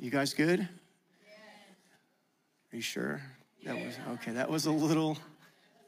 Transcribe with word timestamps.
You 0.00 0.10
guys 0.10 0.32
good? 0.32 0.60
Are 0.60 2.76
you 2.76 2.80
sure? 2.80 3.20
That 3.64 3.74
was 3.74 3.96
okay. 4.14 4.30
That 4.30 4.48
was 4.48 4.66
a 4.66 4.70
little 4.70 5.18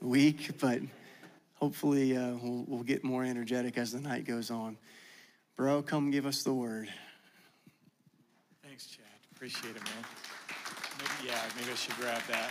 weak, 0.03 0.59
but 0.61 0.81
hopefully 1.55 2.17
uh, 2.17 2.33
we'll, 2.43 2.65
we'll 2.67 2.83
get 2.83 3.05
more 3.05 3.23
energetic 3.23 3.79
as 3.79 3.93
the 3.93 4.01
night 4.01 4.25
goes 4.25 4.51
on. 4.51 4.77
Bro, 5.55 5.83
come 5.83 6.11
give 6.11 6.27
us 6.27 6.43
the 6.43 6.53
word. 6.53 6.89
Thanks, 8.65 8.87
Chad. 8.87 9.05
Appreciate 9.37 9.77
it, 9.77 9.85
man. 9.85 10.05
Maybe, 10.99 11.29
yeah, 11.29 11.41
maybe 11.57 11.71
I 11.71 11.77
should 11.77 11.95
grab 11.95 12.21
that. 12.29 12.51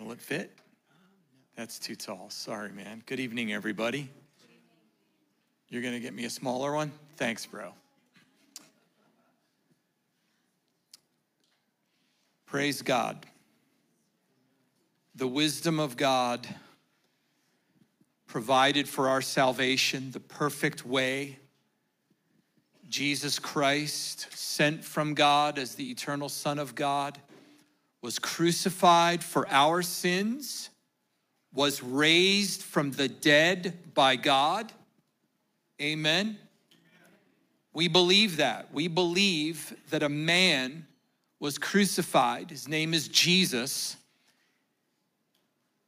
Will 0.00 0.10
it 0.10 0.20
fit? 0.20 0.50
That's 1.54 1.78
too 1.78 1.94
tall. 1.94 2.28
Sorry, 2.30 2.72
man. 2.72 3.04
Good 3.06 3.20
evening, 3.20 3.52
everybody. 3.52 4.10
You're 5.68 5.82
going 5.82 5.94
to 5.94 6.00
get 6.00 6.12
me 6.12 6.24
a 6.24 6.30
smaller 6.30 6.72
one? 6.72 6.90
Thanks, 7.16 7.46
bro. 7.46 7.72
Praise 12.52 12.82
God. 12.82 13.24
The 15.14 15.26
wisdom 15.26 15.80
of 15.80 15.96
God 15.96 16.46
provided 18.26 18.86
for 18.86 19.08
our 19.08 19.22
salvation, 19.22 20.10
the 20.10 20.20
perfect 20.20 20.84
way. 20.84 21.38
Jesus 22.90 23.38
Christ, 23.38 24.26
sent 24.36 24.84
from 24.84 25.14
God 25.14 25.58
as 25.58 25.76
the 25.76 25.90
eternal 25.90 26.28
Son 26.28 26.58
of 26.58 26.74
God, 26.74 27.18
was 28.02 28.18
crucified 28.18 29.24
for 29.24 29.48
our 29.48 29.80
sins, 29.80 30.68
was 31.54 31.82
raised 31.82 32.60
from 32.60 32.90
the 32.90 33.08
dead 33.08 33.78
by 33.94 34.14
God. 34.16 34.70
Amen. 35.80 36.36
We 37.72 37.88
believe 37.88 38.36
that. 38.36 38.74
We 38.74 38.88
believe 38.88 39.74
that 39.88 40.02
a 40.02 40.10
man 40.10 40.84
was 41.42 41.58
crucified. 41.58 42.50
His 42.50 42.68
name 42.68 42.94
is 42.94 43.08
Jesus. 43.08 43.96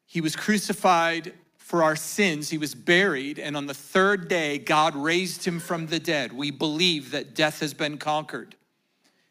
He 0.05 0.20
was 0.20 0.34
crucified 0.34 1.33
for 1.58 1.84
our 1.84 1.94
sins. 1.94 2.50
He 2.50 2.58
was 2.58 2.74
buried, 2.74 3.38
and 3.38 3.56
on 3.56 3.66
the 3.66 3.72
third 3.72 4.27
day, 4.27 4.58
God 4.58 4.96
raised 4.96 5.44
him 5.44 5.61
from 5.61 5.86
the 5.86 6.00
dead. 6.00 6.33
We 6.33 6.50
believe 6.50 7.12
that 7.12 7.36
death 7.36 7.61
has 7.61 7.72
been 7.72 7.98
conquered 7.98 8.56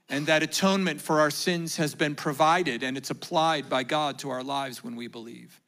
and 0.07 0.25
that 0.27 0.41
atonement 0.43 1.01
for 1.01 1.19
our 1.19 1.29
sins 1.29 1.75
has 1.75 1.93
been 1.93 2.15
provided 2.15 2.83
and 2.83 2.95
it's 2.95 3.09
applied 3.09 3.67
by 3.67 3.83
God 3.83 4.17
to 4.19 4.29
our 4.29 4.43
lives 4.43 4.81
when 4.81 4.95
we 4.95 5.07
believe. 5.07 5.59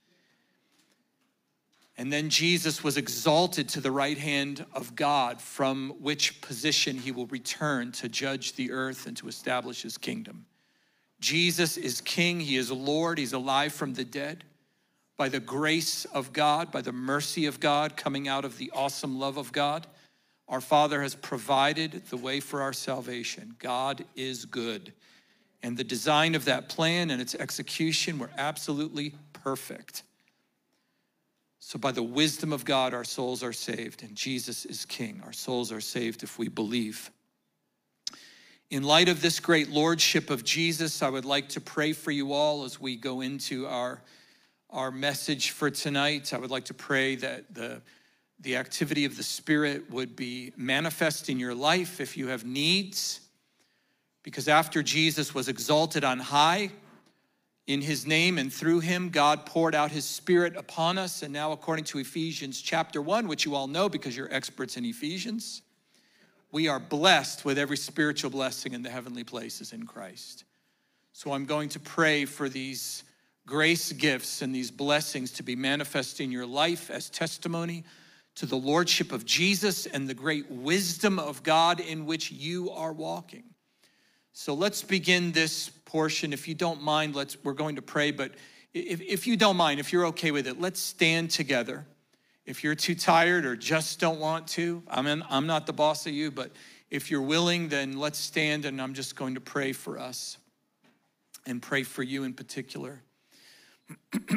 And 1.98 2.12
then 2.12 2.30
Jesus 2.30 2.84
was 2.84 2.98
exalted 2.98 3.70
to 3.70 3.82
the 3.82 3.92
right 3.92 4.18
hand 4.18 4.66
of 4.74 4.96
God, 4.96 5.42
from 5.42 5.92
which 6.02 6.42
position 6.42 6.98
he 6.98 7.12
will 7.12 7.28
return 7.28 7.94
to 7.94 8.10
judge 8.10 8.54
the 8.54 8.72
earth 8.72 9.08
and 9.08 9.16
to 9.18 9.30
establish 9.30 9.82
his 9.82 9.98
kingdom. 9.98 10.46
Jesus 11.22 11.78
is 11.78 12.02
king, 12.02 12.42
he 12.42 12.58
is 12.58 12.70
Lord, 12.70 13.18
he's 13.18 13.34
alive 13.34 13.74
from 13.74 13.94
the 13.94 14.04
dead. 14.04 14.44
By 15.18 15.30
the 15.30 15.40
grace 15.40 16.04
of 16.06 16.34
God, 16.34 16.72
by 16.74 16.82
the 16.82 16.92
mercy 16.92 17.46
of 17.46 17.62
God, 17.62 17.96
coming 17.96 18.28
out 18.28 18.44
of 18.44 18.58
the 18.58 18.72
awesome 18.76 19.18
love 19.18 19.38
of 19.38 19.54
God, 19.54 19.88
our 20.50 20.60
Father 20.60 21.02
has 21.02 21.16
provided 21.16 22.06
the 22.10 22.18
way 22.18 22.42
for 22.42 22.62
our 22.62 22.74
salvation. 22.74 23.56
God 23.58 24.04
is 24.16 24.44
good. 24.44 24.92
And 25.64 25.78
the 25.78 25.84
design 25.86 26.36
of 26.36 26.46
that 26.46 26.68
plan 26.68 27.10
and 27.10 27.22
its 27.22 27.34
execution 27.34 28.20
were 28.20 28.30
absolutely 28.38 29.16
perfect. 29.32 30.04
So, 31.68 31.80
by 31.80 31.92
the 31.92 32.04
wisdom 32.04 32.54
of 32.54 32.64
God, 32.64 32.94
our 32.94 33.04
souls 33.04 33.42
are 33.42 33.52
saved, 33.52 34.04
and 34.04 34.16
Jesus 34.16 34.66
is 34.66 34.86
King. 34.86 35.20
Our 35.26 35.34
souls 35.34 35.72
are 35.72 35.82
saved 35.82 36.22
if 36.22 36.38
we 36.38 36.48
believe. 36.48 37.10
In 38.70 38.84
light 38.84 39.10
of 39.10 39.20
this 39.20 39.40
great 39.40 39.72
lordship 39.72 40.30
of 40.30 40.44
Jesus, 40.44 41.02
I 41.02 41.10
would 41.10 41.26
like 41.26 41.50
to 41.50 41.60
pray 41.60 41.94
for 41.94 42.12
you 42.12 42.34
all 42.34 42.66
as 42.66 42.80
we 42.80 42.96
go 42.96 43.22
into 43.22 43.66
our, 43.66 44.04
our 44.70 44.92
message 44.92 45.50
for 45.50 45.72
tonight. 45.72 46.36
I 46.36 46.38
would 46.38 46.52
like 46.52 46.66
to 46.66 46.76
pray 46.76 47.16
that 47.16 47.56
the, 47.56 47.82
the 48.42 48.58
activity 48.58 49.06
of 49.06 49.18
the 49.18 49.24
Spirit 49.24 49.90
would 49.90 50.16
be 50.16 50.54
manifest 50.56 51.30
in 51.30 51.40
your 51.40 51.56
life 51.56 52.00
if 52.00 52.16
you 52.16 52.28
have 52.28 52.46
needs. 52.46 53.22
Because 54.22 54.48
after 54.48 54.84
Jesus 54.84 55.34
was 55.34 55.48
exalted 55.48 56.04
on 56.04 56.20
high, 56.20 56.70
in 57.68 57.82
his 57.82 58.06
name 58.06 58.38
and 58.38 58.54
through 58.54 58.82
him, 58.82 59.10
God 59.10 59.46
poured 59.46 59.74
out 59.74 59.92
his 59.92 60.06
spirit 60.06 60.56
upon 60.56 60.98
us. 60.98 61.24
And 61.24 61.34
now, 61.34 61.52
according 61.52 61.86
to 61.86 62.00
Ephesians 62.00 62.62
chapter 62.62 63.02
1, 63.02 63.28
which 63.28 63.46
you 63.46 63.56
all 63.56 63.68
know 63.68 63.90
because 63.90 64.16
you're 64.16 64.32
experts 64.32 64.78
in 64.78 64.86
Ephesians, 64.86 65.64
we 66.52 66.68
are 66.68 66.80
blessed 66.80 67.44
with 67.44 67.58
every 67.58 67.78
spiritual 67.78 68.30
blessing 68.30 68.74
in 68.74 68.84
the 68.84 68.90
heavenly 68.90 69.24
places 69.24 69.74
in 69.74 69.86
Christ. 69.86 70.44
So 71.12 71.34
I'm 71.34 71.46
going 71.46 71.70
to 71.70 71.80
pray 71.80 72.26
for 72.26 72.50
these 72.50 73.04
grace 73.48 73.92
gifts 73.92 74.42
and 74.42 74.54
these 74.54 74.70
blessings 74.70 75.32
to 75.32 75.44
be 75.44 75.56
manifest 75.56 76.20
in 76.20 76.32
your 76.32 76.46
life 76.46 76.92
as 76.92 77.10
testimony 77.10 77.84
to 78.36 78.46
the 78.46 78.56
lordship 78.56 79.12
of 79.12 79.26
Jesus 79.26 79.86
and 79.86 80.08
the 80.08 80.14
great 80.14 80.50
wisdom 80.52 81.20
of 81.20 81.42
God 81.42 81.80
in 81.80 82.06
which 82.06 82.32
you 82.32 82.70
are 82.72 82.94
walking. 82.94 83.44
So 84.38 84.54
let's 84.54 84.84
begin 84.84 85.32
this 85.32 85.70
portion. 85.70 86.34
If 86.34 86.46
you 86.46 86.56
don't 86.56 86.82
mind, 86.82 87.16
let's 87.16 87.42
we're 87.42 87.54
going 87.54 87.78
to 87.78 87.82
pray, 87.82 88.12
but 88.12 88.34
if, 88.74 89.00
if 89.00 89.28
you 89.28 89.38
don't 89.38 89.56
mind, 89.56 89.80
if 89.80 89.94
you're 89.94 90.08
okay 90.08 90.32
with 90.32 90.46
it, 90.46 90.60
let's 90.60 90.82
stand 90.82 91.32
together. 91.32 91.86
If 92.46 92.62
you're 92.62 92.76
too 92.76 92.96
tired 92.96 93.46
or 93.46 93.56
just 93.56 94.02
don't 94.02 94.20
want 94.20 94.50
to, 94.50 94.84
I'm, 94.90 95.08
in, 95.08 95.24
I'm 95.30 95.48
not 95.48 95.66
the 95.66 95.72
boss 95.72 96.06
of 96.06 96.12
you, 96.12 96.32
but 96.32 96.52
if 96.92 97.10
you're 97.10 97.22
willing, 97.22 97.70
then 97.70 97.98
let's 97.98 98.20
stand 98.20 98.66
and 98.66 98.82
I'm 98.82 98.94
just 98.94 99.16
going 99.16 99.36
to 99.36 99.42
pray 99.42 99.72
for 99.72 99.98
us 99.98 100.38
and 101.46 101.62
pray 101.62 101.84
for 101.84 102.04
you 102.04 102.26
in 102.26 102.34
particular. 102.34 103.02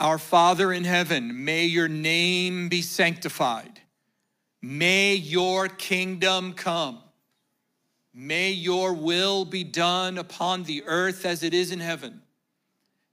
Our 0.00 0.18
Father 0.18 0.72
in 0.72 0.82
heaven, 0.82 1.44
may 1.44 1.66
your 1.66 1.86
name 1.86 2.68
be 2.68 2.82
sanctified. 2.82 3.80
May 4.60 5.14
your 5.14 5.68
kingdom 5.68 6.54
come. 6.54 7.04
May 8.12 8.50
your 8.50 8.92
will 8.92 9.44
be 9.44 9.64
done 9.64 10.18
upon 10.18 10.64
the 10.64 10.82
earth 10.86 11.24
as 11.24 11.42
it 11.42 11.54
is 11.54 11.70
in 11.70 11.80
heaven. 11.80 12.22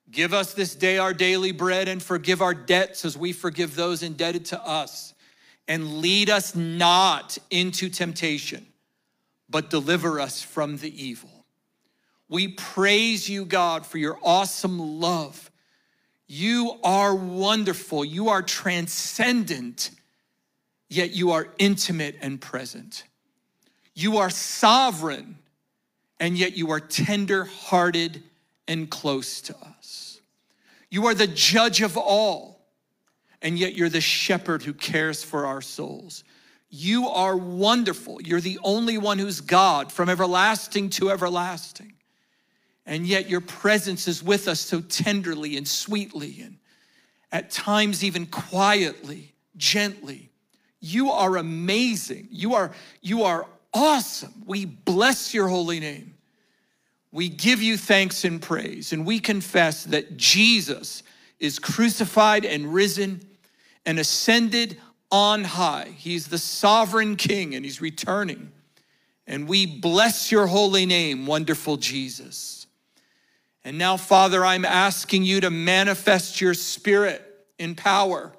Give 0.09 0.33
us 0.33 0.53
this 0.53 0.73
day 0.73 0.97
our 0.97 1.13
daily 1.13 1.51
bread 1.51 1.87
and 1.87 2.01
forgive 2.01 2.41
our 2.41 2.53
debts 2.53 3.03
as 3.05 3.17
we 3.17 3.33
forgive 3.33 3.75
those 3.75 4.03
indebted 4.03 4.45
to 4.45 4.65
us. 4.65 5.13
And 5.67 5.99
lead 5.99 6.29
us 6.29 6.55
not 6.55 7.37
into 7.49 7.89
temptation, 7.89 8.65
but 9.49 9.69
deliver 9.69 10.19
us 10.19 10.41
from 10.41 10.77
the 10.77 11.05
evil. 11.05 11.45
We 12.29 12.49
praise 12.49 13.29
you, 13.29 13.45
God, 13.45 13.85
for 13.85 13.97
your 13.97 14.17
awesome 14.23 14.99
love. 14.99 15.51
You 16.27 16.79
are 16.83 17.13
wonderful. 17.13 18.03
You 18.03 18.29
are 18.29 18.41
transcendent, 18.41 19.91
yet 20.89 21.11
you 21.11 21.31
are 21.31 21.47
intimate 21.57 22.17
and 22.21 22.39
present. 22.39 23.03
You 23.97 24.17
are 24.17 24.29
sovereign, 24.29 25.39
and 26.19 26.37
yet 26.37 26.55
you 26.55 26.69
are 26.69 26.79
tender 26.79 27.45
hearted 27.45 28.21
and 28.67 28.87
close 28.87 29.41
to 29.41 29.57
us. 29.57 30.21
You 30.91 31.07
are 31.07 31.15
the 31.15 31.25
judge 31.25 31.81
of 31.81 31.97
all, 31.97 32.63
and 33.41 33.57
yet 33.57 33.73
you're 33.73 33.89
the 33.89 33.99
shepherd 33.99 34.61
who 34.61 34.75
cares 34.75 35.23
for 35.23 35.47
our 35.47 35.61
souls. 35.61 36.23
You 36.69 37.07
are 37.07 37.35
wonderful. 37.35 38.21
You're 38.21 38.39
the 38.39 38.59
only 38.63 38.99
one 38.99 39.17
who's 39.17 39.41
God 39.41 39.91
from 39.91 40.09
everlasting 40.09 40.91
to 40.91 41.09
everlasting. 41.09 41.93
And 42.85 43.07
yet 43.07 43.27
your 43.27 43.41
presence 43.41 44.07
is 44.07 44.21
with 44.21 44.47
us 44.47 44.59
so 44.59 44.79
tenderly 44.81 45.57
and 45.57 45.67
sweetly, 45.67 46.41
and 46.43 46.57
at 47.31 47.49
times 47.49 48.03
even 48.03 48.27
quietly, 48.27 49.33
gently. 49.55 50.29
You 50.79 51.09
are 51.09 51.37
amazing. 51.37 52.27
You 52.29 52.53
are, 52.53 52.71
you 53.01 53.23
are 53.23 53.47
awesome. 53.73 54.33
We 54.45 54.65
bless 54.65 55.33
your 55.33 55.47
holy 55.47 55.79
name. 55.79 56.15
We 57.11 57.29
give 57.29 57.61
you 57.61 57.77
thanks 57.77 58.25
and 58.25 58.41
praise, 58.41 58.93
and 58.93 59.05
we 59.05 59.19
confess 59.19 59.85
that 59.85 60.17
Jesus 60.17 61.03
is 61.39 61.59
crucified 61.59 62.45
and 62.45 62.73
risen 62.73 63.21
and 63.85 63.99
ascended 63.99 64.77
on 65.11 65.43
high. 65.43 65.93
He's 65.97 66.27
the 66.27 66.37
sovereign 66.37 67.15
king 67.15 67.55
and 67.55 67.63
he's 67.63 67.81
returning. 67.81 68.51
And 69.25 69.47
we 69.47 69.65
bless 69.65 70.31
your 70.31 70.47
holy 70.47 70.85
name, 70.85 71.25
wonderful 71.25 71.77
Jesus. 71.77 72.67
And 73.63 73.77
now, 73.77 73.97
Father, 73.97 74.45
I'm 74.45 74.65
asking 74.65 75.23
you 75.23 75.41
to 75.41 75.49
manifest 75.49 76.39
your 76.39 76.53
spirit 76.53 77.23
in 77.59 77.75
power 77.75 78.33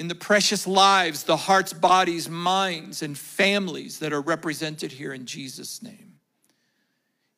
in 0.00 0.08
the 0.08 0.14
precious 0.14 0.66
lives, 0.66 1.24
the 1.24 1.36
hearts, 1.36 1.74
bodies, 1.74 2.26
minds, 2.26 3.02
and 3.02 3.18
families 3.18 3.98
that 3.98 4.14
are 4.14 4.22
represented 4.22 4.90
here 4.90 5.12
in 5.12 5.26
Jesus' 5.26 5.82
name. 5.82 6.14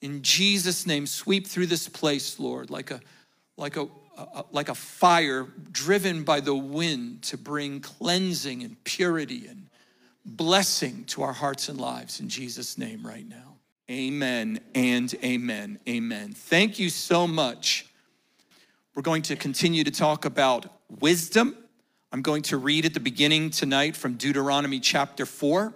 In 0.00 0.22
Jesus' 0.22 0.86
name, 0.86 1.06
sweep 1.06 1.48
through 1.48 1.66
this 1.66 1.88
place, 1.88 2.38
Lord, 2.38 2.70
like 2.70 2.92
a, 2.92 3.00
like 3.56 3.76
a, 3.76 3.88
a, 4.16 4.44
like 4.52 4.68
a 4.68 4.76
fire 4.76 5.48
driven 5.72 6.22
by 6.22 6.38
the 6.38 6.54
wind 6.54 7.22
to 7.22 7.36
bring 7.36 7.80
cleansing 7.80 8.62
and 8.62 8.82
purity 8.84 9.48
and 9.48 9.66
blessing 10.24 11.02
to 11.06 11.24
our 11.24 11.32
hearts 11.32 11.68
and 11.68 11.80
lives 11.80 12.20
in 12.20 12.28
Jesus' 12.28 12.78
name 12.78 13.04
right 13.04 13.28
now. 13.28 13.56
Amen 13.90 14.60
and 14.76 15.12
amen. 15.24 15.80
Amen. 15.88 16.32
Thank 16.32 16.78
you 16.78 16.90
so 16.90 17.26
much. 17.26 17.86
We're 18.94 19.02
going 19.02 19.22
to 19.22 19.34
continue 19.34 19.82
to 19.82 19.90
talk 19.90 20.26
about 20.26 20.66
wisdom. 21.00 21.56
I'm 22.14 22.20
going 22.20 22.42
to 22.42 22.58
read 22.58 22.84
at 22.84 22.92
the 22.92 23.00
beginning 23.00 23.48
tonight 23.48 23.96
from 23.96 24.16
Deuteronomy 24.16 24.80
chapter 24.80 25.24
4. 25.24 25.72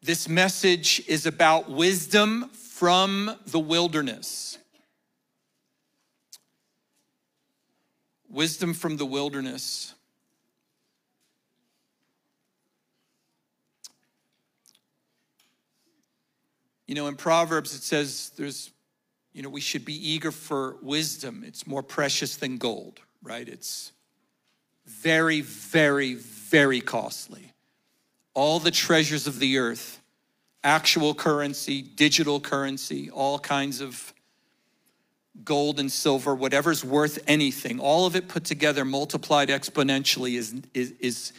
This 0.00 0.28
message 0.28 1.02
is 1.08 1.26
about 1.26 1.68
wisdom 1.68 2.50
from 2.50 3.34
the 3.48 3.58
wilderness. 3.58 4.58
Wisdom 8.30 8.72
from 8.72 8.96
the 8.96 9.06
wilderness. 9.06 9.92
You 16.86 16.94
know, 16.94 17.08
in 17.08 17.16
Proverbs 17.16 17.74
it 17.74 17.82
says 17.82 18.30
there's, 18.36 18.70
you 19.36 19.42
know, 19.42 19.50
we 19.50 19.60
should 19.60 19.84
be 19.84 19.92
eager 19.92 20.32
for 20.32 20.76
wisdom. 20.80 21.44
It's 21.46 21.66
more 21.66 21.82
precious 21.82 22.36
than 22.36 22.56
gold, 22.56 23.00
right? 23.22 23.46
It's 23.46 23.92
very, 24.86 25.42
very, 25.42 26.14
very 26.14 26.80
costly 26.80 27.52
all 28.32 28.60
the 28.60 28.70
treasures 28.70 29.26
of 29.26 29.38
the 29.38 29.58
earth 29.58 30.00
actual 30.64 31.14
currency, 31.14 31.80
digital 31.80 32.40
currency, 32.40 33.08
all 33.10 33.38
kinds 33.38 33.80
of 33.80 34.12
gold 35.44 35.78
and 35.78 35.92
silver, 35.92 36.34
whatever's 36.34 36.84
worth 36.84 37.18
anything, 37.28 37.78
all 37.78 38.04
of 38.04 38.16
it 38.16 38.26
put 38.26 38.44
together, 38.44 38.84
multiplied 38.84 39.48
exponentially, 39.48 40.36
is, 40.36 40.54
is, 40.74 40.92
is, 40.98 41.32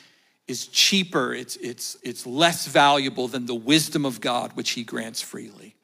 is 0.47 0.67
cheaper, 0.67 1.33
it's, 1.33 1.57
it's, 1.57 1.97
it's 2.03 2.25
less 2.25 2.67
valuable 2.67 3.27
than 3.27 3.47
the 3.47 3.55
wisdom 3.55 4.05
of 4.05 4.21
God, 4.21 4.53
which 4.53 4.69
He 4.69 4.85
grants 4.85 5.21
freely. 5.21 5.76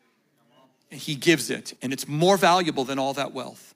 He 0.93 1.15
gives 1.15 1.49
it, 1.49 1.73
and 1.81 1.91
it's 1.91 2.07
more 2.07 2.37
valuable 2.37 2.83
than 2.85 2.99
all 2.99 3.13
that 3.13 3.33
wealth. 3.33 3.73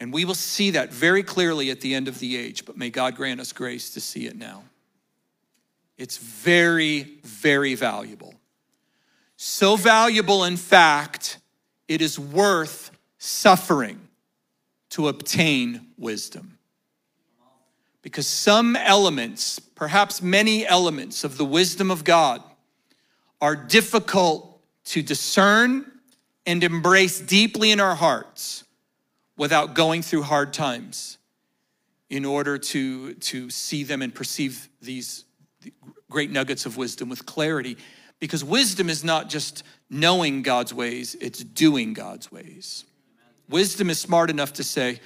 And 0.00 0.12
we 0.12 0.24
will 0.24 0.34
see 0.34 0.70
that 0.70 0.92
very 0.92 1.22
clearly 1.22 1.70
at 1.70 1.80
the 1.80 1.94
end 1.94 2.08
of 2.08 2.18
the 2.18 2.36
age, 2.36 2.64
but 2.64 2.76
may 2.76 2.90
God 2.90 3.16
grant 3.16 3.40
us 3.40 3.52
grace 3.52 3.90
to 3.94 4.00
see 4.00 4.26
it 4.26 4.36
now. 4.36 4.62
It's 5.96 6.18
very, 6.18 7.18
very 7.24 7.74
valuable. 7.74 8.34
So 9.36 9.76
valuable, 9.76 10.44
in 10.44 10.56
fact, 10.56 11.38
it 11.88 12.00
is 12.00 12.18
worth 12.18 12.92
suffering 13.18 14.00
to 14.90 15.08
obtain 15.08 15.88
wisdom. 15.96 16.58
Because 18.02 18.26
some 18.26 18.76
elements, 18.76 19.58
perhaps 19.58 20.22
many 20.22 20.66
elements 20.66 21.24
of 21.24 21.36
the 21.36 21.44
wisdom 21.44 21.90
of 21.90 22.04
God, 22.04 22.42
are 23.40 23.56
difficult 23.56 24.47
to 24.88 25.02
discern 25.02 25.90
and 26.46 26.64
embrace 26.64 27.20
deeply 27.20 27.70
in 27.70 27.80
our 27.80 27.94
hearts 27.94 28.64
without 29.36 29.74
going 29.74 30.02
through 30.02 30.22
hard 30.22 30.52
times 30.52 31.18
in 32.08 32.24
order 32.24 32.56
to, 32.56 33.14
to 33.14 33.50
see 33.50 33.84
them 33.84 34.00
and 34.00 34.14
perceive 34.14 34.68
these 34.80 35.24
great 36.10 36.30
nuggets 36.30 36.64
of 36.64 36.76
wisdom 36.76 37.08
with 37.10 37.26
clarity 37.26 37.76
because 38.18 38.42
wisdom 38.42 38.88
is 38.88 39.04
not 39.04 39.28
just 39.28 39.62
knowing 39.90 40.42
God's 40.42 40.72
ways, 40.72 41.16
it's 41.20 41.44
doing 41.44 41.92
God's 41.92 42.32
ways. 42.32 42.84
Wisdom 43.48 43.90
is 43.90 43.98
smart 43.98 44.30
enough 44.30 44.54
to 44.54 44.64
say, 44.64 45.00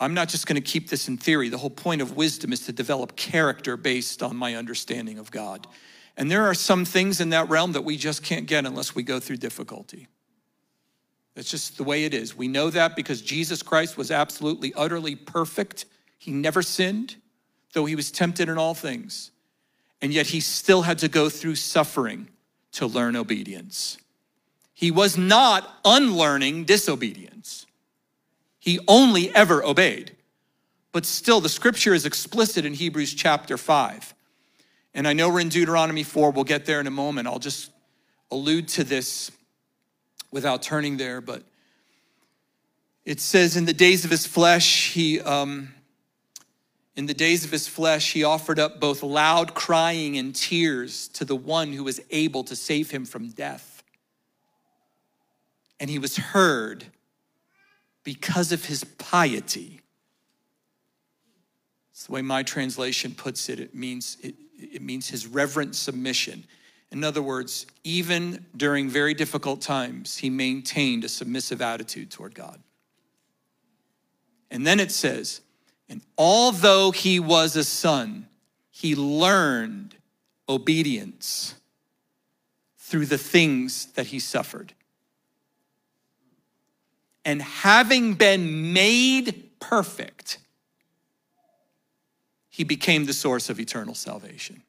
I'm 0.00 0.14
not 0.14 0.28
just 0.28 0.46
going 0.46 0.60
to 0.60 0.66
keep 0.66 0.88
this 0.88 1.08
in 1.08 1.16
theory. 1.18 1.48
The 1.48 1.58
whole 1.58 1.70
point 1.70 2.00
of 2.00 2.16
wisdom 2.16 2.52
is 2.52 2.66
to 2.66 2.72
develop 2.72 3.16
character 3.16 3.76
based 3.76 4.22
on 4.22 4.36
my 4.36 4.54
understanding 4.54 5.18
of 5.18 5.30
God. 5.30 5.66
And 6.18 6.30
there 6.30 6.44
are 6.44 6.54
some 6.54 6.84
things 6.84 7.18
in 7.20 7.30
that 7.30 7.48
realm 7.48 7.72
that 7.72 7.84
we 7.84 7.96
just 7.96 8.22
can't 8.22 8.46
get 8.46 8.66
unless 8.66 8.94
we 8.94 9.02
go 9.02 9.18
through 9.20 9.38
difficulty. 9.38 10.08
That's 11.34 11.50
just 11.50 11.78
the 11.78 11.84
way 11.84 12.04
it 12.04 12.12
is. 12.12 12.36
We 12.36 12.48
know 12.48 12.68
that 12.68 12.94
because 12.94 13.22
Jesus 13.22 13.62
Christ 13.62 13.96
was 13.96 14.10
absolutely, 14.10 14.74
utterly 14.74 15.14
perfect. 15.14 15.86
He 16.18 16.32
never 16.32 16.60
sinned, 16.60 17.16
though 17.72 17.86
he 17.86 17.96
was 17.96 18.10
tempted 18.10 18.50
in 18.50 18.58
all 18.58 18.74
things 18.74 19.30
and 20.00 20.12
yet 20.12 20.28
he 20.28 20.40
still 20.40 20.82
had 20.82 20.98
to 20.98 21.08
go 21.08 21.28
through 21.28 21.56
suffering 21.56 22.28
to 22.72 22.86
learn 22.86 23.16
obedience. 23.16 23.98
He 24.72 24.90
was 24.90 25.18
not 25.18 25.78
unlearning 25.84 26.64
disobedience. 26.64 27.66
He 28.60 28.78
only 28.86 29.34
ever 29.34 29.64
obeyed. 29.64 30.14
But 30.92 31.04
still, 31.04 31.40
the 31.40 31.48
scripture 31.48 31.94
is 31.94 32.06
explicit 32.06 32.64
in 32.64 32.74
Hebrews 32.74 33.14
chapter 33.14 33.56
5. 33.56 34.14
And 34.98 35.06
I 35.06 35.12
know 35.12 35.28
we're 35.28 35.38
in 35.38 35.48
Deuteronomy 35.48 36.02
4, 36.02 36.32
we'll 36.32 36.42
get 36.42 36.66
there 36.66 36.80
in 36.80 36.88
a 36.88 36.90
moment. 36.90 37.28
I'll 37.28 37.38
just 37.38 37.70
allude 38.32 38.66
to 38.70 38.82
this 38.82 39.30
without 40.32 40.60
turning 40.60 40.96
there, 40.96 41.20
but 41.20 41.44
it 43.04 43.20
says, 43.20 43.56
In 43.56 43.64
the 43.64 43.72
days 43.72 44.04
of 44.04 44.10
his 44.10 44.26
flesh, 44.26 44.92
he. 44.92 45.20
Um, 45.20 45.72
in 46.96 47.06
the 47.06 47.14
days 47.14 47.44
of 47.44 47.52
his 47.52 47.68
flesh, 47.68 48.12
he 48.12 48.24
offered 48.24 48.58
up 48.58 48.80
both 48.80 49.04
loud 49.04 49.54
crying 49.54 50.18
and 50.18 50.34
tears 50.34 51.06
to 51.10 51.24
the 51.24 51.36
one 51.36 51.72
who 51.72 51.84
was 51.84 52.00
able 52.10 52.42
to 52.42 52.56
save 52.56 52.90
him 52.90 53.04
from 53.04 53.28
death. 53.28 53.84
And 55.78 55.88
he 55.88 56.00
was 56.00 56.16
heard 56.16 56.86
because 58.02 58.50
of 58.50 58.64
his 58.64 58.82
piety. 58.82 59.80
It's 61.92 62.06
the 62.06 62.12
way 62.14 62.22
my 62.22 62.42
translation 62.42 63.14
puts 63.14 63.48
it. 63.48 63.60
It 63.60 63.76
means, 63.76 64.16
it, 64.24 64.34
it 64.58 64.82
means 64.82 65.08
his 65.08 65.26
reverent 65.26 65.74
submission. 65.74 66.44
In 66.90 67.04
other 67.04 67.22
words, 67.22 67.66
even 67.84 68.46
during 68.56 68.88
very 68.88 69.14
difficult 69.14 69.60
times, 69.60 70.16
he 70.16 70.30
maintained 70.30 71.04
a 71.04 71.08
submissive 71.08 71.62
attitude 71.62 72.10
toward 72.10 72.34
God. 72.34 72.60
And 74.50 74.66
then 74.66 74.80
it 74.80 74.90
says, 74.90 75.42
and 75.88 76.00
although 76.16 76.90
he 76.90 77.20
was 77.20 77.56
a 77.56 77.64
son, 77.64 78.28
he 78.70 78.94
learned 78.94 79.96
obedience 80.48 81.54
through 82.78 83.06
the 83.06 83.18
things 83.18 83.86
that 83.92 84.06
he 84.06 84.18
suffered. 84.18 84.72
And 87.24 87.42
having 87.42 88.14
been 88.14 88.72
made 88.72 89.50
perfect, 89.60 90.38
he 92.58 92.64
became 92.64 93.04
the 93.04 93.12
source 93.12 93.48
of 93.48 93.60
eternal 93.60 93.94
salvation. 93.94 94.64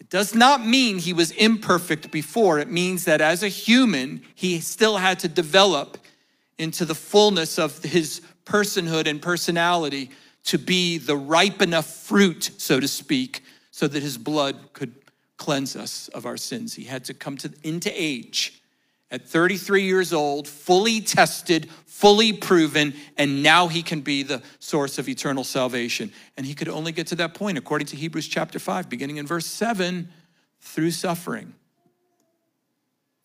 It 0.00 0.08
does 0.08 0.34
not 0.34 0.64
mean 0.64 0.96
he 0.96 1.12
was 1.12 1.30
imperfect 1.32 2.10
before. 2.10 2.58
It 2.58 2.70
means 2.70 3.04
that 3.04 3.20
as 3.20 3.42
a 3.42 3.48
human, 3.48 4.22
he 4.34 4.58
still 4.60 4.96
had 4.96 5.18
to 5.18 5.28
develop 5.28 5.98
into 6.56 6.86
the 6.86 6.94
fullness 6.94 7.58
of 7.58 7.82
his 7.82 8.22
personhood 8.46 9.06
and 9.06 9.20
personality 9.20 10.08
to 10.44 10.56
be 10.56 10.96
the 10.96 11.18
ripe 11.18 11.60
enough 11.60 11.84
fruit, 11.84 12.50
so 12.56 12.80
to 12.80 12.88
speak, 12.88 13.44
so 13.70 13.86
that 13.86 14.02
his 14.02 14.16
blood 14.16 14.72
could 14.72 14.94
cleanse 15.36 15.76
us 15.76 16.08
of 16.14 16.24
our 16.24 16.38
sins. 16.38 16.72
He 16.72 16.84
had 16.84 17.04
to 17.04 17.12
come 17.12 17.36
to, 17.36 17.52
into 17.62 17.92
age 17.94 18.57
at 19.10 19.26
33 19.26 19.82
years 19.82 20.12
old, 20.12 20.46
fully 20.46 21.00
tested, 21.00 21.70
fully 21.86 22.32
proven, 22.32 22.94
and 23.16 23.42
now 23.42 23.66
he 23.68 23.82
can 23.82 24.00
be 24.00 24.22
the 24.22 24.42
source 24.58 24.98
of 24.98 25.08
eternal 25.08 25.44
salvation. 25.44 26.12
And 26.36 26.44
he 26.44 26.54
could 26.54 26.68
only 26.68 26.92
get 26.92 27.06
to 27.08 27.14
that 27.16 27.34
point, 27.34 27.58
according 27.58 27.86
to 27.88 27.96
Hebrews 27.96 28.28
chapter 28.28 28.58
5, 28.58 28.88
beginning 28.88 29.16
in 29.16 29.26
verse 29.26 29.46
7, 29.46 30.08
through 30.60 30.90
suffering. 30.90 31.54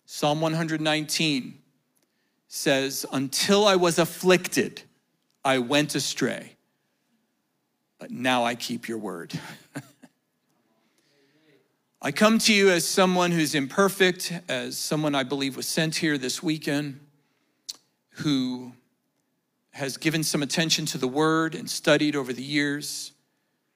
Psalm 0.06 0.42
119 0.42 1.60
says, 2.48 3.06
Until 3.12 3.68
I 3.68 3.76
was 3.76 4.00
afflicted, 4.00 4.82
I 5.44 5.60
went 5.60 5.96
astray, 5.96 6.56
but 8.00 8.12
now 8.12 8.46
I 8.46 8.56
keep 8.56 8.88
your 8.88 9.00
word. 9.00 9.34
I 12.06 12.12
come 12.12 12.38
to 12.40 12.54
you 12.54 12.70
as 12.70 12.86
someone 12.86 13.32
who's 13.32 13.56
imperfect, 13.56 14.34
as 14.50 14.78
someone 14.78 15.16
I 15.16 15.24
believe 15.24 15.56
was 15.56 15.70
sent 15.70 15.96
here 15.96 16.18
this 16.18 16.44
weekend, 16.44 17.00
who 18.16 18.74
has 19.72 19.96
given 19.96 20.22
some 20.22 20.44
attention 20.44 20.86
to 20.88 20.98
the 20.98 21.08
word 21.08 21.56
and 21.56 21.70
studied 21.70 22.18
over 22.18 22.34
the 22.34 22.44
years, 22.44 23.14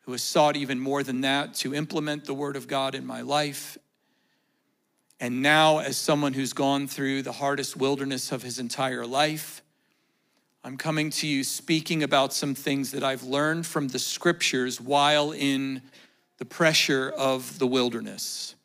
who 0.01 0.11
has 0.11 0.23
sought 0.23 0.57
even 0.57 0.77
more 0.77 1.03
than 1.03 1.21
that 1.21 1.53
to 1.53 1.73
implement 1.73 2.25
the 2.25 2.33
word 2.33 2.57
of 2.57 2.67
God 2.67 2.95
in 2.95 3.05
my 3.05 3.21
life. 3.21 3.77
And 5.21 5.41
now, 5.41 5.79
as 5.79 5.95
someone 5.95 6.33
who's 6.33 6.51
gone 6.51 6.85
through 6.85 7.21
the 7.21 7.31
hardest 7.31 7.77
wilderness 7.77 8.33
of 8.33 8.43
his 8.43 8.59
entire 8.59 9.05
life, 9.05 9.61
I'm 10.65 10.75
coming 10.75 11.11
to 11.11 11.27
you 11.27 11.45
speaking 11.45 12.03
about 12.03 12.33
some 12.33 12.55
things 12.55 12.91
that 12.91 13.05
I've 13.05 13.23
learned 13.23 13.65
from 13.65 13.87
the 13.87 13.99
scriptures 13.99 14.81
while 14.81 15.31
in 15.31 15.81
the 16.37 16.45
pressure 16.45 17.13
of 17.17 17.59
the 17.59 17.67
wilderness. 17.67 18.55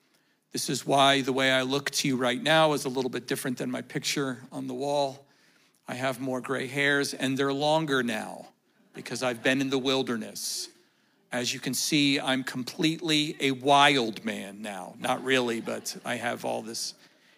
This 0.52 0.68
is 0.68 0.86
why 0.86 1.22
the 1.22 1.32
way 1.32 1.50
I 1.50 1.62
look 1.62 1.90
to 1.92 2.08
you 2.08 2.16
right 2.16 2.42
now 2.42 2.74
is 2.74 2.84
a 2.84 2.88
little 2.88 3.10
bit 3.10 3.26
different 3.26 3.58
than 3.58 3.70
my 3.70 3.80
picture 3.80 4.38
on 4.52 4.66
the 4.66 4.74
wall. 4.74 5.24
I 5.88 5.94
have 5.94 6.20
more 6.20 6.40
gray 6.40 6.66
hairs 6.66 7.14
and 7.14 7.36
they're 7.36 7.52
longer 7.52 8.02
now. 8.02 8.48
because 8.94 9.22
I've 9.22 9.42
been 9.42 9.60
in 9.60 9.70
the 9.70 9.78
wilderness. 9.78 10.68
As 11.32 11.54
you 11.54 11.60
can 11.60 11.72
see, 11.72 12.20
I'm 12.20 12.44
completely 12.44 13.36
a 13.40 13.52
wild 13.52 14.22
man 14.24 14.60
now. 14.60 14.94
Not 15.00 15.24
really, 15.24 15.62
but 15.62 15.96
I 16.04 16.16
have 16.16 16.44
all 16.44 16.60
this 16.60 16.94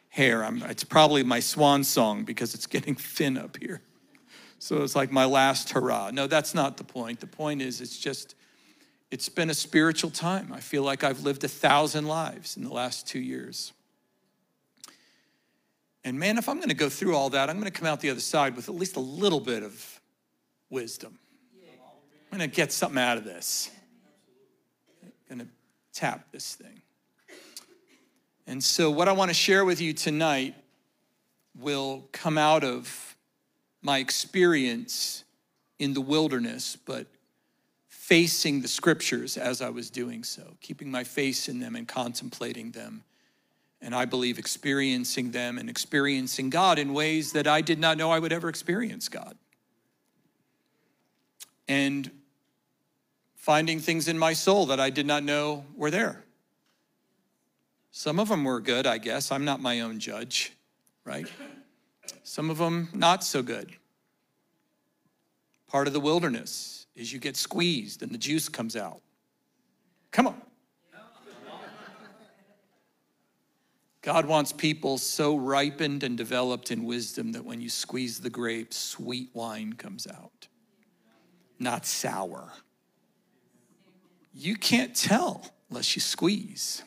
hair. 0.09 0.45
I'm, 0.45 0.63
it's 0.65 0.83
probably 0.85 1.23
my 1.23 1.41
swan 1.41 1.85
song 1.85 2.25
because 2.25 2.55
it's 2.55 2.67
getting 2.77 2.97
thin 2.97 3.39
up 3.39 3.57
here. 3.57 3.83
So 4.59 4.83
it's 4.83 4.97
like 4.97 5.13
my 5.13 5.27
last 5.27 5.71
hurrah. 5.71 6.11
No, 6.11 6.27
that's 6.27 6.55
not 6.55 6.77
the 6.77 6.85
point. 6.85 7.21
The 7.21 7.27
point 7.27 7.63
is, 7.63 7.81
it's 7.81 7.99
just, 7.99 8.35
it's 9.15 9.29
been 9.29 9.49
a 9.49 9.55
spiritual 9.55 10.11
time. 10.11 10.53
I 10.53 10.59
feel 10.59 10.83
like 10.83 11.05
I've 11.05 11.21
lived 11.23 11.45
a 11.45 11.49
thousand 11.49 12.09
lives 12.09 12.57
in 12.57 12.65
the 12.65 12.73
last 12.73 13.07
two 13.07 13.21
years. 13.21 13.73
And 16.03 16.19
man, 16.19 16.37
if 16.37 16.49
I'm 16.49 16.57
going 16.57 16.71
to 16.71 16.75
go 16.75 16.89
through 16.89 17.15
all 17.15 17.31
that, 17.31 17.49
I'm 17.49 17.61
going 17.61 17.71
to 17.71 17.79
come 17.79 17.87
out 17.87 18.01
the 18.01 18.11
other 18.11 18.19
side 18.19 18.57
with 18.57 18.69
at 18.69 18.75
least 18.75 18.97
a 18.97 19.01
little 19.01 19.39
bit 19.39 19.63
of 19.63 20.01
wisdom. 20.69 21.17
I'm 22.33 22.39
going 22.39 22.51
to 22.51 22.57
get 22.57 22.73
something 22.73 23.01
out 23.01 23.17
of 23.17 23.23
this. 23.23 23.71
I'm 25.31 25.37
going 25.39 25.47
to 25.47 25.53
tap 25.93 26.33
this 26.33 26.57
thing. 26.57 26.83
And 28.49 28.65
so, 28.65 28.91
what 28.91 29.07
I 29.07 29.13
want 29.13 29.31
to 29.31 29.35
share 29.35 29.65
with 29.65 29.81
you 29.81 29.93
tonight 29.93 30.57
will 31.57 32.09
come 32.11 32.37
out 32.37 32.65
of 32.65 33.17
my 33.81 33.99
experience 33.99 35.23
in 35.79 35.95
the 35.95 36.01
wilderness, 36.01 36.77
but 36.85 37.07
facing 38.05 38.61
the 38.61 38.69
scriptures 38.69 39.39
as 39.39 39.63
I 39.63 39.71
was 39.71 39.89
doing 39.89 40.25
so, 40.25 40.43
keeping 40.61 40.91
my 40.91 41.05
face 41.05 41.49
in 41.49 41.59
them 41.59 41.75
and 41.75 41.89
contemplating 41.89 42.71
them. 42.73 43.03
And 43.81 43.95
I 43.95 44.05
believe 44.05 44.39
experiencing 44.39 45.31
them 45.31 45.57
and 45.57 45.71
experiencing 45.71 46.51
God 46.51 46.79
in 46.79 46.93
ways 46.93 47.33
that 47.33 47.47
I 47.47 47.63
did 47.63 47.79
not 47.79 47.97
know 47.97 48.11
I 48.11 48.19
would 48.19 48.31
ever 48.31 48.51
experience 48.51 49.09
God. 49.09 49.39
And 51.67 52.11
finding 53.37 53.81
things 53.81 54.07
in 54.07 54.19
my 54.19 54.35
soul 54.35 54.67
that 54.67 54.79
I 54.79 54.91
did 54.91 55.07
not 55.07 55.23
know 55.25 55.65
were 55.75 55.91
there. 55.91 56.25
Some 57.91 58.21
of 58.21 58.29
them 58.29 58.45
were 58.45 58.61
good, 58.61 58.87
I 58.87 58.99
guess. 58.99 59.33
I'm 59.33 59.47
not 59.47 59.63
my 59.63 59.81
own 59.81 59.99
judge, 59.99 60.53
right? 61.07 61.27
Some 62.23 62.51
of 62.51 62.59
them 62.59 62.91
not 62.93 63.25
so 63.25 63.43
good. 63.43 63.73
Part 65.69 65.87
of 65.87 65.95
the 65.95 66.01
wilderness 66.01 66.74
is 66.95 67.13
you 67.13 67.19
get 67.19 67.37
squeezed 67.37 68.03
and 68.03 68.13
the 68.13 68.19
juice 68.19 68.49
comes 68.49 68.77
out. 68.77 69.01
Come 70.11 70.29
on. 70.29 70.41
God 74.01 74.27
wants 74.27 74.53
people 74.53 74.99
so 74.99 75.35
ripened 75.35 76.03
and 76.03 76.15
developed 76.15 76.71
in 76.71 76.85
wisdom 76.85 77.33
that 77.33 77.45
when 77.45 77.63
you 77.63 77.71
squeeze 77.71 78.21
the 78.21 78.29
grapes, 78.29 78.77
sweet 78.77 79.31
wine 79.33 79.73
comes 79.73 80.07
out, 80.07 80.47
not 81.59 81.87
sour. 81.87 82.53
You 84.35 84.57
can't 84.57 84.95
tell 84.95 85.51
unless 85.71 85.97
you 85.97 86.03
squeeze. 86.03 86.83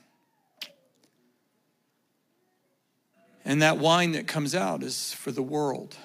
And 3.43 3.63
that 3.63 3.79
wine 3.79 4.11
that 4.11 4.27
comes 4.27 4.53
out 4.53 4.83
is 4.83 5.11
for 5.11 5.31
the 5.31 5.41
world. 5.41 5.97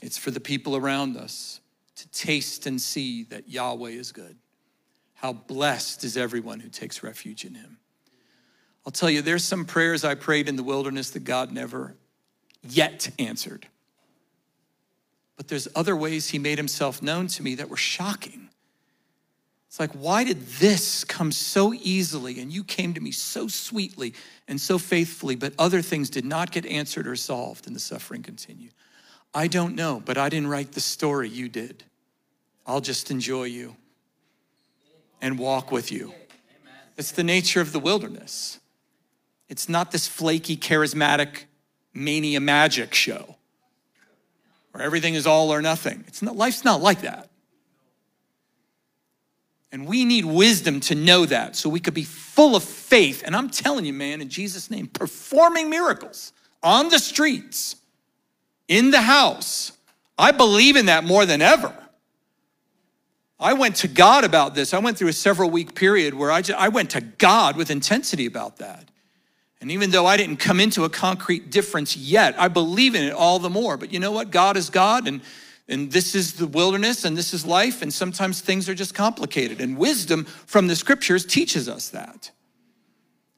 It's 0.00 0.16
for 0.16 0.30
the 0.30 0.40
people 0.40 0.76
around 0.76 1.18
us 1.18 1.60
to 1.96 2.08
taste 2.08 2.66
and 2.66 2.80
see 2.80 3.24
that 3.24 3.48
Yahweh 3.48 3.90
is 3.90 4.12
good. 4.12 4.36
How 5.14 5.32
blessed 5.32 6.04
is 6.04 6.16
everyone 6.16 6.60
who 6.60 6.68
takes 6.68 7.02
refuge 7.02 7.44
in 7.44 7.54
him. 7.54 7.78
I'll 8.86 8.92
tell 8.92 9.08
you, 9.08 9.22
there's 9.22 9.44
some 9.44 9.64
prayers 9.64 10.04
I 10.04 10.14
prayed 10.14 10.48
in 10.48 10.56
the 10.56 10.62
wilderness 10.62 11.10
that 11.10 11.24
God 11.24 11.52
never 11.52 11.96
yet 12.68 13.08
answered. 13.18 13.66
But 15.36 15.48
there's 15.48 15.68
other 15.74 15.96
ways 15.96 16.28
he 16.28 16.38
made 16.38 16.58
himself 16.58 17.02
known 17.02 17.26
to 17.28 17.42
me 17.42 17.54
that 17.56 17.68
were 17.68 17.76
shocking. 17.76 18.48
It's 19.68 19.80
like, 19.80 19.92
why 19.92 20.22
did 20.22 20.40
this 20.46 21.02
come 21.02 21.32
so 21.32 21.74
easily 21.74 22.40
and 22.40 22.52
you 22.52 22.62
came 22.62 22.94
to 22.94 23.00
me 23.00 23.10
so 23.10 23.48
sweetly 23.48 24.14
and 24.46 24.60
so 24.60 24.78
faithfully, 24.78 25.34
but 25.34 25.52
other 25.58 25.82
things 25.82 26.10
did 26.10 26.24
not 26.24 26.52
get 26.52 26.64
answered 26.66 27.08
or 27.08 27.16
solved 27.16 27.66
and 27.66 27.74
the 27.74 27.80
suffering 27.80 28.22
continued? 28.22 28.70
I 29.34 29.48
don't 29.48 29.74
know, 29.74 30.00
but 30.04 30.16
I 30.16 30.28
didn't 30.28 30.48
write 30.48 30.72
the 30.72 30.80
story, 30.80 31.28
you 31.28 31.48
did. 31.48 31.82
I'll 32.66 32.80
just 32.80 33.10
enjoy 33.10 33.44
you 33.44 33.76
and 35.20 35.38
walk 35.38 35.72
with 35.72 35.90
you. 35.90 36.14
It's 36.96 37.10
the 37.10 37.24
nature 37.24 37.60
of 37.60 37.72
the 37.72 37.80
wilderness. 37.80 38.60
It's 39.48 39.68
not 39.68 39.90
this 39.90 40.06
flaky, 40.06 40.56
charismatic, 40.56 41.44
mania 41.92 42.40
magic 42.40 42.94
show 42.94 43.36
where 44.72 44.82
everything 44.82 45.14
is 45.14 45.26
all 45.26 45.52
or 45.52 45.62
nothing. 45.62 46.04
It's 46.08 46.20
not, 46.22 46.36
life's 46.36 46.64
not 46.64 46.80
like 46.80 47.02
that. 47.02 47.30
And 49.70 49.86
we 49.86 50.04
need 50.04 50.24
wisdom 50.24 50.80
to 50.80 50.94
know 50.94 51.26
that 51.26 51.56
so 51.56 51.68
we 51.68 51.80
could 51.80 51.94
be 51.94 52.04
full 52.04 52.54
of 52.54 52.62
faith. 52.62 53.22
And 53.24 53.34
I'm 53.34 53.50
telling 53.50 53.84
you, 53.84 53.92
man, 53.92 54.20
in 54.20 54.28
Jesus' 54.28 54.70
name, 54.70 54.86
performing 54.86 55.68
miracles 55.68 56.32
on 56.62 56.88
the 56.88 56.98
streets, 56.98 57.76
in 58.68 58.90
the 58.90 59.00
house. 59.00 59.72
I 60.16 60.30
believe 60.30 60.76
in 60.76 60.86
that 60.86 61.04
more 61.04 61.26
than 61.26 61.42
ever. 61.42 61.74
I 63.38 63.52
went 63.52 63.76
to 63.76 63.88
God 63.88 64.24
about 64.24 64.54
this. 64.54 64.72
I 64.72 64.78
went 64.78 64.96
through 64.96 65.08
a 65.08 65.12
several 65.12 65.50
week 65.50 65.74
period 65.74 66.14
where 66.14 66.30
I, 66.30 66.40
just, 66.40 66.58
I 66.58 66.68
went 66.68 66.90
to 66.90 67.00
God 67.00 67.56
with 67.56 67.70
intensity 67.70 68.26
about 68.26 68.58
that. 68.58 68.88
And 69.60 69.70
even 69.70 69.90
though 69.90 70.06
I 70.06 70.16
didn't 70.16 70.36
come 70.36 70.60
into 70.60 70.84
a 70.84 70.90
concrete 70.90 71.50
difference 71.50 71.96
yet, 71.96 72.38
I 72.38 72.48
believe 72.48 72.94
in 72.94 73.02
it 73.02 73.12
all 73.12 73.38
the 73.38 73.50
more. 73.50 73.76
But 73.76 73.92
you 73.92 73.98
know 73.98 74.12
what? 74.12 74.30
God 74.30 74.56
is 74.56 74.70
God, 74.70 75.08
and 75.08 75.20
and 75.68 75.90
this 75.90 76.14
is 76.14 76.34
the 76.34 76.46
wilderness 76.46 77.04
and 77.04 77.16
this 77.16 77.32
is 77.32 77.46
life, 77.46 77.80
and 77.80 77.92
sometimes 77.92 78.40
things 78.40 78.68
are 78.68 78.74
just 78.74 78.94
complicated. 78.94 79.60
And 79.60 79.78
wisdom 79.78 80.24
from 80.24 80.66
the 80.66 80.76
scriptures 80.76 81.24
teaches 81.24 81.68
us 81.68 81.88
that. 81.90 82.30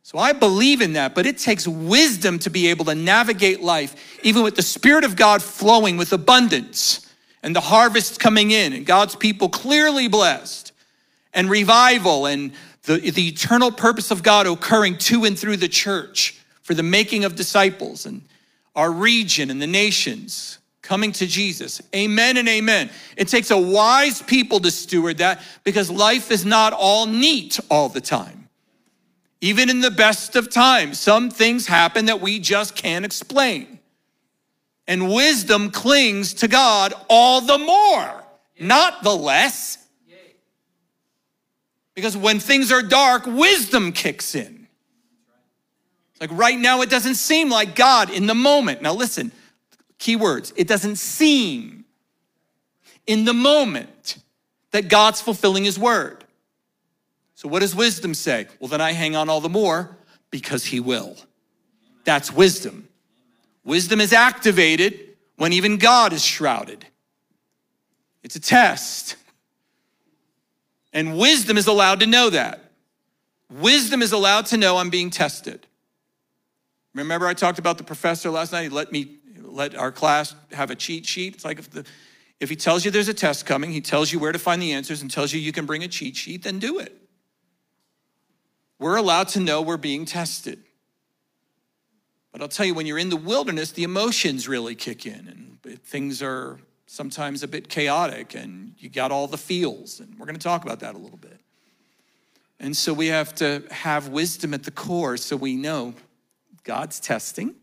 So 0.06 0.18
I 0.18 0.34
believe 0.34 0.82
in 0.82 0.92
that, 0.92 1.16
but 1.16 1.26
it 1.26 1.36
takes 1.36 1.66
wisdom 1.66 2.38
to 2.38 2.48
be 2.48 2.68
able 2.68 2.84
to 2.84 2.94
navigate 2.94 3.60
life, 3.60 4.20
even 4.22 4.44
with 4.44 4.54
the 4.54 4.62
Spirit 4.62 5.02
of 5.02 5.16
God 5.16 5.42
flowing 5.42 5.96
with 5.96 6.12
abundance 6.12 7.12
and 7.42 7.56
the 7.56 7.60
harvest 7.60 8.20
coming 8.20 8.52
in, 8.52 8.72
and 8.72 8.86
God's 8.86 9.16
people 9.16 9.48
clearly 9.48 10.06
blessed, 10.06 10.70
and 11.34 11.50
revival 11.50 12.26
and 12.26 12.52
the, 12.84 12.98
the 12.98 13.26
eternal 13.26 13.72
purpose 13.72 14.12
of 14.12 14.22
God 14.22 14.46
occurring 14.46 14.96
to 14.98 15.24
and 15.24 15.36
through 15.36 15.56
the 15.56 15.66
church 15.66 16.40
for 16.62 16.74
the 16.74 16.84
making 16.84 17.24
of 17.24 17.34
disciples 17.34 18.06
and 18.06 18.22
our 18.76 18.92
region 18.92 19.50
and 19.50 19.60
the 19.60 19.66
nations 19.66 20.60
coming 20.82 21.10
to 21.10 21.26
Jesus. 21.26 21.82
Amen 21.96 22.36
and 22.36 22.48
amen. 22.48 22.90
It 23.16 23.26
takes 23.26 23.50
a 23.50 23.58
wise 23.58 24.22
people 24.22 24.60
to 24.60 24.70
steward 24.70 25.18
that 25.18 25.42
because 25.64 25.90
life 25.90 26.30
is 26.30 26.44
not 26.44 26.72
all 26.72 27.06
neat 27.06 27.58
all 27.68 27.88
the 27.88 28.00
time. 28.00 28.35
Even 29.40 29.68
in 29.68 29.80
the 29.80 29.90
best 29.90 30.34
of 30.36 30.50
times, 30.50 30.98
some 30.98 31.30
things 31.30 31.66
happen 31.66 32.06
that 32.06 32.20
we 32.20 32.38
just 32.38 32.74
can't 32.74 33.04
explain. 33.04 33.78
And 34.86 35.12
wisdom 35.12 35.70
clings 35.70 36.34
to 36.34 36.48
God 36.48 36.94
all 37.08 37.40
the 37.40 37.58
more, 37.58 38.24
not 38.58 39.02
the 39.02 39.14
less. 39.14 39.78
Because 41.94 42.16
when 42.16 42.40
things 42.40 42.72
are 42.72 42.82
dark, 42.82 43.26
wisdom 43.26 43.92
kicks 43.92 44.34
in. 44.34 44.66
Like 46.20 46.30
right 46.32 46.58
now, 46.58 46.80
it 46.82 46.90
doesn't 46.90 47.16
seem 47.16 47.50
like 47.50 47.74
God 47.74 48.10
in 48.10 48.26
the 48.26 48.34
moment. 48.34 48.80
Now, 48.80 48.94
listen, 48.94 49.32
Key 49.98 50.16
words. 50.16 50.52
It 50.56 50.68
doesn't 50.68 50.96
seem 50.96 51.84
in 53.06 53.24
the 53.24 53.32
moment 53.32 54.18
that 54.72 54.88
God's 54.88 55.20
fulfilling 55.20 55.64
his 55.64 55.78
word. 55.78 56.24
So, 57.36 57.48
what 57.48 57.60
does 57.60 57.76
wisdom 57.76 58.14
say? 58.14 58.48
Well, 58.58 58.68
then 58.68 58.80
I 58.80 58.92
hang 58.92 59.14
on 59.14 59.28
all 59.28 59.42
the 59.42 59.50
more 59.50 59.94
because 60.30 60.64
he 60.64 60.80
will. 60.80 61.16
That's 62.04 62.32
wisdom. 62.32 62.88
Wisdom 63.62 64.00
is 64.00 64.14
activated 64.14 65.16
when 65.36 65.52
even 65.52 65.76
God 65.76 66.14
is 66.14 66.24
shrouded. 66.24 66.86
It's 68.22 68.36
a 68.36 68.40
test. 68.40 69.16
And 70.94 71.18
wisdom 71.18 71.58
is 71.58 71.66
allowed 71.66 72.00
to 72.00 72.06
know 72.06 72.30
that. 72.30 72.72
Wisdom 73.50 74.00
is 74.00 74.12
allowed 74.12 74.46
to 74.46 74.56
know 74.56 74.78
I'm 74.78 74.88
being 74.88 75.10
tested. 75.10 75.66
Remember, 76.94 77.26
I 77.26 77.34
talked 77.34 77.58
about 77.58 77.76
the 77.76 77.84
professor 77.84 78.30
last 78.30 78.50
night. 78.52 78.62
He 78.62 78.68
let 78.70 78.90
me 78.90 79.18
let 79.42 79.76
our 79.76 79.92
class 79.92 80.34
have 80.52 80.70
a 80.70 80.74
cheat 80.74 81.04
sheet. 81.04 81.34
It's 81.34 81.44
like 81.44 81.58
if 81.58 81.70
the 81.70 81.84
if 82.40 82.48
he 82.48 82.56
tells 82.56 82.84
you 82.84 82.90
there's 82.90 83.08
a 83.08 83.14
test 83.14 83.44
coming, 83.44 83.70
he 83.72 83.82
tells 83.82 84.10
you 84.10 84.18
where 84.18 84.32
to 84.32 84.38
find 84.38 84.62
the 84.62 84.72
answers 84.72 85.02
and 85.02 85.10
tells 85.10 85.34
you 85.34 85.40
you 85.40 85.52
can 85.52 85.66
bring 85.66 85.84
a 85.84 85.88
cheat 85.88 86.16
sheet, 86.16 86.42
then 86.42 86.58
do 86.58 86.78
it. 86.78 87.05
We're 88.78 88.96
allowed 88.96 89.28
to 89.28 89.40
know 89.40 89.62
we're 89.62 89.76
being 89.76 90.04
tested. 90.04 90.62
But 92.32 92.42
I'll 92.42 92.48
tell 92.48 92.66
you, 92.66 92.74
when 92.74 92.86
you're 92.86 92.98
in 92.98 93.08
the 93.08 93.16
wilderness, 93.16 93.72
the 93.72 93.84
emotions 93.84 94.46
really 94.46 94.74
kick 94.74 95.06
in 95.06 95.58
and 95.62 95.80
things 95.84 96.22
are 96.22 96.58
sometimes 96.86 97.42
a 97.42 97.48
bit 97.48 97.68
chaotic 97.68 98.34
and 98.34 98.74
you 98.78 98.88
got 98.88 99.10
all 99.10 99.26
the 99.26 99.38
feels. 99.38 100.00
And 100.00 100.18
we're 100.18 100.26
going 100.26 100.36
to 100.36 100.42
talk 100.42 100.62
about 100.62 100.80
that 100.80 100.94
a 100.94 100.98
little 100.98 101.16
bit. 101.16 101.40
And 102.60 102.76
so 102.76 102.92
we 102.92 103.06
have 103.08 103.34
to 103.36 103.62
have 103.70 104.08
wisdom 104.08 104.54
at 104.54 104.64
the 104.64 104.70
core 104.70 105.16
so 105.16 105.36
we 105.36 105.56
know 105.56 105.94
God's 106.64 107.00
testing 107.00 107.54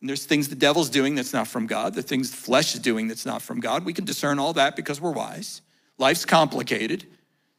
And 0.00 0.08
there's 0.08 0.24
things 0.24 0.48
the 0.48 0.54
devil's 0.54 0.90
doing 0.90 1.14
that's 1.14 1.32
not 1.32 1.48
from 1.48 1.66
God, 1.66 1.94
the 1.94 2.02
things 2.02 2.30
the 2.30 2.36
flesh 2.36 2.74
is 2.74 2.80
doing 2.80 3.08
that's 3.08 3.26
not 3.26 3.42
from 3.42 3.60
God. 3.60 3.84
We 3.84 3.92
can 3.92 4.04
discern 4.04 4.38
all 4.38 4.52
that 4.52 4.76
because 4.76 5.00
we're 5.00 5.12
wise. 5.12 5.62
Life's 5.98 6.24
complicated. 6.24 7.06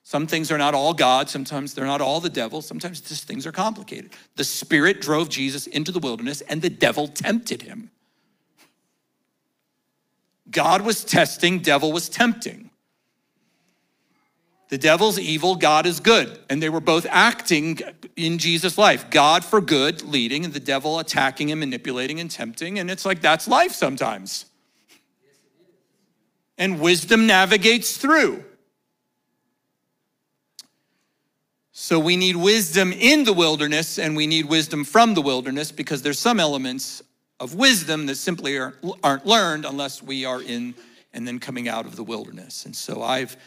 Some 0.07 0.25
things 0.25 0.53
are 0.53 0.57
not 0.57 0.73
all 0.73 0.93
God, 0.93 1.29
sometimes 1.29 1.73
they're 1.73 1.85
not 1.85 1.99
all 1.99 2.21
the 2.21 2.29
devil, 2.29 2.61
sometimes 2.61 3.01
just 3.01 3.27
things 3.27 3.45
are 3.45 3.51
complicated. 3.51 4.11
The 4.37 4.45
Spirit 4.45 5.01
drove 5.01 5.27
Jesus 5.27 5.67
into 5.67 5.91
the 5.91 5.99
wilderness 5.99 6.39
and 6.39 6.61
the 6.61 6.69
devil 6.69 7.09
tempted 7.09 7.63
him. 7.63 7.91
God 10.49 10.83
was 10.83 11.03
testing, 11.03 11.59
devil 11.59 11.91
was 11.91 12.07
tempting. 12.07 12.69
The 14.69 14.77
devil's 14.77 15.19
evil, 15.19 15.57
God 15.57 15.85
is 15.85 15.99
good. 15.99 16.39
And 16.49 16.63
they 16.63 16.69
were 16.69 16.79
both 16.79 17.05
acting 17.09 17.79
in 18.15 18.37
Jesus' 18.37 18.77
life. 18.77 19.09
God 19.09 19.43
for 19.43 19.59
good, 19.59 20.03
leading, 20.03 20.45
and 20.45 20.53
the 20.53 20.61
devil 20.61 20.99
attacking 20.99 21.51
and 21.51 21.59
manipulating 21.59 22.21
and 22.21 22.31
tempting. 22.31 22.79
And 22.79 22.89
it's 22.89 23.05
like 23.05 23.19
that's 23.19 23.45
life 23.45 23.73
sometimes. 23.73 24.45
And 26.57 26.79
wisdom 26.79 27.27
navigates 27.27 27.97
through. 27.97 28.45
So 31.79 31.99
we 31.99 32.17
need 32.17 32.35
wisdom 32.35 32.91
in 32.91 33.23
the 33.23 33.33
wilderness 33.33 33.99
and 33.99 34.17
we 34.17 34.25
need 34.25 34.45
wisdom 34.45 34.83
from 34.83 35.13
the 35.13 35.21
wilderness 35.21 35.71
because 35.71 36.01
there's 36.01 36.17
some 36.17 36.39
elements 36.39 37.03
of 37.39 37.53
wisdom 37.53 38.07
that 38.07 38.15
simply 38.15 38.57
aren't, 38.57 39.27
learned 39.27 39.63
unless 39.63 40.01
we 40.01 40.25
are 40.25 40.41
in 40.41 40.73
and 41.13 41.27
then 41.27 41.37
coming 41.37 41.67
out 41.67 41.85
of 41.85 41.95
the 41.95 42.03
wilderness. 42.03 42.65
And 42.65 42.75
so 42.75 43.03
I've, 43.03 43.37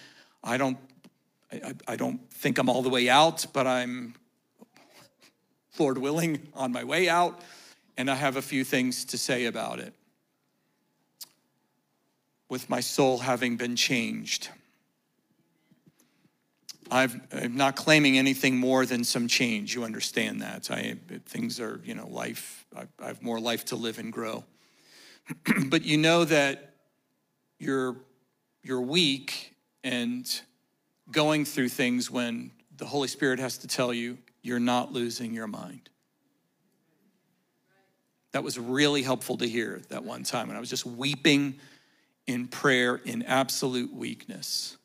I 0.45 0.59
don't 0.59 0.79
I, 1.53 1.75
I 1.89 1.97
don't 1.97 2.21
think 2.31 2.59
I'm 2.59 2.69
all 2.69 2.83
the 2.83 2.89
way 2.89 3.09
out, 3.09 3.47
but 3.53 3.67
I'm, 3.67 4.15
Lord 5.77 5.99
willing, 5.99 6.53
on 6.55 6.71
my 6.71 6.85
way 6.85 7.09
out, 7.09 7.41
and 7.97 8.09
I 8.09 8.15
have 8.15 8.37
a 8.37 8.43
few 8.43 8.63
things 8.63 9.05
to 9.07 9.19
say 9.19 9.47
about 9.47 9.81
it. 9.81 9.93
With 12.49 12.71
my 12.71 12.79
soul 12.79 13.19
having 13.19 13.57
been 13.57 13.75
changed. 13.75 14.51
I 16.91 17.09
am 17.33 17.57
not 17.57 17.77
claiming 17.77 18.19
anything 18.19 18.57
more 18.57 18.85
than 18.87 19.05
some 19.05 19.29
change. 19.29 19.75
You 19.75 19.85
understand 19.85 20.43
that. 20.43 20.71
I, 20.71 20.97
things 21.27 21.61
are, 21.61 21.81
you 21.85 21.95
know, 21.95 22.09
life, 22.09 22.67
I, 22.77 22.85
I 23.03 23.07
have 23.09 23.23
more 23.23 23.41
life 23.41 23.67
to 23.67 23.77
live 23.77 23.99
and 23.99 24.13
grow. 24.13 24.45
but 25.67 25.85
you 25.85 25.97
know 25.97 26.25
that 26.25 26.75
you're, 27.59 27.97
you're 28.63 28.81
weak 28.81 29.55
and 29.85 30.41
going 31.11 31.45
through 31.45 31.69
things 31.69 32.11
when 32.11 32.51
the 32.77 32.87
Holy 32.87 33.09
Spirit 33.09 33.39
has 33.39 33.59
to 33.59 33.69
tell 33.69 33.93
you, 33.93 34.19
you're 34.43 34.61
not 34.61 34.93
losing 34.93 35.35
your 35.35 35.47
mind. 35.47 35.91
That 38.33 38.45
was 38.45 38.59
really 38.59 39.03
helpful 39.03 39.37
to 39.39 39.47
hear 39.47 39.83
that 39.89 40.05
one 40.05 40.23
time. 40.23 40.49
And 40.49 40.57
I 40.57 40.61
was 40.61 40.71
just 40.71 40.87
weeping 40.87 41.59
in 42.27 42.49
prayer 42.49 42.97
in 43.05 43.23
absolute 43.25 43.93
weakness. 43.93 44.77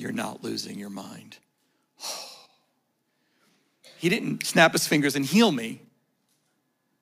You're 0.00 0.12
not 0.12 0.42
losing 0.42 0.78
your 0.78 0.90
mind. 0.90 1.38
He 3.98 4.08
didn't 4.08 4.46
snap 4.46 4.72
his 4.72 4.86
fingers 4.86 5.14
and 5.14 5.26
heal 5.26 5.52
me, 5.52 5.82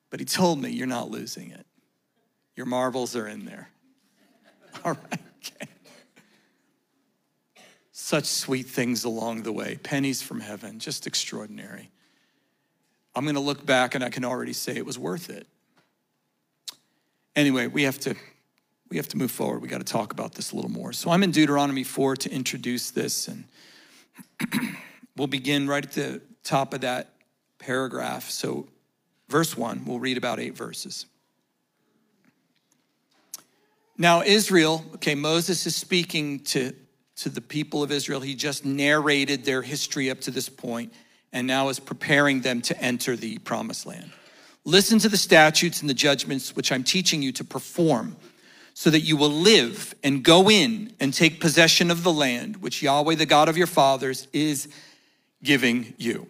but 0.09 0.19
he 0.19 0.25
told 0.25 0.61
me, 0.61 0.69
You're 0.69 0.87
not 0.87 1.09
losing 1.09 1.51
it. 1.51 1.65
Your 2.55 2.65
marbles 2.65 3.15
are 3.15 3.27
in 3.27 3.45
there. 3.45 3.69
All 4.85 4.91
right. 4.91 5.21
Okay 5.37 5.69
such 8.09 8.25
sweet 8.25 8.65
things 8.65 9.03
along 9.03 9.43
the 9.43 9.51
way, 9.51 9.77
pennies 9.83 10.19
from 10.19 10.39
heaven, 10.39 10.79
just 10.79 11.05
extraordinary. 11.05 11.91
I'm 13.13 13.23
going 13.23 13.35
to 13.35 13.39
look 13.39 13.63
back 13.67 13.93
and 13.93 14.03
I 14.03 14.09
can 14.09 14.25
already 14.25 14.53
say 14.53 14.75
it 14.75 14.85
was 14.85 14.97
worth 14.97 15.29
it. 15.29 15.45
Anyway, 17.35 17.67
we 17.67 17.83
have 17.83 17.99
to 17.99 18.15
we 18.89 18.97
have 18.97 19.07
to 19.09 19.17
move 19.17 19.31
forward. 19.31 19.61
We 19.61 19.67
got 19.67 19.79
to 19.79 19.83
talk 19.83 20.11
about 20.11 20.33
this 20.33 20.51
a 20.51 20.55
little 20.55 20.71
more. 20.71 20.93
So 20.93 21.11
I'm 21.11 21.23
in 21.23 21.31
Deuteronomy 21.31 21.83
4 21.83 22.15
to 22.17 22.31
introduce 22.31 22.91
this 22.91 23.27
and 23.27 23.45
we'll 25.15 25.27
begin 25.27 25.67
right 25.67 25.83
at 25.83 25.91
the 25.91 26.21
top 26.43 26.73
of 26.73 26.81
that 26.81 27.13
paragraph. 27.59 28.29
So 28.29 28.67
verse 29.27 29.55
1, 29.55 29.83
we'll 29.85 29.99
read 29.99 30.17
about 30.17 30.39
8 30.39 30.55
verses. 30.55 31.05
Now 33.97 34.23
Israel, 34.23 34.83
okay, 34.95 35.15
Moses 35.15 35.65
is 35.65 35.75
speaking 35.75 36.39
to 36.45 36.73
to 37.19 37.29
the 37.29 37.41
people 37.41 37.83
of 37.83 37.91
Israel. 37.91 38.21
He 38.21 38.33
just 38.33 38.63
narrated 38.63 39.43
their 39.43 39.61
history 39.61 40.09
up 40.09 40.21
to 40.21 40.31
this 40.31 40.47
point 40.47 40.93
and 41.33 41.45
now 41.45 41.67
is 41.67 41.77
preparing 41.77 42.39
them 42.39 42.61
to 42.61 42.81
enter 42.81 43.17
the 43.17 43.37
promised 43.39 43.85
land. 43.85 44.09
Listen 44.63 44.99
to 44.99 45.09
the 45.09 45.17
statutes 45.17 45.81
and 45.81 45.89
the 45.89 45.93
judgments 45.93 46.55
which 46.55 46.71
I'm 46.71 46.83
teaching 46.83 47.21
you 47.21 47.33
to 47.33 47.43
perform, 47.43 48.15
so 48.79 48.89
that 48.89 49.01
you 49.01 49.17
will 49.17 49.29
live 49.29 49.93
and 50.05 50.23
go 50.23 50.49
in 50.49 50.93
and 51.01 51.13
take 51.13 51.41
possession 51.41 51.91
of 51.91 52.01
the 52.01 52.13
land 52.13 52.55
which 52.61 52.81
Yahweh, 52.81 53.13
the 53.15 53.25
God 53.25 53.49
of 53.49 53.57
your 53.57 53.67
fathers, 53.67 54.29
is 54.31 54.69
giving 55.43 55.93
you. 55.97 56.29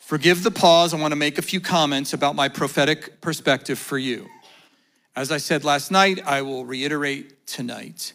Forgive 0.00 0.42
the 0.42 0.50
pause. 0.50 0.92
I 0.92 0.98
want 0.98 1.12
to 1.12 1.16
make 1.16 1.38
a 1.38 1.42
few 1.42 1.62
comments 1.62 2.12
about 2.12 2.36
my 2.36 2.50
prophetic 2.50 3.22
perspective 3.22 3.78
for 3.78 3.96
you. 3.96 4.26
As 5.16 5.32
I 5.32 5.38
said 5.38 5.64
last 5.64 5.90
night, 5.90 6.20
I 6.26 6.42
will 6.42 6.66
reiterate 6.66 7.46
tonight. 7.46 8.12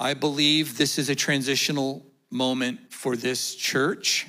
I 0.00 0.14
believe 0.14 0.78
this 0.78 0.98
is 0.98 1.10
a 1.10 1.14
transitional 1.14 2.06
moment 2.30 2.90
for 2.90 3.16
this 3.16 3.54
church. 3.54 4.28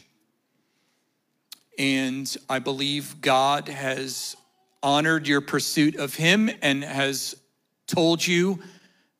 And 1.79 2.35
I 2.49 2.59
believe 2.59 3.21
God 3.21 3.69
has 3.69 4.35
honored 4.81 5.29
your 5.29 5.39
pursuit 5.39 5.95
of 5.95 6.15
Him 6.15 6.49
and 6.61 6.83
has 6.83 7.37
told 7.87 8.25
you 8.25 8.59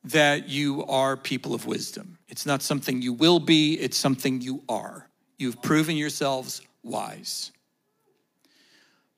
that 0.04 0.48
you 0.48 0.84
are 0.86 1.16
people 1.16 1.54
of 1.54 1.66
wisdom. 1.66 2.18
It's 2.28 2.46
not 2.46 2.62
something 2.62 3.00
you 3.00 3.12
will 3.12 3.40
be, 3.40 3.74
it's 3.74 3.96
something 3.96 4.40
you 4.40 4.62
are. 4.68 5.08
You've 5.38 5.62
proven 5.62 5.96
yourselves 5.96 6.60
wise. 6.82 7.50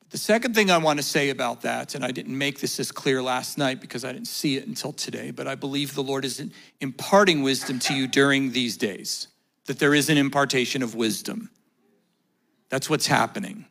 The 0.09 0.17
second 0.17 0.55
thing 0.55 0.71
I 0.71 0.77
want 0.77 0.99
to 0.99 1.03
say 1.03 1.29
about 1.31 1.61
that, 1.63 1.93
and 1.93 2.05
I 2.05 2.11
didn't 2.11 2.37
make 2.37 2.61
this 2.61 2.79
as 2.79 2.93
clear 2.93 3.21
last 3.21 3.57
night 3.57 3.81
because 3.81 4.05
I 4.05 4.13
didn't 4.13 4.29
see 4.29 4.55
it 4.55 4.65
until 4.65 4.93
today, 4.93 5.31
but 5.31 5.47
I 5.47 5.55
believe 5.55 5.95
the 5.95 6.03
Lord 6.03 6.23
is 6.23 6.41
imparting 6.79 7.43
wisdom 7.43 7.77
to 7.79 7.93
you 7.93 8.07
during 8.07 8.51
these 8.53 8.77
days, 8.77 9.27
that 9.65 9.79
there 9.79 9.93
is 9.93 10.09
an 10.09 10.17
impartation 10.17 10.81
of 10.81 10.95
wisdom. 10.95 11.49
That's 12.69 12.89
what's 12.89 13.07
happening. 13.07 13.65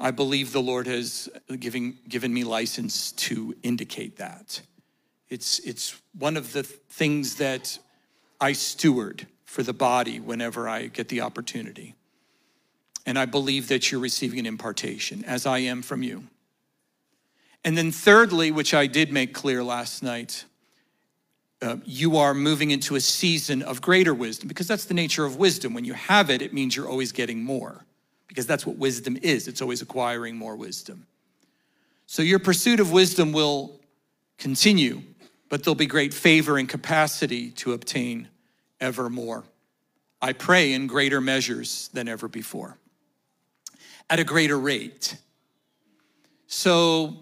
I 0.00 0.10
believe 0.12 0.52
the 0.52 0.62
Lord 0.62 0.86
has 0.86 1.28
given, 1.58 1.98
given 2.08 2.32
me 2.32 2.42
license 2.42 3.12
to 3.12 3.54
indicate 3.62 4.16
that. 4.16 4.62
It's, 5.28 5.58
it's 5.58 6.00
one 6.18 6.38
of 6.38 6.54
the 6.54 6.62
things 6.62 7.36
that 7.36 7.78
I 8.40 8.52
steward 8.54 9.26
for 9.44 9.62
the 9.62 9.74
body 9.74 10.18
whenever 10.18 10.66
I 10.66 10.86
get 10.86 11.08
the 11.08 11.20
opportunity. 11.20 11.94
And 13.04 13.18
I 13.18 13.26
believe 13.26 13.68
that 13.68 13.92
you're 13.92 14.00
receiving 14.00 14.38
an 14.38 14.46
impartation, 14.46 15.22
as 15.24 15.44
I 15.44 15.58
am 15.58 15.82
from 15.82 16.02
you. 16.02 16.24
And 17.62 17.76
then, 17.76 17.92
thirdly, 17.92 18.50
which 18.50 18.72
I 18.72 18.86
did 18.86 19.12
make 19.12 19.34
clear 19.34 19.62
last 19.62 20.02
night, 20.02 20.46
uh, 21.60 21.76
you 21.84 22.16
are 22.16 22.32
moving 22.32 22.70
into 22.70 22.94
a 22.94 23.00
season 23.00 23.62
of 23.62 23.82
greater 23.82 24.14
wisdom 24.14 24.48
because 24.48 24.66
that's 24.66 24.86
the 24.86 24.94
nature 24.94 25.26
of 25.26 25.36
wisdom. 25.36 25.74
When 25.74 25.84
you 25.84 25.92
have 25.92 26.30
it, 26.30 26.40
it 26.40 26.54
means 26.54 26.74
you're 26.74 26.88
always 26.88 27.12
getting 27.12 27.44
more 27.44 27.84
because 28.30 28.46
that's 28.46 28.64
what 28.64 28.76
wisdom 28.76 29.18
is. 29.22 29.48
It's 29.48 29.60
always 29.60 29.82
acquiring 29.82 30.36
more 30.36 30.54
wisdom. 30.54 31.04
So 32.06 32.22
your 32.22 32.38
pursuit 32.38 32.78
of 32.78 32.92
wisdom 32.92 33.32
will 33.32 33.80
continue, 34.38 35.02
but 35.48 35.64
there'll 35.64 35.74
be 35.74 35.86
great 35.86 36.14
favor 36.14 36.56
and 36.56 36.68
capacity 36.68 37.50
to 37.52 37.72
obtain 37.72 38.28
ever 38.80 39.10
more. 39.10 39.42
I 40.22 40.32
pray 40.32 40.74
in 40.74 40.86
greater 40.86 41.20
measures 41.20 41.90
than 41.92 42.06
ever 42.06 42.28
before 42.28 42.78
at 44.08 44.20
a 44.20 44.24
greater 44.24 44.58
rate. 44.58 45.16
So, 46.46 47.16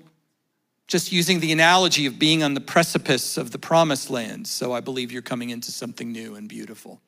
just 0.89 1.11
using 1.11 1.41
the 1.41 1.53
analogy 1.53 2.05
of 2.05 2.19
being 2.19 2.43
on 2.43 2.53
the 2.53 2.61
precipice 2.61 3.39
of 3.39 3.51
the 3.51 3.59
promised 3.59 4.11
land. 4.11 4.47
So, 4.47 4.75
I 4.75 4.81
believe 4.81 5.11
you're 5.11 5.23
coming 5.23 5.49
into 5.49 5.73
something 5.73 6.13
new 6.13 6.35
and 6.35 6.51
beautiful 6.51 7.01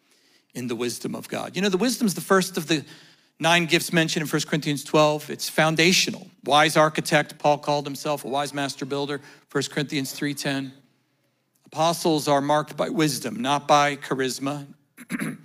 in 0.55 0.69
the 0.69 0.77
wisdom 0.77 1.15
of 1.15 1.29
God. 1.29 1.55
You 1.55 1.61
know, 1.61 1.69
the 1.69 1.77
wisdom 1.77 2.07
is 2.07 2.15
the 2.15 2.23
first 2.23 2.57
of 2.57 2.67
the 2.67 2.83
nine 3.41 3.67
gifts 3.67 3.93
mentioned 3.93 4.23
in 4.23 4.29
1 4.29 4.43
Corinthians 4.47 4.85
12. 4.85 5.31
It's 5.31 5.49
foundational. 5.49 6.29
Wise 6.45 6.77
architect, 6.77 7.39
Paul 7.39 7.59
called 7.59 7.87
himself 7.87 8.25
a 8.25 8.29
wise 8.29 8.55
master 8.55 8.85
builder, 8.85 9.21
1 9.51 9.65
Corinthians 9.71 10.13
3:10. 10.13 10.73
Apostles 11.67 12.29
are 12.29 12.41
marked 12.41 12.77
by 12.77 12.89
wisdom, 12.89 13.41
not 13.41 13.67
by 13.67 13.97
charisma, 13.97 14.67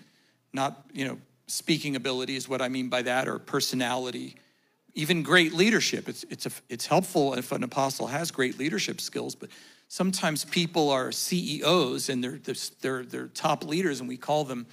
not, 0.53 0.85
you 0.91 1.05
know, 1.05 1.17
speaking 1.47 1.95
ability 1.95 2.35
is 2.35 2.49
what 2.49 2.61
I 2.61 2.67
mean 2.67 2.89
by 2.89 3.03
that, 3.03 3.27
or 3.27 3.37
personality, 3.37 4.35
even 4.95 5.21
great 5.21 5.53
leadership. 5.53 6.09
It's, 6.09 6.25
it's, 6.29 6.47
a, 6.47 6.51
it's 6.67 6.87
helpful 6.87 7.35
if 7.35 7.51
an 7.51 7.63
apostle 7.63 8.07
has 8.07 8.31
great 8.31 8.57
leadership 8.57 8.99
skills, 8.99 9.35
but 9.35 9.49
sometimes 9.87 10.45
people 10.45 10.89
are 10.89 11.11
CEOs 11.11 12.09
and 12.09 12.23
they're, 12.23 12.39
they're, 12.81 13.03
they're 13.03 13.27
top 13.27 13.63
leaders, 13.63 13.99
and 13.99 14.09
we 14.09 14.17
call 14.17 14.43
them 14.43 14.65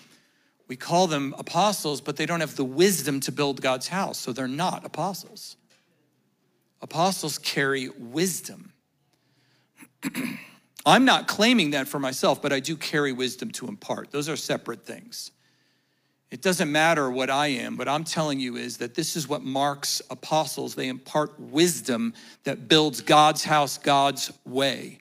we 0.72 0.76
call 0.76 1.06
them 1.06 1.34
apostles, 1.36 2.00
but 2.00 2.16
they 2.16 2.24
don't 2.24 2.40
have 2.40 2.56
the 2.56 2.64
wisdom 2.64 3.20
to 3.20 3.30
build 3.30 3.60
God's 3.60 3.88
house, 3.88 4.18
so 4.18 4.32
they're 4.32 4.48
not 4.48 4.86
apostles. 4.86 5.56
apostles 6.80 7.36
carry 7.36 7.90
wisdom. 7.90 8.72
I'm 10.86 11.04
not 11.04 11.28
claiming 11.28 11.72
that 11.72 11.88
for 11.88 11.98
myself, 11.98 12.40
but 12.40 12.54
I 12.54 12.60
do 12.60 12.74
carry 12.74 13.12
wisdom 13.12 13.50
to 13.50 13.68
impart. 13.68 14.12
Those 14.12 14.30
are 14.30 14.36
separate 14.36 14.86
things. 14.86 15.32
It 16.30 16.40
doesn't 16.40 16.72
matter 16.72 17.10
what 17.10 17.28
I 17.28 17.48
am, 17.48 17.76
but 17.76 17.86
I'm 17.86 18.04
telling 18.04 18.40
you 18.40 18.56
is 18.56 18.78
that 18.78 18.94
this 18.94 19.14
is 19.14 19.28
what 19.28 19.42
marks 19.42 20.00
apostles. 20.08 20.74
They 20.74 20.88
impart 20.88 21.38
wisdom 21.38 22.14
that 22.44 22.66
builds 22.66 23.02
God's 23.02 23.44
house 23.44 23.76
God's 23.76 24.32
way 24.46 25.00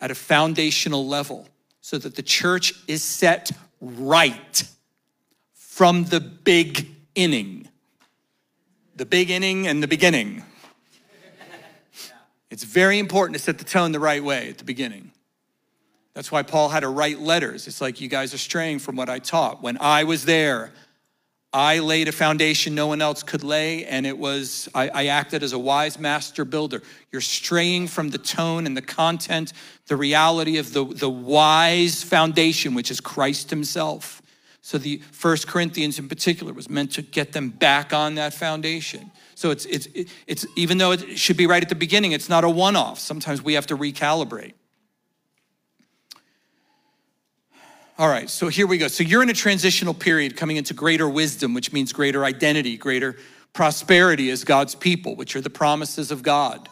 at 0.00 0.10
a 0.10 0.16
foundational 0.16 1.06
level 1.06 1.46
so 1.82 1.98
that 1.98 2.16
the 2.16 2.22
church 2.22 2.74
is 2.88 3.04
set 3.04 3.52
right 3.80 4.64
from 5.74 6.04
the 6.04 6.20
big 6.20 6.86
inning. 7.16 7.66
The 8.94 9.04
big 9.04 9.28
inning 9.28 9.66
and 9.66 9.82
the 9.82 9.88
beginning. 9.88 10.44
It's 12.48 12.62
very 12.62 13.00
important 13.00 13.36
to 13.36 13.42
set 13.42 13.58
the 13.58 13.64
tone 13.64 13.90
the 13.90 13.98
right 13.98 14.22
way 14.22 14.48
at 14.50 14.58
the 14.58 14.64
beginning. 14.64 15.10
That's 16.12 16.30
why 16.30 16.44
Paul 16.44 16.68
had 16.68 16.80
to 16.80 16.88
write 16.88 17.18
letters. 17.18 17.66
It's 17.66 17.80
like, 17.80 18.00
you 18.00 18.06
guys 18.06 18.32
are 18.32 18.38
straying 18.38 18.78
from 18.78 18.94
what 18.94 19.08
I 19.08 19.18
taught. 19.18 19.60
When 19.60 19.76
I 19.80 20.04
was 20.04 20.24
there, 20.24 20.70
I 21.52 21.80
laid 21.80 22.06
a 22.06 22.12
foundation 22.12 22.76
no 22.76 22.86
one 22.86 23.02
else 23.02 23.24
could 23.24 23.42
lay, 23.42 23.84
and 23.86 24.06
it 24.06 24.16
was, 24.16 24.68
I, 24.72 24.88
I, 24.90 25.06
acted 25.06 25.42
as 25.42 25.52
a 25.52 25.58
wise 25.58 25.98
master 25.98 26.44
builder. 26.44 26.82
You're 27.10 27.20
straying 27.20 27.88
from 27.88 28.10
the 28.10 28.18
tone 28.18 28.66
and 28.66 28.76
the 28.76 28.82
content, 28.82 29.52
the 29.88 29.96
reality 29.96 30.58
of 30.58 30.72
the, 30.72 30.84
the 30.84 31.10
wise 31.10 32.04
foundation, 32.04 32.74
which 32.74 32.92
is 32.92 33.00
Christ 33.00 33.50
Himself. 33.50 34.22
So 34.66 34.78
the 34.78 35.02
First 35.12 35.46
Corinthians 35.46 35.98
in 35.98 36.08
particular 36.08 36.54
was 36.54 36.70
meant 36.70 36.92
to 36.92 37.02
get 37.02 37.32
them 37.32 37.50
back 37.50 37.92
on 37.92 38.14
that 38.14 38.32
foundation. 38.32 39.10
So 39.34 39.50
it's, 39.50 39.66
it's, 39.66 39.88
it's 40.26 40.46
even 40.56 40.78
though 40.78 40.92
it 40.92 41.18
should 41.18 41.36
be 41.36 41.46
right 41.46 41.62
at 41.62 41.68
the 41.68 41.74
beginning, 41.74 42.12
it's 42.12 42.30
not 42.30 42.44
a 42.44 42.48
one 42.48 42.74
off. 42.74 42.98
Sometimes 42.98 43.42
we 43.42 43.52
have 43.52 43.66
to 43.66 43.76
recalibrate. 43.76 44.54
All 47.98 48.08
right, 48.08 48.30
so 48.30 48.48
here 48.48 48.66
we 48.66 48.78
go. 48.78 48.88
So 48.88 49.04
you're 49.04 49.22
in 49.22 49.28
a 49.28 49.34
transitional 49.34 49.92
period 49.92 50.34
coming 50.34 50.56
into 50.56 50.72
greater 50.72 51.10
wisdom, 51.10 51.52
which 51.52 51.70
means 51.70 51.92
greater 51.92 52.24
identity, 52.24 52.78
greater 52.78 53.16
prosperity 53.52 54.30
as 54.30 54.44
God's 54.44 54.74
people, 54.74 55.14
which 55.14 55.36
are 55.36 55.42
the 55.42 55.50
promises 55.50 56.10
of 56.10 56.22
God. 56.22 56.70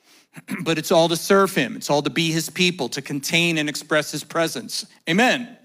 but 0.62 0.76
it's 0.76 0.92
all 0.92 1.08
to 1.08 1.16
serve 1.16 1.54
Him, 1.54 1.74
it's 1.74 1.88
all 1.88 2.02
to 2.02 2.10
be 2.10 2.32
His 2.32 2.50
people, 2.50 2.90
to 2.90 3.00
contain 3.00 3.56
and 3.56 3.66
express 3.66 4.10
His 4.10 4.24
presence. 4.24 4.84
Amen. 5.08 5.56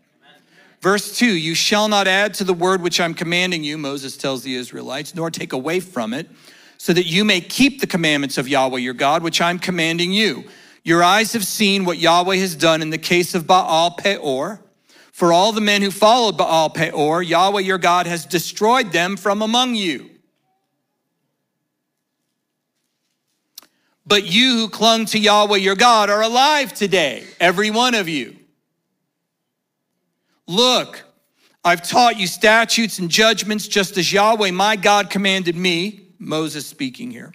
Verse 0.86 1.18
2 1.18 1.26
You 1.26 1.56
shall 1.56 1.88
not 1.88 2.08
add 2.08 2.36
to 2.36 2.44
the 2.44 2.54
word 2.54 2.80
which 2.80 3.00
I'm 3.00 3.16
commanding 3.16 3.64
you, 3.64 3.76
Moses 3.76 4.16
tells 4.16 4.44
the 4.44 4.54
Israelites, 4.54 5.16
nor 5.16 5.32
take 5.32 5.52
away 5.52 5.80
from 5.80 6.14
it, 6.14 6.30
so 6.78 6.94
that 6.94 7.08
you 7.08 7.26
may 7.26 7.42
keep 7.42 7.82
the 7.82 7.88
commandments 7.88 8.38
of 8.38 8.48
Yahweh 8.48 8.78
your 8.78 8.94
God, 8.94 9.24
which 9.24 9.42
I'm 9.42 9.58
commanding 9.58 10.14
you. 10.14 10.44
Your 10.84 11.02
eyes 11.02 11.34
have 11.34 11.44
seen 11.44 11.86
what 11.86 11.98
Yahweh 11.98 12.36
has 12.36 12.56
done 12.56 12.84
in 12.84 12.92
the 12.92 13.00
case 13.00 13.34
of 13.34 13.48
Baal 13.48 13.96
Peor 13.98 14.62
for 15.12 15.34
all 15.34 15.52
the 15.52 15.60
men 15.60 15.82
who 15.82 15.90
followed 15.90 16.38
Baal 16.38 16.70
Peor, 16.70 17.24
Yahweh 17.24 17.62
your 17.62 17.80
God 17.80 18.06
has 18.06 18.24
destroyed 18.24 18.92
them 18.92 19.18
from 19.18 19.42
among 19.42 19.74
you. 19.74 20.12
But 24.06 24.28
you 24.28 24.52
who 24.52 24.70
clung 24.70 25.08
to 25.08 25.18
Yahweh 25.18 25.58
your 25.58 25.76
God 25.76 26.12
are 26.12 26.22
alive 26.22 26.76
today, 26.76 27.26
every 27.40 27.72
one 27.72 27.96
of 27.96 28.08
you. 28.08 28.36
Look, 30.48 31.04
I've 31.64 31.82
taught 31.82 32.20
you 32.20 32.28
statutes 32.28 33.00
and 33.00 33.10
judgments 33.10 33.68
just 33.68 33.98
as 33.98 34.14
Yahweh 34.14 34.52
my 34.52 34.76
God 34.76 35.10
commanded 35.10 35.56
me, 35.56 36.10
Moses 36.20 36.68
speaking 36.68 37.10
here, 37.10 37.34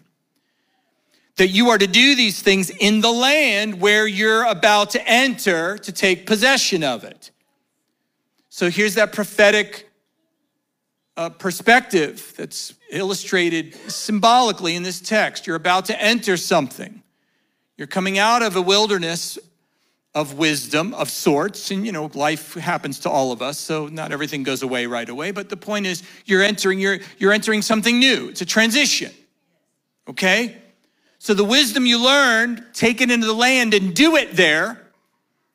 that 1.37 1.49
you 1.49 1.70
are 1.70 1.79
to 1.79 1.87
do 1.87 2.14
these 2.14 2.40
things 2.40 2.70
in 2.70 3.01
the 3.01 3.11
land 3.11 3.81
where 3.81 4.07
you're 4.07 4.44
about 4.44 4.90
to 4.90 5.09
enter 5.09 5.79
to 5.79 5.92
take 5.92 6.27
possession 6.27 6.85
of 6.85 7.03
it. 7.03 7.33
So 8.49 8.70
here's 8.70 8.94
that 8.94 9.12
prophetic 9.12 9.90
uh, 11.16 11.31
perspective 11.31 12.33
that's 12.37 12.75
illustrated 12.90 13.75
symbolically 13.90 14.77
in 14.77 14.83
this 14.83 15.01
text. 15.01 15.46
You're 15.46 15.57
about 15.57 15.87
to 15.87 16.01
enter 16.01 16.37
something. 16.37 17.03
You're 17.77 17.87
coming 17.87 18.18
out 18.18 18.42
of 18.42 18.57
a 18.57 18.62
wilderness 18.62 19.38
of 20.14 20.35
wisdom 20.35 20.92
of 20.94 21.09
sorts 21.09 21.70
and 21.70 21.87
you 21.87 21.92
know 21.92 22.11
life 22.14 22.55
happens 22.55 22.99
to 22.99 23.09
all 23.09 23.31
of 23.31 23.40
us 23.40 23.59
so 23.59 23.87
not 23.87 24.11
everything 24.11 24.42
goes 24.42 24.62
away 24.62 24.87
right 24.87 25.09
away 25.09 25.31
but 25.31 25.49
the 25.49 25.57
point 25.57 25.87
is 25.87 26.03
you're 26.25 26.42
entering 26.42 26.81
you're 26.81 26.99
you're 27.18 27.33
entering 27.33 27.62
something 27.62 28.01
new 28.01 28.29
it's 28.29 28.40
a 28.40 28.46
transition 28.46 29.12
okay 30.09 30.57
so 31.20 31.33
the 31.33 31.44
wisdom 31.44 31.87
you 31.87 32.03
learned 32.03 32.64
take 32.73 33.01
it 33.01 33.11
into 33.11 33.27
the 33.27 33.33
land 33.33 33.73
and 33.73 33.94
do 33.94 34.16
it 34.16 34.35
there 34.35 34.83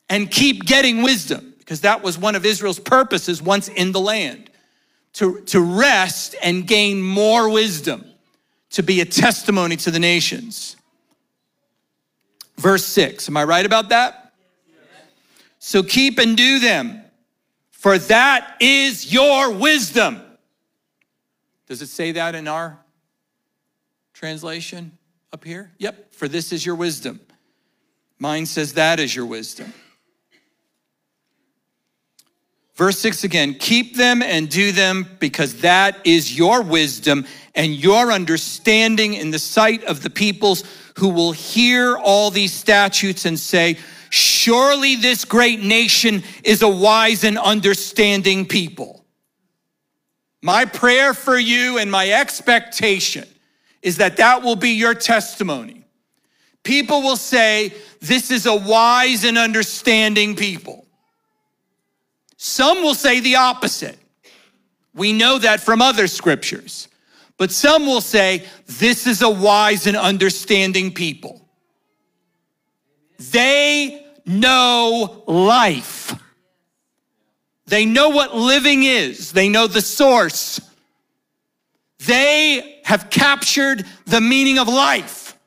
and 0.09 0.31
keep 0.31 0.63
getting 0.63 1.01
wisdom 1.01 1.53
because 1.59 1.81
that 1.81 2.03
was 2.03 2.17
one 2.17 2.35
of 2.35 2.45
Israel's 2.45 2.79
purposes 2.79 3.41
once 3.41 3.67
in 3.69 3.91
the 3.91 3.99
land 3.99 4.51
to, 5.13 5.41
to 5.41 5.59
rest 5.59 6.35
and 6.43 6.67
gain 6.67 7.01
more 7.01 7.49
wisdom, 7.49 8.05
to 8.71 8.83
be 8.83 9.01
a 9.01 9.05
testimony 9.05 9.75
to 9.77 9.89
the 9.89 9.99
nations. 9.99 10.75
Verse 12.57 12.85
6, 12.85 13.27
am 13.29 13.37
I 13.37 13.43
right 13.45 13.65
about 13.65 13.89
that? 13.89 14.24
So 15.67 15.81
keep 15.81 16.19
and 16.19 16.37
do 16.37 16.59
them, 16.59 17.01
for 17.71 17.97
that 17.97 18.55
is 18.59 19.11
your 19.11 19.51
wisdom. 19.51 20.21
Does 21.65 21.81
it 21.81 21.87
say 21.87 22.11
that 22.11 22.35
in 22.35 22.47
our 22.47 22.77
translation 24.13 24.95
up 25.33 25.43
here? 25.43 25.71
Yep, 25.79 26.13
for 26.13 26.27
this 26.27 26.51
is 26.51 26.63
your 26.63 26.75
wisdom. 26.75 27.19
Mine 28.19 28.45
says 28.45 28.73
that 28.73 28.99
is 28.99 29.15
your 29.15 29.25
wisdom. 29.25 29.73
Verse 32.75 32.99
6 32.99 33.23
again, 33.23 33.55
keep 33.55 33.95
them 33.95 34.21
and 34.21 34.47
do 34.47 34.71
them 34.71 35.17
because 35.19 35.61
that 35.61 35.97
is 36.03 36.37
your 36.37 36.61
wisdom 36.61 37.25
and 37.55 37.73
your 37.73 38.11
understanding 38.11 39.15
in 39.15 39.31
the 39.31 39.39
sight 39.39 39.83
of 39.85 40.03
the 40.03 40.11
peoples 40.11 40.63
who 40.99 41.09
will 41.09 41.31
hear 41.31 41.97
all 41.97 42.29
these 42.29 42.53
statutes 42.53 43.25
and 43.25 43.39
say, 43.39 43.79
Surely 44.15 44.95
this 44.95 45.25
great 45.25 45.61
nation 45.61 46.23
is 46.41 46.61
a 46.61 46.69
wise 46.69 47.25
and 47.25 47.37
understanding 47.37 48.45
people. 48.45 49.03
My 50.41 50.63
prayer 50.63 51.13
for 51.13 51.37
you 51.37 51.79
and 51.79 51.91
my 51.91 52.09
expectation 52.09 53.27
is 53.81 53.97
that 53.97 54.15
that 54.15 54.41
will 54.41 54.55
be 54.55 54.69
your 54.69 54.93
testimony. 54.93 55.83
People 56.63 57.01
will 57.01 57.17
say, 57.17 57.73
This 57.99 58.31
is 58.31 58.45
a 58.45 58.55
wise 58.55 59.25
and 59.25 59.37
understanding 59.37 60.37
people. 60.37 60.85
Some 62.37 62.83
will 62.83 62.95
say 62.95 63.19
the 63.19 63.35
opposite. 63.35 63.99
We 64.93 65.11
know 65.11 65.39
that 65.39 65.59
from 65.59 65.81
other 65.81 66.07
scriptures. 66.07 66.87
But 67.37 67.51
some 67.51 67.85
will 67.85 67.99
say, 67.99 68.45
this 68.65 69.07
is 69.07 69.21
a 69.21 69.29
wise 69.29 69.87
and 69.87 69.97
understanding 69.97 70.93
people. 70.93 71.41
They 73.19 74.04
know 74.25 75.23
life. 75.27 76.13
They 77.67 77.85
know 77.85 78.09
what 78.09 78.35
living 78.35 78.83
is. 78.83 79.31
They 79.31 79.49
know 79.49 79.67
the 79.67 79.81
source. 79.81 80.59
They 82.05 82.81
have 82.83 83.09
captured 83.09 83.85
the 84.05 84.21
meaning 84.21 84.59
of 84.59 84.67
life. 84.67 85.37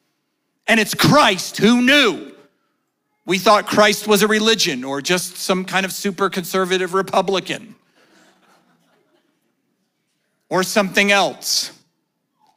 And 0.67 0.81
it's 0.81 0.95
Christ 0.95 1.59
who 1.59 1.83
knew. 1.83 2.33
We 3.25 3.39
thought 3.39 3.67
Christ 3.67 4.09
was 4.09 4.23
a 4.23 4.29
religion 4.29 4.85
or 4.85 5.01
just 5.01 5.37
some 5.37 5.65
kind 5.65 5.85
of 5.85 5.93
super 5.93 6.31
conservative 6.31 6.95
Republican 6.95 7.75
or 10.49 10.63
something 10.63 11.13
else. 11.13 11.73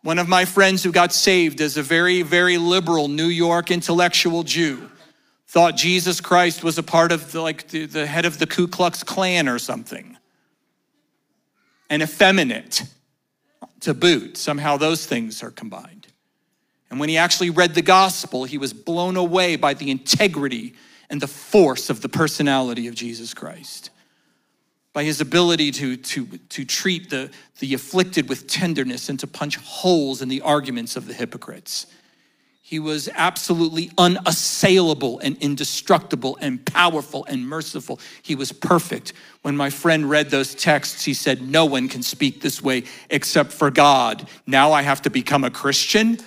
One 0.01 0.17
of 0.17 0.27
my 0.27 0.45
friends 0.45 0.81
who 0.81 0.91
got 0.91 1.13
saved 1.13 1.61
as 1.61 1.77
a 1.77 1.83
very, 1.83 2.21
very 2.21 2.57
liberal 2.57 3.07
New 3.07 3.27
York 3.27 3.69
intellectual 3.69 4.43
Jew 4.43 4.90
thought 5.51 5.75
Jesus 5.75 6.21
Christ 6.21 6.63
was 6.63 6.77
a 6.77 6.83
part 6.83 7.11
of 7.11 7.33
the, 7.33 7.41
like 7.41 7.67
the, 7.67 7.85
the 7.85 8.07
head 8.07 8.23
of 8.23 8.39
the 8.39 8.47
Ku 8.47 8.69
Klux 8.69 9.03
Klan 9.03 9.49
or 9.49 9.59
something. 9.59 10.15
And 11.89 12.01
effeminate 12.01 12.83
to 13.81 13.93
boot. 13.93 14.37
Somehow 14.37 14.77
those 14.77 15.05
things 15.05 15.43
are 15.43 15.51
combined. 15.51 16.07
And 16.89 17.01
when 17.01 17.09
he 17.09 17.17
actually 17.17 17.49
read 17.49 17.75
the 17.75 17.81
gospel, 17.81 18.45
he 18.45 18.57
was 18.57 18.71
blown 18.71 19.17
away 19.17 19.57
by 19.57 19.73
the 19.73 19.91
integrity 19.91 20.73
and 21.09 21.19
the 21.19 21.27
force 21.27 21.89
of 21.89 22.01
the 22.01 22.07
personality 22.07 22.87
of 22.87 22.95
Jesus 22.95 23.33
Christ, 23.33 23.89
by 24.93 25.03
his 25.03 25.19
ability 25.19 25.71
to, 25.71 25.97
to, 25.97 26.27
to 26.47 26.63
treat 26.63 27.09
the, 27.09 27.29
the 27.59 27.73
afflicted 27.73 28.29
with 28.29 28.47
tenderness 28.47 29.09
and 29.09 29.19
to 29.19 29.27
punch 29.27 29.57
holes 29.57 30.21
in 30.21 30.29
the 30.29 30.39
arguments 30.39 30.95
of 30.95 31.07
the 31.07 31.13
hypocrites. 31.13 31.87
He 32.71 32.79
was 32.79 33.09
absolutely 33.15 33.91
unassailable 33.97 35.19
and 35.19 35.35
indestructible 35.39 36.37
and 36.39 36.65
powerful 36.65 37.25
and 37.25 37.45
merciful. 37.45 37.99
He 38.21 38.33
was 38.33 38.53
perfect. 38.53 39.11
When 39.41 39.57
my 39.57 39.69
friend 39.69 40.09
read 40.09 40.29
those 40.29 40.55
texts, 40.55 41.03
he 41.03 41.13
said, 41.13 41.41
No 41.41 41.65
one 41.65 41.89
can 41.89 42.01
speak 42.01 42.39
this 42.39 42.63
way 42.63 42.85
except 43.09 43.51
for 43.51 43.71
God. 43.71 44.25
Now 44.47 44.71
I 44.71 44.83
have 44.83 45.01
to 45.01 45.09
become 45.09 45.43
a 45.43 45.51
Christian? 45.51 46.17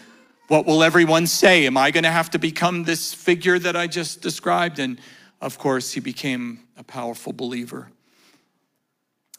What 0.49 0.67
will 0.67 0.83
everyone 0.83 1.27
say? 1.27 1.65
Am 1.65 1.79
I 1.79 1.91
going 1.91 2.05
to 2.05 2.11
have 2.11 2.29
to 2.33 2.39
become 2.39 2.85
this 2.85 3.15
figure 3.15 3.59
that 3.59 3.75
I 3.75 3.87
just 3.87 4.21
described? 4.21 4.79
And 4.79 5.01
of 5.41 5.57
course, 5.57 5.93
he 5.93 6.01
became 6.01 6.61
a 6.77 6.85
powerful 6.85 7.33
believer. 7.33 7.89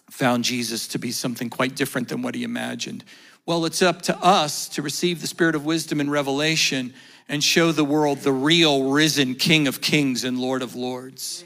Found 0.10 0.44
Jesus 0.44 0.88
to 0.88 0.98
be 0.98 1.12
something 1.12 1.52
quite 1.52 1.76
different 1.76 2.10
than 2.10 2.24
what 2.24 2.34
he 2.34 2.44
imagined. 2.44 3.04
Well, 3.48 3.66
it's 3.66 3.84
up 3.84 4.02
to 4.04 4.18
us 4.24 4.68
to 4.70 4.82
receive 4.82 5.22
the 5.22 5.28
spirit 5.28 5.54
of 5.54 5.66
wisdom 5.66 6.00
and 6.00 6.10
revelation 6.10 6.96
and 7.30 7.44
show 7.44 7.72
the 7.72 7.86
world 7.86 8.20
the 8.20 8.32
real 8.32 8.90
risen 8.90 9.36
King 9.36 9.68
of 9.68 9.82
Kings 9.82 10.24
and 10.24 10.40
Lord 10.40 10.64
of 10.64 10.74
Lords. 10.74 11.46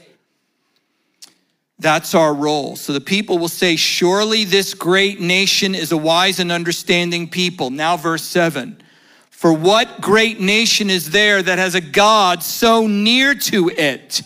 That's 1.78 2.14
our 2.14 2.32
role. 2.32 2.76
So 2.76 2.94
the 2.94 3.02
people 3.02 3.36
will 3.36 3.48
say, 3.48 3.76
Surely 3.76 4.44
this 4.44 4.72
great 4.72 5.20
nation 5.20 5.74
is 5.74 5.92
a 5.92 5.96
wise 5.96 6.40
and 6.40 6.50
understanding 6.50 7.28
people. 7.28 7.68
Now, 7.68 7.98
verse 7.98 8.24
7 8.24 8.80
For 9.30 9.52
what 9.52 10.00
great 10.00 10.40
nation 10.40 10.88
is 10.88 11.10
there 11.10 11.42
that 11.42 11.58
has 11.58 11.74
a 11.74 11.82
God 11.82 12.42
so 12.42 12.86
near 12.86 13.34
to 13.34 13.68
it, 13.68 14.22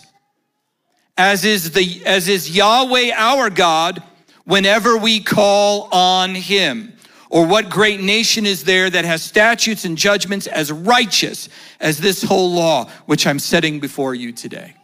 as 1.18 1.44
is, 1.44 1.72
the, 1.72 2.06
as 2.06 2.28
is 2.28 2.56
Yahweh 2.56 3.10
our 3.16 3.50
God, 3.50 4.00
whenever 4.44 4.96
we 4.96 5.18
call 5.18 5.88
on 5.92 6.36
him? 6.36 6.93
Or 7.34 7.44
what 7.44 7.68
great 7.68 8.00
nation 8.00 8.46
is 8.46 8.62
there 8.62 8.88
that 8.88 9.04
has 9.04 9.20
statutes 9.20 9.84
and 9.84 9.98
judgments 9.98 10.46
as 10.46 10.70
righteous 10.70 11.48
as 11.80 11.98
this 11.98 12.22
whole 12.22 12.52
law, 12.52 12.88
which 13.06 13.26
I'm 13.26 13.40
setting 13.40 13.80
before 13.80 14.14
you 14.14 14.30
today? 14.30 14.76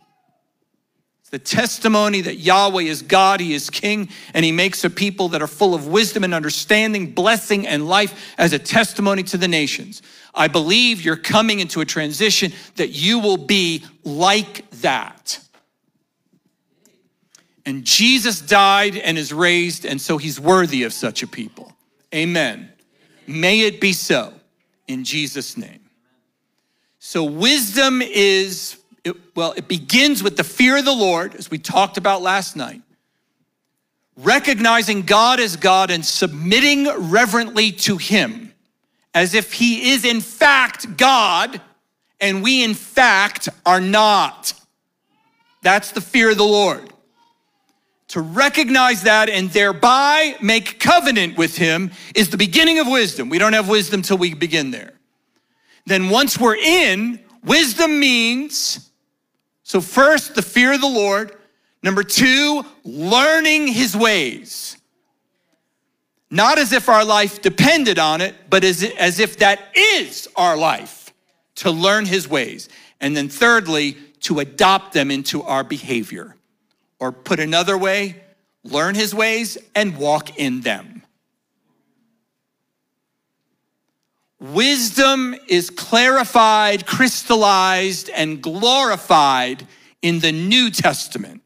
It's 1.20 1.30
the 1.30 1.38
testimony 1.38 2.22
that 2.22 2.38
Yahweh 2.38 2.82
is 2.82 3.02
God, 3.02 3.38
He 3.38 3.54
is 3.54 3.70
King, 3.70 4.08
and 4.34 4.44
He 4.44 4.50
makes 4.50 4.82
a 4.82 4.90
people 4.90 5.28
that 5.28 5.40
are 5.40 5.46
full 5.46 5.76
of 5.76 5.86
wisdom 5.86 6.24
and 6.24 6.34
understanding, 6.34 7.12
blessing, 7.12 7.68
and 7.68 7.86
life 7.86 8.34
as 8.36 8.52
a 8.52 8.58
testimony 8.58 9.22
to 9.22 9.38
the 9.38 9.46
nations. 9.46 10.02
I 10.34 10.48
believe 10.48 11.04
you're 11.04 11.14
coming 11.14 11.60
into 11.60 11.80
a 11.80 11.84
transition 11.84 12.52
that 12.74 12.88
you 12.88 13.20
will 13.20 13.36
be 13.36 13.84
like 14.02 14.68
that. 14.80 15.38
And 17.64 17.84
Jesus 17.84 18.40
died 18.40 18.96
and 18.96 19.16
is 19.16 19.32
raised, 19.32 19.84
and 19.84 20.00
so 20.00 20.18
He's 20.18 20.40
worthy 20.40 20.82
of 20.82 20.92
such 20.92 21.22
a 21.22 21.28
people. 21.28 21.76
Amen. 22.14 22.70
May 23.26 23.60
it 23.60 23.80
be 23.80 23.92
so 23.92 24.32
in 24.88 25.04
Jesus' 25.04 25.56
name. 25.56 25.80
So, 26.98 27.24
wisdom 27.24 28.02
is 28.02 28.76
it, 29.04 29.16
well, 29.34 29.52
it 29.52 29.68
begins 29.68 30.22
with 30.22 30.36
the 30.36 30.44
fear 30.44 30.76
of 30.76 30.84
the 30.84 30.94
Lord, 30.94 31.34
as 31.34 31.50
we 31.50 31.58
talked 31.58 31.96
about 31.96 32.20
last 32.20 32.56
night. 32.56 32.82
Recognizing 34.16 35.02
God 35.02 35.40
as 35.40 35.56
God 35.56 35.90
and 35.90 36.04
submitting 36.04 36.86
reverently 37.10 37.72
to 37.72 37.96
Him 37.96 38.52
as 39.14 39.34
if 39.34 39.52
He 39.52 39.92
is 39.92 40.04
in 40.04 40.20
fact 40.20 40.96
God 40.96 41.60
and 42.20 42.42
we 42.42 42.62
in 42.62 42.74
fact 42.74 43.48
are 43.64 43.80
not. 43.80 44.52
That's 45.62 45.92
the 45.92 46.00
fear 46.00 46.30
of 46.30 46.36
the 46.36 46.44
Lord. 46.44 46.89
To 48.10 48.20
recognize 48.20 49.02
that 49.02 49.28
and 49.28 49.50
thereby 49.50 50.36
make 50.40 50.78
covenant 50.78 51.36
with 51.36 51.56
Him 51.56 51.90
is 52.14 52.30
the 52.30 52.36
beginning 52.36 52.78
of 52.78 52.86
wisdom. 52.86 53.28
We 53.28 53.38
don't 53.38 53.52
have 53.52 53.68
wisdom 53.68 54.02
till 54.02 54.18
we 54.18 54.34
begin 54.34 54.70
there. 54.70 54.94
Then 55.86 56.08
once 56.10 56.38
we're 56.38 56.56
in, 56.56 57.20
wisdom 57.42 57.98
means 57.98 58.90
so, 59.70 59.80
first, 59.80 60.34
the 60.34 60.42
fear 60.42 60.72
of 60.72 60.80
the 60.80 60.88
Lord. 60.88 61.30
Number 61.80 62.02
two, 62.02 62.64
learning 62.82 63.68
his 63.68 63.96
ways. 63.96 64.76
Not 66.28 66.58
as 66.58 66.72
if 66.72 66.88
our 66.88 67.04
life 67.04 67.40
depended 67.40 67.96
on 67.96 68.20
it, 68.20 68.34
but 68.50 68.64
as, 68.64 68.82
as 68.82 69.20
if 69.20 69.36
that 69.36 69.68
is 69.76 70.26
our 70.34 70.56
life 70.56 71.14
to 71.54 71.70
learn 71.70 72.04
his 72.04 72.26
ways. 72.26 72.68
And 73.00 73.16
then, 73.16 73.28
thirdly, 73.28 73.96
to 74.22 74.40
adopt 74.40 74.92
them 74.92 75.08
into 75.08 75.40
our 75.44 75.62
behavior. 75.62 76.34
Or 77.00 77.12
put 77.12 77.40
another 77.40 77.76
way, 77.76 78.16
learn 78.62 78.94
his 78.94 79.14
ways 79.14 79.56
and 79.74 79.96
walk 79.96 80.38
in 80.38 80.60
them. 80.60 81.02
Wisdom 84.38 85.34
is 85.48 85.68
clarified, 85.68 86.86
crystallized, 86.86 88.08
and 88.10 88.42
glorified 88.42 89.66
in 90.00 90.20
the 90.20 90.32
New 90.32 90.70
Testament. 90.70 91.42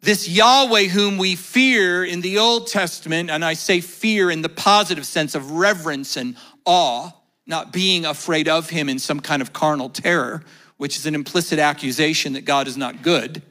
This 0.00 0.28
Yahweh, 0.28 0.84
whom 0.84 1.18
we 1.18 1.36
fear 1.36 2.04
in 2.04 2.22
the 2.22 2.38
Old 2.38 2.66
Testament, 2.66 3.30
and 3.30 3.44
I 3.44 3.54
say 3.54 3.80
fear 3.80 4.30
in 4.30 4.42
the 4.42 4.48
positive 4.48 5.06
sense 5.06 5.34
of 5.34 5.52
reverence 5.52 6.16
and 6.16 6.36
awe, 6.64 7.10
not 7.46 7.72
being 7.72 8.06
afraid 8.06 8.48
of 8.48 8.70
him 8.70 8.88
in 8.88 8.98
some 8.98 9.20
kind 9.20 9.42
of 9.42 9.52
carnal 9.52 9.90
terror, 9.90 10.42
which 10.78 10.96
is 10.96 11.06
an 11.06 11.14
implicit 11.14 11.58
accusation 11.58 12.32
that 12.32 12.44
God 12.46 12.66
is 12.66 12.76
not 12.76 13.02
good. 13.02 13.42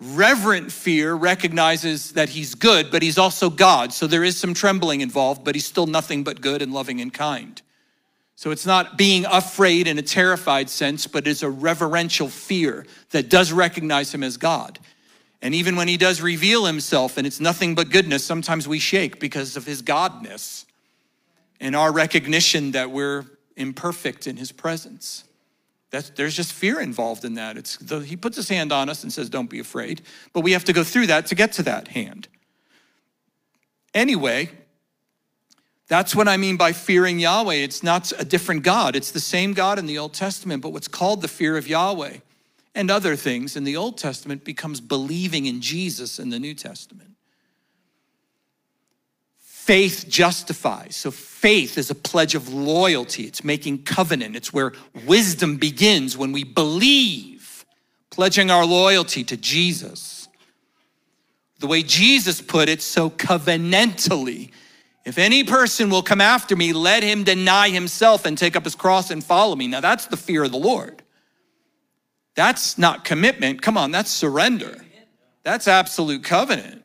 Reverent 0.00 0.72
fear 0.72 1.14
recognizes 1.14 2.12
that 2.12 2.28
he's 2.28 2.54
good, 2.54 2.90
but 2.90 3.02
he's 3.02 3.16
also 3.16 3.48
God. 3.48 3.92
So 3.92 4.06
there 4.06 4.24
is 4.24 4.36
some 4.36 4.52
trembling 4.52 5.00
involved, 5.00 5.44
but 5.44 5.54
he's 5.54 5.66
still 5.66 5.86
nothing 5.86 6.24
but 6.24 6.40
good 6.40 6.62
and 6.62 6.72
loving 6.72 7.00
and 7.00 7.12
kind. 7.12 7.60
So 8.36 8.50
it's 8.50 8.66
not 8.66 8.98
being 8.98 9.24
afraid 9.26 9.86
in 9.86 9.98
a 9.98 10.02
terrified 10.02 10.68
sense, 10.68 11.06
but 11.06 11.26
it's 11.26 11.42
a 11.42 11.50
reverential 11.50 12.28
fear 12.28 12.84
that 13.10 13.30
does 13.30 13.52
recognize 13.52 14.12
him 14.12 14.24
as 14.24 14.36
God. 14.36 14.80
And 15.40 15.54
even 15.54 15.76
when 15.76 15.88
he 15.88 15.96
does 15.96 16.20
reveal 16.20 16.64
himself 16.64 17.16
and 17.16 17.26
it's 17.26 17.38
nothing 17.38 17.74
but 17.74 17.90
goodness, 17.90 18.24
sometimes 18.24 18.66
we 18.66 18.78
shake 18.78 19.20
because 19.20 19.56
of 19.56 19.64
his 19.64 19.82
godness 19.82 20.64
and 21.60 21.76
our 21.76 21.92
recognition 21.92 22.72
that 22.72 22.90
we're 22.90 23.24
imperfect 23.56 24.26
in 24.26 24.36
his 24.36 24.50
presence. 24.50 25.24
That's, 25.94 26.10
there's 26.10 26.34
just 26.34 26.52
fear 26.52 26.80
involved 26.80 27.24
in 27.24 27.34
that. 27.34 27.56
It's 27.56 27.76
the, 27.76 28.00
he 28.00 28.16
puts 28.16 28.34
his 28.34 28.48
hand 28.48 28.72
on 28.72 28.88
us 28.88 29.04
and 29.04 29.12
says, 29.12 29.30
Don't 29.30 29.48
be 29.48 29.60
afraid. 29.60 30.02
But 30.32 30.40
we 30.40 30.50
have 30.50 30.64
to 30.64 30.72
go 30.72 30.82
through 30.82 31.06
that 31.06 31.26
to 31.26 31.36
get 31.36 31.52
to 31.52 31.62
that 31.62 31.86
hand. 31.86 32.26
Anyway, 33.94 34.50
that's 35.86 36.12
what 36.16 36.26
I 36.26 36.36
mean 36.36 36.56
by 36.56 36.72
fearing 36.72 37.20
Yahweh. 37.20 37.54
It's 37.54 37.84
not 37.84 38.10
a 38.18 38.24
different 38.24 38.64
God, 38.64 38.96
it's 38.96 39.12
the 39.12 39.20
same 39.20 39.52
God 39.52 39.78
in 39.78 39.86
the 39.86 39.98
Old 39.98 40.14
Testament, 40.14 40.62
but 40.62 40.70
what's 40.70 40.88
called 40.88 41.22
the 41.22 41.28
fear 41.28 41.56
of 41.56 41.68
Yahweh 41.68 42.16
and 42.74 42.90
other 42.90 43.14
things 43.14 43.54
in 43.54 43.62
the 43.62 43.76
Old 43.76 43.96
Testament 43.96 44.42
becomes 44.42 44.80
believing 44.80 45.46
in 45.46 45.60
Jesus 45.60 46.18
in 46.18 46.30
the 46.30 46.40
New 46.40 46.54
Testament. 46.54 47.13
Faith 49.64 50.06
justifies. 50.08 50.94
So, 50.96 51.10
faith 51.10 51.78
is 51.78 51.90
a 51.90 51.94
pledge 51.94 52.34
of 52.34 52.52
loyalty. 52.52 53.24
It's 53.24 53.42
making 53.42 53.84
covenant. 53.84 54.36
It's 54.36 54.52
where 54.52 54.72
wisdom 55.06 55.56
begins 55.56 56.16
when 56.16 56.32
we 56.32 56.44
believe, 56.44 57.64
pledging 58.10 58.50
our 58.50 58.66
loyalty 58.66 59.24
to 59.24 59.36
Jesus. 59.36 60.28
The 61.60 61.66
way 61.66 61.82
Jesus 61.82 62.40
put 62.40 62.68
it 62.68 62.82
so 62.82 63.08
covenantally 63.10 64.50
if 65.04 65.18
any 65.18 65.44
person 65.44 65.90
will 65.90 66.02
come 66.02 66.20
after 66.20 66.56
me, 66.56 66.72
let 66.72 67.02
him 67.02 67.24
deny 67.24 67.68
himself 67.68 68.24
and 68.24 68.38
take 68.38 68.56
up 68.56 68.64
his 68.64 68.74
cross 68.74 69.10
and 69.10 69.22
follow 69.22 69.54
me. 69.54 69.68
Now, 69.68 69.80
that's 69.80 70.06
the 70.06 70.16
fear 70.16 70.44
of 70.44 70.50
the 70.52 70.58
Lord. 70.58 71.02
That's 72.34 72.78
not 72.78 73.04
commitment. 73.04 73.60
Come 73.60 73.76
on, 73.76 73.90
that's 73.90 74.10
surrender. 74.10 74.76
That's 75.42 75.68
absolute 75.68 76.24
covenant. 76.24 76.83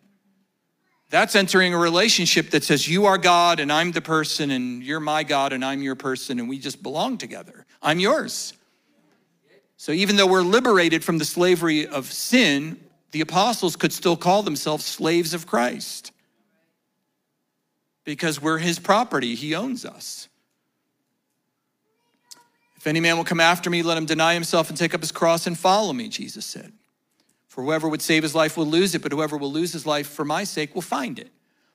That's 1.09 1.35
entering 1.35 1.73
a 1.73 1.77
relationship 1.77 2.51
that 2.51 2.63
says, 2.63 2.87
You 2.87 3.05
are 3.07 3.17
God 3.17 3.59
and 3.59 3.71
I'm 3.71 3.91
the 3.91 4.01
person, 4.01 4.51
and 4.51 4.83
you're 4.83 4.99
my 4.99 5.23
God 5.23 5.53
and 5.53 5.65
I'm 5.65 5.81
your 5.81 5.95
person, 5.95 6.39
and 6.39 6.47
we 6.47 6.59
just 6.59 6.83
belong 6.83 7.17
together. 7.17 7.65
I'm 7.81 7.99
yours. 7.99 8.53
So 9.77 9.91
even 9.91 10.17
though 10.17 10.27
we're 10.27 10.41
liberated 10.41 11.03
from 11.03 11.17
the 11.17 11.25
slavery 11.25 11.87
of 11.87 12.11
sin, 12.11 12.79
the 13.11 13.21
apostles 13.21 13.75
could 13.75 13.93
still 13.93 14.17
call 14.17 14.43
themselves 14.43 14.85
slaves 14.85 15.33
of 15.33 15.47
Christ 15.47 16.11
because 18.03 18.41
we're 18.41 18.57
his 18.57 18.79
property, 18.79 19.35
he 19.35 19.55
owns 19.55 19.85
us. 19.85 20.27
If 22.75 22.87
any 22.87 22.99
man 22.99 23.17
will 23.17 23.23
come 23.23 23.39
after 23.39 23.69
me, 23.69 23.83
let 23.83 23.97
him 23.97 24.05
deny 24.05 24.33
himself 24.33 24.69
and 24.69 24.77
take 24.77 24.93
up 24.93 25.01
his 25.01 25.11
cross 25.11 25.47
and 25.47 25.57
follow 25.57 25.93
me, 25.93 26.07
Jesus 26.07 26.45
said. 26.45 26.73
For 27.59 27.63
whoever 27.63 27.89
would 27.89 28.01
save 28.01 28.23
his 28.23 28.33
life 28.33 28.55
will 28.55 28.65
lose 28.65 28.95
it, 28.95 29.01
but 29.01 29.11
whoever 29.11 29.35
will 29.35 29.51
lose 29.51 29.73
his 29.73 29.85
life 29.85 30.07
for 30.07 30.23
my 30.23 30.45
sake 30.45 30.73
will 30.73 30.81
find 30.81 31.19
it. 31.19 31.29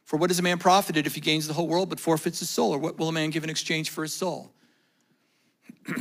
For 0.05 0.17
what 0.17 0.31
is 0.31 0.39
a 0.39 0.43
man 0.43 0.57
profited 0.57 1.07
if 1.07 1.15
he 1.15 1.21
gains 1.21 1.47
the 1.47 1.53
whole 1.53 1.69
world 1.69 1.91
but 1.91 2.01
forfeits 2.01 2.39
his 2.39 2.49
soul? 2.49 2.73
Or 2.73 2.79
what 2.79 2.99
will 2.99 3.11
a 3.11 3.13
man 3.13 3.29
give 3.29 3.45
in 3.45 3.51
exchange 3.51 3.91
for 3.91 4.01
his 4.01 4.15
soul? 4.15 4.51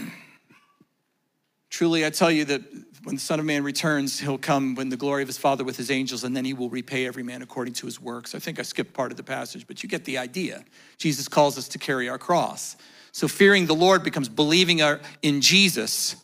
Truly, 1.70 2.06
I 2.06 2.12
tell 2.12 2.32
you 2.32 2.46
that 2.46 2.62
when 3.04 3.16
the 3.16 3.22
Son 3.22 3.42
of 3.42 3.46
Man 3.46 3.62
returns, 3.62 4.22
he'll 4.22 4.38
come 4.38 4.74
when 4.76 4.88
the 4.88 4.96
glory 4.96 5.22
of 5.22 5.28
his 5.28 5.38
Father 5.38 5.66
with 5.66 5.76
his 5.76 5.92
angels, 5.92 6.24
and 6.24 6.34
then 6.34 6.46
he 6.46 6.54
will 6.54 6.70
repay 6.70 7.06
every 7.06 7.24
man 7.24 7.42
according 7.42 7.74
to 7.74 7.86
his 7.86 8.00
works. 8.00 8.34
I 8.34 8.40
think 8.40 8.60
I 8.60 8.62
skipped 8.62 8.94
part 8.94 9.12
of 9.12 9.18
the 9.18 9.24
passage, 9.24 9.68
but 9.68 9.84
you 9.84 9.90
get 9.90 10.06
the 10.06 10.18
idea. 10.18 10.64
Jesus 10.98 11.28
calls 11.28 11.58
us 11.58 11.68
to 11.68 11.78
carry 11.78 12.08
our 12.08 12.18
cross. 12.18 12.78
So 13.12 13.28
fearing 13.28 13.66
the 13.66 13.76
Lord 13.76 14.02
becomes 14.02 14.30
believing 14.30 14.80
in 15.22 15.42
Jesus 15.42 16.16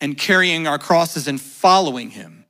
and 0.00 0.18
carrying 0.18 0.66
our 0.66 0.80
crosses 0.80 1.28
and 1.28 1.40
following 1.40 2.10
him. 2.10 2.42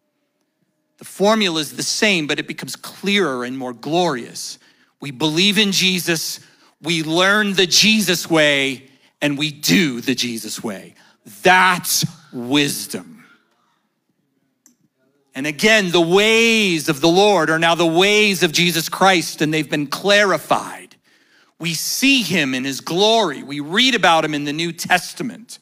The 0.99 1.05
formula 1.05 1.61
is 1.61 1.77
the 1.77 1.83
same, 1.83 2.27
but 2.27 2.39
it 2.39 2.49
becomes 2.49 2.77
clearer 2.77 3.45
and 3.45 3.57
more 3.57 3.73
glorious. 3.73 4.59
We 5.01 5.11
believe 5.11 5.59
in 5.59 5.73
Jesus, 5.73 6.41
We 6.83 7.03
learn 7.03 7.55
the 7.55 7.67
Jesus 7.67 8.29
way 8.29 8.89
and 9.23 9.39
we 9.39 9.51
do 9.51 10.01
the 10.01 10.15
Jesus 10.15 10.63
way. 10.63 10.95
That's 11.43 12.05
wisdom. 12.33 13.25
And 15.35 15.47
again, 15.47 15.91
the 15.91 16.01
ways 16.01 16.89
of 16.89 17.01
the 17.01 17.09
Lord 17.09 17.51
are 17.51 17.59
now 17.59 17.75
the 17.75 17.87
ways 17.87 18.43
of 18.43 18.53
Jesus 18.53 18.89
Christ, 18.89 19.43
and 19.43 19.53
they've 19.53 19.69
been 19.69 19.87
clarified. 19.87 20.97
We 21.59 21.75
see 21.75 22.23
him 22.23 22.55
in 22.55 22.65
his 22.65 22.81
glory. 22.81 23.43
We 23.43 23.61
read 23.61 23.95
about 23.95 24.25
him 24.25 24.35
in 24.35 24.45
the 24.45 24.53
New 24.53 24.73
Testament. 24.73 25.59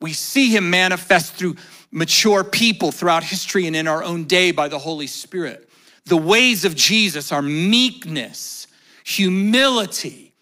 We 0.00 0.12
see 0.12 0.54
him 0.54 0.68
manifest 0.68 1.34
through 1.34 1.56
mature 1.94 2.42
people 2.42 2.90
throughout 2.90 3.22
history 3.22 3.68
and 3.68 3.76
in 3.76 3.86
our 3.86 4.02
own 4.02 4.24
day 4.24 4.50
by 4.50 4.66
the 4.66 4.78
Holy 4.78 5.06
Spirit. 5.06 5.70
The 6.06 6.16
ways 6.16 6.64
of 6.64 6.74
Jesus 6.74 7.30
are 7.30 7.40
meekness, 7.40 8.66
humility, 9.04 10.34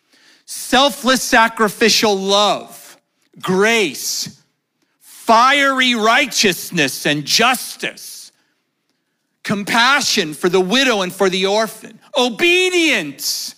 selfless 0.46 1.22
sacrificial 1.22 2.16
love, 2.16 2.96
grace, 3.40 4.42
fiery 4.98 5.94
righteousness 5.94 7.04
and 7.04 7.26
justice, 7.26 8.32
compassion 9.44 10.32
for 10.32 10.48
the 10.48 10.60
widow 10.60 11.02
and 11.02 11.12
for 11.12 11.28
the 11.28 11.44
orphan, 11.44 12.00
obedience, 12.16 13.56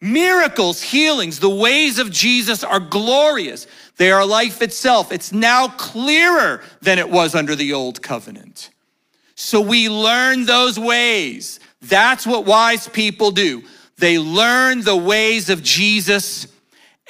miracles, 0.00 0.80
healings. 0.80 1.38
The 1.38 1.50
ways 1.50 1.98
of 1.98 2.10
Jesus 2.10 2.64
are 2.64 2.80
glorious. 2.80 3.66
They 4.00 4.12
are 4.12 4.24
life 4.24 4.62
itself. 4.62 5.12
It's 5.12 5.30
now 5.30 5.68
clearer 5.68 6.62
than 6.80 6.98
it 6.98 7.10
was 7.10 7.34
under 7.34 7.54
the 7.54 7.74
old 7.74 8.00
covenant. 8.00 8.70
So 9.34 9.60
we 9.60 9.90
learn 9.90 10.46
those 10.46 10.78
ways. 10.78 11.60
That's 11.82 12.26
what 12.26 12.46
wise 12.46 12.88
people 12.88 13.30
do. 13.30 13.62
They 13.98 14.18
learn 14.18 14.80
the 14.80 14.96
ways 14.96 15.50
of 15.50 15.62
Jesus 15.62 16.46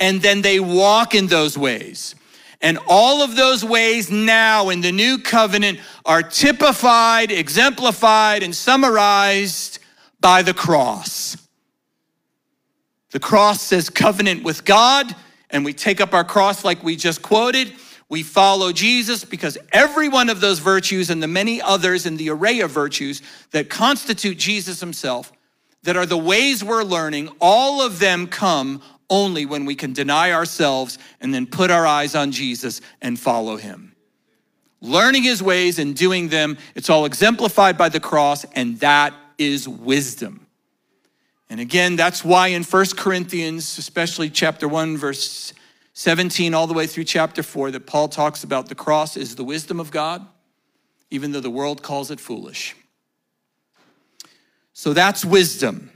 and 0.01 0.21
then 0.21 0.43
they 0.43 0.59
walk 0.59 1.15
in 1.15 1.29
those 1.29 1.57
ways. 1.57 2.17
And 2.61 2.77
all 2.89 3.23
of 3.23 3.37
those 3.37 3.65
ways 3.65 4.11
now 4.11 4.71
in 4.71 4.81
the 4.81 4.91
new 4.91 5.19
covenant 5.19 5.79
are 6.05 6.25
typified, 6.25 7.31
exemplified, 7.31 8.43
and 8.43 8.53
summarized 8.53 9.79
by 10.21 10.43
the 10.43 10.55
cross. 10.55 11.37
The 13.13 13.21
cross 13.21 13.61
says 13.63 13.91
covenant 13.91 14.43
with 14.43 14.65
God, 14.65 15.15
and 15.51 15.65
we 15.65 15.73
take 15.73 16.01
up 16.01 16.15
our 16.15 16.25
cross 16.25 16.65
like 16.65 16.83
we 16.83 16.97
just 16.97 17.23
quoted. 17.23 17.73
We 18.09 18.23
follow 18.25 18.73
Jesus 18.73 19.25
because 19.25 19.57
every 19.73 20.09
one 20.09 20.31
of 20.31 20.41
those 20.41 20.59
virtues 20.59 21.11
and 21.11 21.23
the 21.23 21.29
many 21.29 21.63
others 21.63 22.07
in 22.07 22.17
the 22.17 22.31
array 22.31 22.61
of 22.61 22.71
virtues 22.71 23.23
that 23.53 23.71
constitute 23.71 24.37
Jesus 24.37 24.81
himself, 24.81 25.33
that 25.85 25.97
are 25.97 26.07
the 26.07 26.19
ways 26.19 26.65
we're 26.65 26.83
learning, 26.83 27.31
all 27.41 27.81
of 27.81 28.01
them 28.01 28.27
come 28.27 28.83
only 29.09 29.47
when 29.47 29.65
we 29.65 29.75
can 29.75 29.93
deny 29.93 30.33
ourselves 30.33 30.99
and 31.21 31.33
then 31.33 31.47
put 31.47 31.71
our 31.71 31.87
eyes 31.87 32.15
on 32.15 32.33
Jesus 32.33 32.81
and 33.01 33.19
follow 33.19 33.57
him. 33.57 33.95
Learning 34.81 35.23
his 35.23 35.43
ways 35.43 35.79
and 35.79 35.95
doing 35.95 36.29
them, 36.29 36.57
it's 36.75 36.89
all 36.89 37.05
exemplified 37.05 37.77
by 37.77 37.89
the 37.89 38.01
cross, 38.01 38.45
and 38.55 38.81
that 38.81 39.13
is 39.37 39.69
wisdom. 39.69 40.47
And 41.51 41.59
again, 41.59 41.97
that's 41.97 42.25
why 42.25 42.49
in 42.49 42.63
First 42.63 42.97
Corinthians, 42.97 43.77
especially 43.77 44.31
chapter 44.31 44.69
1, 44.69 44.97
verse 44.97 45.53
17, 45.95 46.55
all 46.55 46.69
the 46.69 46.75
way 46.75 46.87
through 46.87 47.05
chapter 47.05 47.43
4, 47.43 47.73
that 47.73 47.87
Paul 47.87 48.09
talks 48.09 48.45
about 48.45 48.69
the 48.69 48.77
cross 48.77 49.17
is 49.17 49.35
the 49.35 49.43
wisdom 49.43 49.81
of 49.81 49.91
God, 49.91 50.25
even 51.11 51.33
though 51.33 51.41
the 51.41 51.51
world 51.51 51.83
calls 51.83 52.13
it 52.13 52.21
foolish. 52.21 52.77
So 54.73 54.93
that's 54.93 55.25
wisdom. 55.25 55.91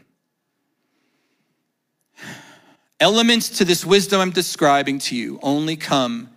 Elements 2.99 3.49
to 3.59 3.65
this 3.65 3.85
wisdom 3.85 4.21
I'm 4.21 4.31
describing 4.31 4.99
to 5.01 5.17
you 5.17 5.39
only 5.41 5.77
come 5.77 6.31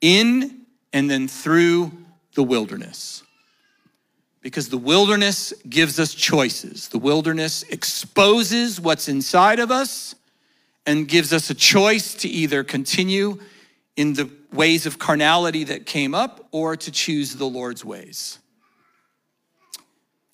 in 0.00 0.60
and 0.92 1.10
then 1.10 1.26
through 1.26 1.90
the 2.34 2.44
wilderness. 2.44 3.24
Because 4.42 4.68
the 4.68 4.78
wilderness 4.78 5.54
gives 5.68 5.98
us 5.98 6.12
choices. 6.12 6.88
The 6.88 6.98
wilderness 6.98 7.62
exposes 7.64 8.80
what's 8.80 9.08
inside 9.08 9.60
of 9.60 9.70
us 9.70 10.14
and 10.84 11.08
gives 11.08 11.32
us 11.32 11.48
a 11.48 11.54
choice 11.54 12.14
to 12.16 12.28
either 12.28 12.64
continue 12.64 13.38
in 13.96 14.14
the 14.14 14.28
ways 14.52 14.84
of 14.84 14.98
carnality 14.98 15.64
that 15.64 15.86
came 15.86 16.14
up 16.14 16.48
or 16.50 16.76
to 16.76 16.90
choose 16.90 17.36
the 17.36 17.44
Lord's 17.44 17.84
ways. 17.84 18.38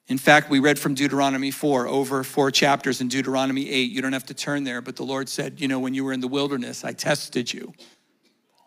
In 0.09 0.17
fact, 0.17 0.49
we 0.49 0.59
read 0.59 0.79
from 0.79 0.95
Deuteronomy 0.95 1.51
4, 1.51 1.87
over 1.87 2.25
four 2.25 2.51
chapters 2.51 3.03
in 3.03 3.09
Deuteronomy 3.09 3.69
8. 3.69 3.91
You 3.91 4.01
don't 4.01 4.15
have 4.15 4.25
to 4.27 4.35
turn 4.35 4.65
there, 4.65 4.81
but 4.81 4.97
the 4.97 5.03
Lord 5.03 5.29
said, 5.29 5.61
You 5.61 5.69
know, 5.69 5.79
when 5.79 5.93
you 5.93 6.03
were 6.03 6.15
in 6.15 6.21
the 6.21 6.29
wilderness, 6.29 6.83
I 6.83 6.93
tested 6.93 7.53
you. 7.53 7.75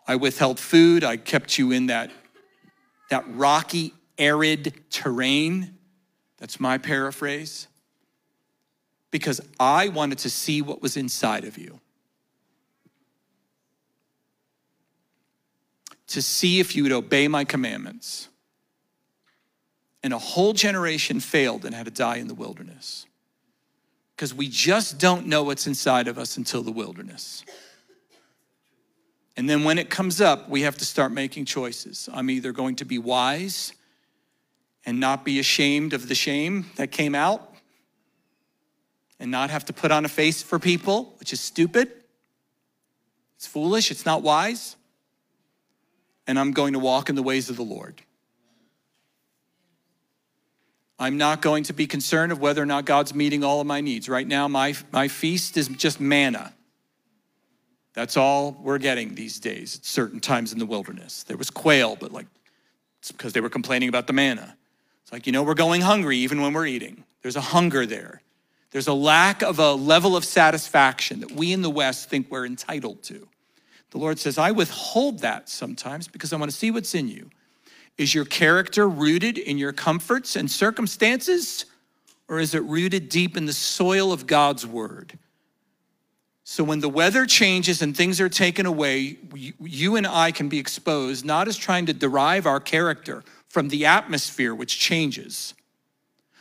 I 0.06 0.16
withheld 0.16 0.60
food, 0.60 1.02
I 1.02 1.16
kept 1.16 1.58
you 1.58 1.72
in 1.72 1.86
that, 1.86 2.10
that 3.10 3.24
rocky, 3.34 3.92
arid 4.18 4.74
terrain. 4.90 5.76
That's 6.38 6.60
my 6.60 6.78
paraphrase. 6.78 7.68
Because 9.10 9.40
I 9.60 9.88
wanted 9.88 10.18
to 10.18 10.30
see 10.30 10.62
what 10.62 10.80
was 10.82 10.96
inside 10.96 11.44
of 11.44 11.58
you. 11.58 11.80
To 16.08 16.22
see 16.22 16.60
if 16.60 16.76
you 16.76 16.82
would 16.82 16.92
obey 16.92 17.28
my 17.28 17.44
commandments 17.44 18.28
and 20.02 20.12
a 20.12 20.18
whole 20.18 20.52
generation 20.52 21.20
failed 21.20 21.64
and 21.64 21.74
had 21.74 21.86
to 21.86 21.92
die 21.92 22.16
in 22.16 22.26
the 22.26 22.34
wilderness. 22.34 23.06
Because 24.16 24.34
we 24.34 24.48
just 24.48 24.98
don't 24.98 25.26
know 25.26 25.42
what's 25.42 25.66
inside 25.66 26.08
of 26.08 26.18
us 26.18 26.36
until 26.36 26.62
the 26.62 26.72
wilderness. 26.72 27.44
And 29.36 29.48
then 29.48 29.64
when 29.64 29.78
it 29.78 29.88
comes 29.88 30.20
up, 30.20 30.48
we 30.48 30.62
have 30.62 30.76
to 30.78 30.84
start 30.84 31.12
making 31.12 31.46
choices. 31.46 32.08
I'm 32.12 32.28
either 32.28 32.52
going 32.52 32.76
to 32.76 32.84
be 32.84 32.98
wise 32.98 33.72
and 34.84 34.98
not 34.98 35.24
be 35.24 35.38
ashamed 35.38 35.92
of 35.92 36.08
the 36.08 36.14
shame 36.14 36.66
that 36.76 36.90
came 36.90 37.14
out 37.14 37.54
and 39.20 39.30
not 39.30 39.50
have 39.50 39.64
to 39.66 39.72
put 39.72 39.92
on 39.92 40.04
a 40.04 40.08
face 40.08 40.42
for 40.42 40.58
people, 40.58 41.14
which 41.20 41.32
is 41.32 41.40
stupid. 41.40 41.90
It's 43.36 43.46
foolish, 43.46 43.90
it's 43.90 44.04
not 44.04 44.22
wise. 44.22 44.76
And 46.26 46.38
I'm 46.38 46.52
going 46.52 46.72
to 46.72 46.78
walk 46.78 47.08
in 47.08 47.14
the 47.14 47.22
ways 47.22 47.50
of 47.50 47.56
the 47.56 47.62
Lord. 47.62 48.02
I'm 50.98 51.16
not 51.16 51.42
going 51.42 51.64
to 51.64 51.72
be 51.72 51.86
concerned 51.86 52.30
of 52.30 52.40
whether 52.40 52.62
or 52.62 52.66
not 52.66 52.84
God's 52.84 53.12
meeting 53.12 53.42
all 53.42 53.60
of 53.60 53.66
my 53.66 53.80
needs. 53.80 54.08
Right 54.08 54.26
now, 54.26 54.46
my, 54.46 54.74
my 54.92 55.08
feast 55.08 55.56
is 55.56 55.66
just 55.68 56.00
manna. 56.00 56.52
That's 57.94 58.16
all 58.16 58.56
we're 58.60 58.78
getting 58.78 59.14
these 59.14 59.38
days 59.40 59.76
at 59.76 59.84
certain 59.84 60.20
times 60.20 60.52
in 60.52 60.58
the 60.58 60.66
wilderness. 60.66 61.24
There 61.24 61.36
was 61.36 61.50
quail, 61.50 61.96
but 61.96 62.12
like, 62.12 62.26
it's 63.00 63.10
because 63.10 63.32
they 63.32 63.40
were 63.40 63.50
complaining 63.50 63.88
about 63.88 64.06
the 64.06 64.12
manna. 64.12 64.56
It's 65.02 65.12
like, 65.12 65.26
you 65.26 65.32
know, 65.32 65.42
we're 65.42 65.54
going 65.54 65.80
hungry 65.80 66.18
even 66.18 66.40
when 66.40 66.52
we're 66.52 66.66
eating. 66.66 67.04
There's 67.22 67.36
a 67.36 67.40
hunger 67.40 67.86
there. 67.86 68.22
There's 68.70 68.88
a 68.88 68.94
lack 68.94 69.42
of 69.42 69.58
a 69.58 69.72
level 69.72 70.16
of 70.16 70.24
satisfaction 70.24 71.20
that 71.20 71.32
we 71.32 71.52
in 71.52 71.62
the 71.62 71.70
West 71.70 72.08
think 72.08 72.30
we're 72.30 72.46
entitled 72.46 73.02
to. 73.04 73.28
The 73.90 73.98
Lord 73.98 74.18
says, 74.18 74.38
I 74.38 74.50
withhold 74.50 75.18
that 75.18 75.50
sometimes 75.50 76.08
because 76.08 76.32
I 76.32 76.36
want 76.36 76.50
to 76.50 76.56
see 76.56 76.70
what's 76.70 76.94
in 76.94 77.08
you. 77.08 77.30
Is 77.98 78.14
your 78.14 78.24
character 78.24 78.88
rooted 78.88 79.36
in 79.36 79.58
your 79.58 79.72
comforts 79.74 80.34
and 80.34 80.50
circumstances, 80.50 81.66
or 82.26 82.40
is 82.40 82.54
it 82.54 82.62
rooted 82.62 83.10
deep 83.10 83.36
in 83.36 83.44
the 83.44 83.52
soil 83.52 84.10
of 84.12 84.26
God's 84.26 84.66
word? 84.66 85.18
So 86.44 86.64
when 86.64 86.80
the 86.80 86.88
weather 86.88 87.26
changes 87.26 87.82
and 87.82 87.94
things 87.94 88.20
are 88.20 88.30
taken 88.30 88.64
away, 88.64 89.18
you 89.34 89.96
and 89.96 90.06
I 90.06 90.32
can 90.32 90.48
be 90.48 90.58
exposed 90.58 91.24
not 91.24 91.46
as 91.46 91.56
trying 91.56 91.86
to 91.86 91.92
derive 91.92 92.46
our 92.46 92.60
character 92.60 93.22
from 93.52 93.68
the 93.68 93.84
atmosphere 93.84 94.54
which 94.54 94.78
changes, 94.78 95.52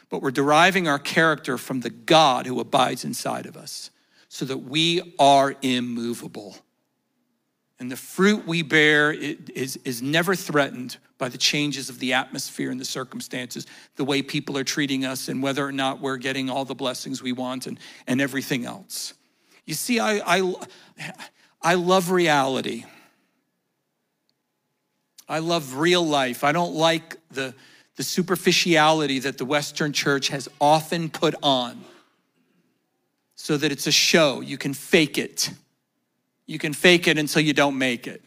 but 0.09 0.21
we're 0.21 0.31
deriving 0.31 0.87
our 0.87 0.97
character 0.97 1.57
from 1.57 1.81
the 1.81 1.89
God 1.89 2.45
who 2.45 2.57
abides 2.61 3.03
inside 3.03 3.45
of 3.45 3.57
us 3.57 3.91
so 4.29 4.45
that 4.45 4.59
we 4.59 5.13
are 5.19 5.53
immovable. 5.61 6.55
And 7.79 7.91
the 7.91 7.97
fruit 7.97 8.47
we 8.47 8.61
bear 8.61 9.11
is, 9.11 9.75
is 9.83 10.01
never 10.01 10.35
threatened 10.35 10.95
by 11.17 11.27
the 11.27 11.37
changes 11.37 11.89
of 11.89 11.99
the 11.99 12.13
atmosphere 12.13 12.71
and 12.71 12.79
the 12.79 12.85
circumstances, 12.85 13.67
the 13.97 14.05
way 14.05 14.21
people 14.21 14.57
are 14.57 14.63
treating 14.63 15.03
us, 15.03 15.27
and 15.27 15.43
whether 15.43 15.65
or 15.65 15.73
not 15.73 15.99
we're 15.99 16.15
getting 16.15 16.49
all 16.49 16.63
the 16.63 16.75
blessings 16.75 17.21
we 17.21 17.33
want 17.33 17.67
and, 17.67 17.77
and 18.07 18.21
everything 18.21 18.65
else. 18.65 19.15
You 19.65 19.73
see, 19.73 19.99
I, 19.99 20.21
I, 20.37 20.53
I 21.61 21.73
love 21.73 22.09
reality. 22.09 22.85
I 25.31 25.39
love 25.39 25.77
real 25.77 26.05
life. 26.05 26.43
I 26.43 26.51
don't 26.51 26.75
like 26.75 27.15
the, 27.29 27.55
the 27.95 28.03
superficiality 28.03 29.19
that 29.19 29.37
the 29.37 29.45
Western 29.45 29.93
church 29.93 30.27
has 30.27 30.49
often 30.59 31.09
put 31.09 31.35
on 31.41 31.81
so 33.35 33.55
that 33.55 33.71
it's 33.71 33.87
a 33.87 33.93
show. 33.93 34.41
You 34.41 34.57
can 34.57 34.73
fake 34.73 35.17
it. 35.17 35.49
You 36.47 36.59
can 36.59 36.73
fake 36.73 37.07
it 37.07 37.17
until 37.17 37.41
you 37.41 37.53
don't 37.53 37.77
make 37.77 38.07
it. 38.07 38.21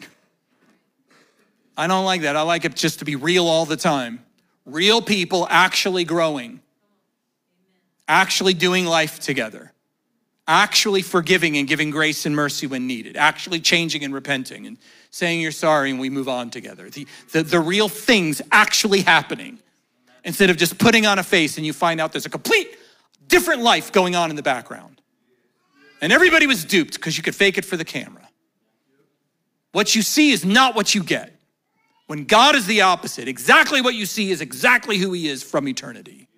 I 1.77 1.89
don't 1.89 2.07
like 2.07 2.23
that. 2.23 2.37
I 2.37 2.43
like 2.43 2.65
it 2.65 2.75
just 2.75 3.01
to 3.01 3.05
be 3.05 3.17
real 3.17 3.49
all 3.49 3.67
the 3.67 3.77
time. 3.77 4.25
Real 4.65 5.03
people 5.03 5.47
actually 5.51 6.05
growing, 6.05 6.61
actually 8.09 8.55
doing 8.55 8.87
life 8.87 9.21
together, 9.21 9.74
actually 10.47 11.03
forgiving 11.03 11.57
and 11.57 11.67
giving 11.67 11.91
grace 11.91 12.27
and 12.27 12.37
mercy 12.37 12.67
when 12.67 12.87
needed, 12.87 13.17
actually 13.17 13.61
changing 13.61 14.05
and 14.05 14.13
repenting 14.13 14.67
and 14.67 14.77
saying 15.11 15.41
you're 15.41 15.53
sorry 15.53 15.91
and 15.91 15.99
we 15.99 16.11
move 16.11 16.29
on 16.29 16.51
together. 16.51 16.91
The, 16.91 17.07
the, 17.33 17.43
the 17.43 17.61
real 17.61 17.89
things 17.89 18.43
actually 18.53 19.01
happening 19.01 19.59
instead 20.25 20.51
of 20.51 20.57
just 20.57 20.79
putting 20.79 21.07
on 21.07 21.19
a 21.19 21.23
face 21.23 21.57
and 21.57 21.65
you 21.65 21.73
find 21.73 22.01
out 22.01 22.13
there's 22.13 22.27
a 22.27 22.31
complete 22.31 22.77
different 23.29 23.63
life 23.63 23.93
going 23.93 24.15
on 24.15 24.31
in 24.31 24.37
the 24.37 24.43
background. 24.43 25.01
And 26.01 26.13
everybody 26.13 26.47
was 26.47 26.65
duped 26.65 26.95
because 26.95 27.17
you 27.17 27.23
could 27.23 27.35
fake 27.35 27.57
it 27.57 27.65
for 27.65 27.77
the 27.77 27.85
camera. 27.85 28.29
What 29.73 29.95
you 29.95 30.03
see 30.03 30.33
is 30.33 30.45
not 30.45 30.75
what 30.75 30.95
you 30.95 31.03
get. 31.03 31.33
When 32.07 32.25
God 32.27 32.55
is 32.55 32.67
the 32.67 32.83
opposite, 32.83 33.29
exactly 33.29 33.81
what 33.81 33.95
you 33.95 34.05
see 34.05 34.31
is 34.31 34.41
exactly 34.41 34.99
who 34.99 35.13
He 35.13 35.29
is 35.29 35.43
from 35.43 35.67
eternity. 35.67 36.29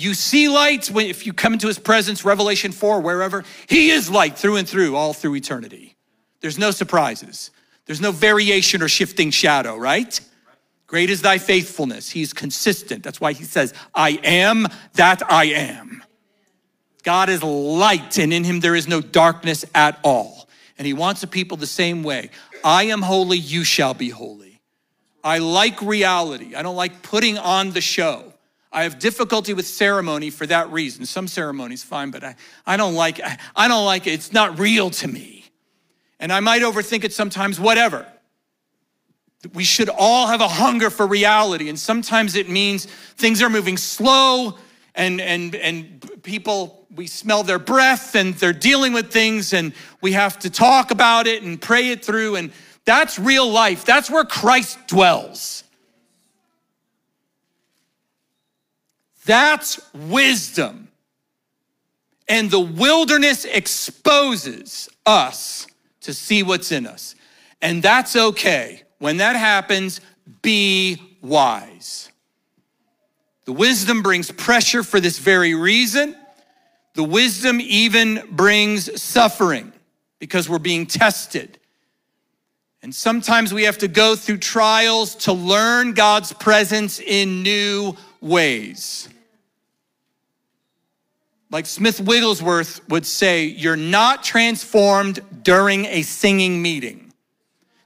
You 0.00 0.14
see 0.14 0.48
light 0.48 0.88
when, 0.88 1.06
if 1.06 1.26
you 1.26 1.32
come 1.32 1.52
into 1.52 1.66
His 1.66 1.78
presence, 1.78 2.24
Revelation 2.24 2.72
4, 2.72 3.00
wherever, 3.00 3.44
He 3.68 3.90
is 3.90 4.08
light 4.08 4.38
through 4.38 4.56
and 4.56 4.68
through, 4.68 4.96
all 4.96 5.12
through 5.12 5.34
eternity. 5.34 5.94
There's 6.40 6.58
no 6.58 6.70
surprises, 6.70 7.50
there's 7.86 8.00
no 8.00 8.12
variation 8.12 8.82
or 8.82 8.88
shifting 8.88 9.30
shadow, 9.30 9.76
right? 9.76 10.18
Great 10.86 11.10
is 11.10 11.22
thy 11.22 11.38
faithfulness. 11.38 12.10
He's 12.10 12.32
consistent. 12.32 13.04
That's 13.04 13.20
why 13.20 13.32
he 13.32 13.44
says, 13.44 13.74
I 13.94 14.18
am 14.24 14.66
that 14.94 15.22
I 15.30 15.44
am. 15.44 16.02
God 17.02 17.28
is 17.28 17.42
light, 17.42 18.18
and 18.18 18.32
in 18.32 18.42
him 18.42 18.60
there 18.60 18.74
is 18.74 18.88
no 18.88 19.00
darkness 19.00 19.64
at 19.74 20.00
all. 20.02 20.48
And 20.78 20.86
he 20.86 20.92
wants 20.92 21.20
the 21.20 21.26
people 21.26 21.56
the 21.56 21.66
same 21.66 22.02
way. 22.02 22.30
I 22.64 22.84
am 22.84 23.02
holy, 23.02 23.38
you 23.38 23.64
shall 23.64 23.94
be 23.94 24.08
holy. 24.08 24.60
I 25.22 25.38
like 25.38 25.82
reality. 25.82 26.54
I 26.54 26.62
don't 26.62 26.76
like 26.76 27.02
putting 27.02 27.38
on 27.38 27.70
the 27.70 27.80
show. 27.80 28.29
I 28.72 28.84
have 28.84 28.98
difficulty 28.98 29.52
with 29.52 29.66
ceremony 29.66 30.30
for 30.30 30.46
that 30.46 30.70
reason. 30.70 31.04
Some 31.04 31.26
ceremonies 31.26 31.82
fine, 31.82 32.10
but 32.10 32.22
I, 32.22 32.36
I 32.66 32.76
don't 32.76 32.94
like 32.94 33.20
I 33.56 33.68
don't 33.68 33.84
like 33.84 34.06
it. 34.06 34.12
It's 34.12 34.32
not 34.32 34.58
real 34.58 34.90
to 34.90 35.08
me. 35.08 35.44
And 36.20 36.32
I 36.32 36.40
might 36.40 36.62
overthink 36.62 37.04
it 37.04 37.12
sometimes, 37.12 37.58
whatever. 37.58 38.06
We 39.54 39.64
should 39.64 39.88
all 39.88 40.26
have 40.26 40.42
a 40.42 40.48
hunger 40.48 40.90
for 40.90 41.06
reality. 41.06 41.70
And 41.70 41.78
sometimes 41.78 42.36
it 42.36 42.48
means 42.48 42.84
things 42.84 43.40
are 43.40 43.48
moving 43.48 43.78
slow 43.78 44.58
and, 44.94 45.20
and, 45.20 45.54
and 45.54 46.22
people, 46.22 46.86
we 46.94 47.06
smell 47.06 47.42
their 47.42 47.58
breath 47.58 48.14
and 48.14 48.34
they're 48.34 48.52
dealing 48.52 48.92
with 48.92 49.10
things 49.10 49.54
and 49.54 49.72
we 50.02 50.12
have 50.12 50.38
to 50.40 50.50
talk 50.50 50.90
about 50.90 51.26
it 51.26 51.42
and 51.42 51.60
pray 51.60 51.90
it 51.90 52.04
through. 52.04 52.36
And 52.36 52.52
that's 52.84 53.18
real 53.18 53.48
life. 53.48 53.84
That's 53.86 54.10
where 54.10 54.24
Christ 54.24 54.78
dwells. 54.86 55.59
That's 59.30 59.78
wisdom. 59.94 60.88
And 62.28 62.50
the 62.50 62.58
wilderness 62.58 63.44
exposes 63.44 64.88
us 65.06 65.68
to 66.00 66.12
see 66.12 66.42
what's 66.42 66.72
in 66.72 66.84
us. 66.84 67.14
And 67.62 67.80
that's 67.80 68.16
okay. 68.16 68.82
When 68.98 69.18
that 69.18 69.36
happens, 69.36 70.00
be 70.42 71.16
wise. 71.22 72.10
The 73.44 73.52
wisdom 73.52 74.02
brings 74.02 74.32
pressure 74.32 74.82
for 74.82 74.98
this 74.98 75.20
very 75.20 75.54
reason. 75.54 76.16
The 76.94 77.04
wisdom 77.04 77.60
even 77.60 78.24
brings 78.32 79.00
suffering 79.00 79.72
because 80.18 80.48
we're 80.48 80.58
being 80.58 80.86
tested. 80.86 81.56
And 82.82 82.92
sometimes 82.92 83.54
we 83.54 83.62
have 83.62 83.78
to 83.78 83.86
go 83.86 84.16
through 84.16 84.38
trials 84.38 85.14
to 85.14 85.32
learn 85.32 85.94
God's 85.94 86.32
presence 86.32 86.98
in 86.98 87.44
new 87.44 87.94
ways. 88.20 89.08
Like 91.50 91.66
Smith 91.66 92.00
Wigglesworth 92.00 92.88
would 92.88 93.04
say, 93.04 93.44
you're 93.44 93.76
not 93.76 94.22
transformed 94.22 95.20
during 95.42 95.86
a 95.86 96.02
singing 96.02 96.62
meeting. 96.62 97.12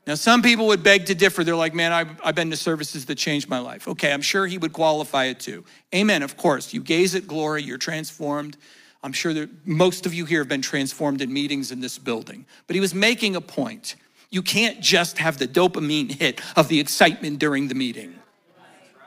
Now, 0.07 0.17
some 0.17 0.43
people 0.43 0.67
would 0.67 0.83
beg 0.83 1.07
to 1.07 1.15
differ. 1.15 1.45
They're 1.45 1.57
like, 1.57 1.73
man, 1.73 1.91
I've, 1.91 2.21
I've 2.23 2.35
been 2.35 2.51
to 2.51 2.59
services 2.59 3.07
that 3.07 3.15
changed 3.15 3.49
my 3.49 3.59
life. 3.59 3.89
Okay, 3.89 4.13
I'm 4.13 4.21
sure 4.21 4.47
he 4.47 4.59
would 4.59 4.75
qualify 4.75 5.25
it 5.27 5.41
too. 5.41 5.65
Amen, 5.95 6.23
of 6.23 6.37
course. 6.37 6.75
You 6.75 6.83
gaze 6.83 7.15
at 7.15 7.27
glory, 7.27 7.63
you're 7.63 7.79
transformed. 7.79 8.59
I'm 9.03 9.15
sure 9.15 9.33
that 9.33 9.67
most 9.67 10.05
of 10.05 10.13
you 10.13 10.27
here 10.27 10.41
have 10.41 10.49
been 10.49 10.63
transformed 10.63 11.23
in 11.23 11.33
meetings 11.33 11.73
in 11.73 11.81
this 11.81 11.99
building. 11.99 12.45
But 12.67 12.75
he 12.75 12.81
was 12.81 12.95
making 12.95 13.35
a 13.35 13.41
point. 13.41 13.97
You 14.31 14.43
can't 14.43 14.81
just 14.81 15.19
have 15.19 15.39
the 15.39 15.49
dopamine 15.49 16.11
hit 16.11 16.41
of 16.55 16.69
the 16.69 16.81
excitement 16.81 17.39
during 17.39 17.69
the 17.69 17.75
meeting. 17.75 18.15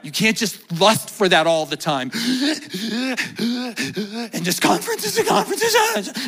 You 0.04 0.12
can't 0.12 0.38
just 0.38 0.80
lust 0.80 1.10
for 1.10 1.28
that 1.28 1.48
all 1.48 1.66
the 1.66 1.76
time. 1.76 2.12
and 4.34 4.46
just 4.46 4.62
conferences 4.62 5.18
and 5.18 5.28
conferences, 5.28 5.76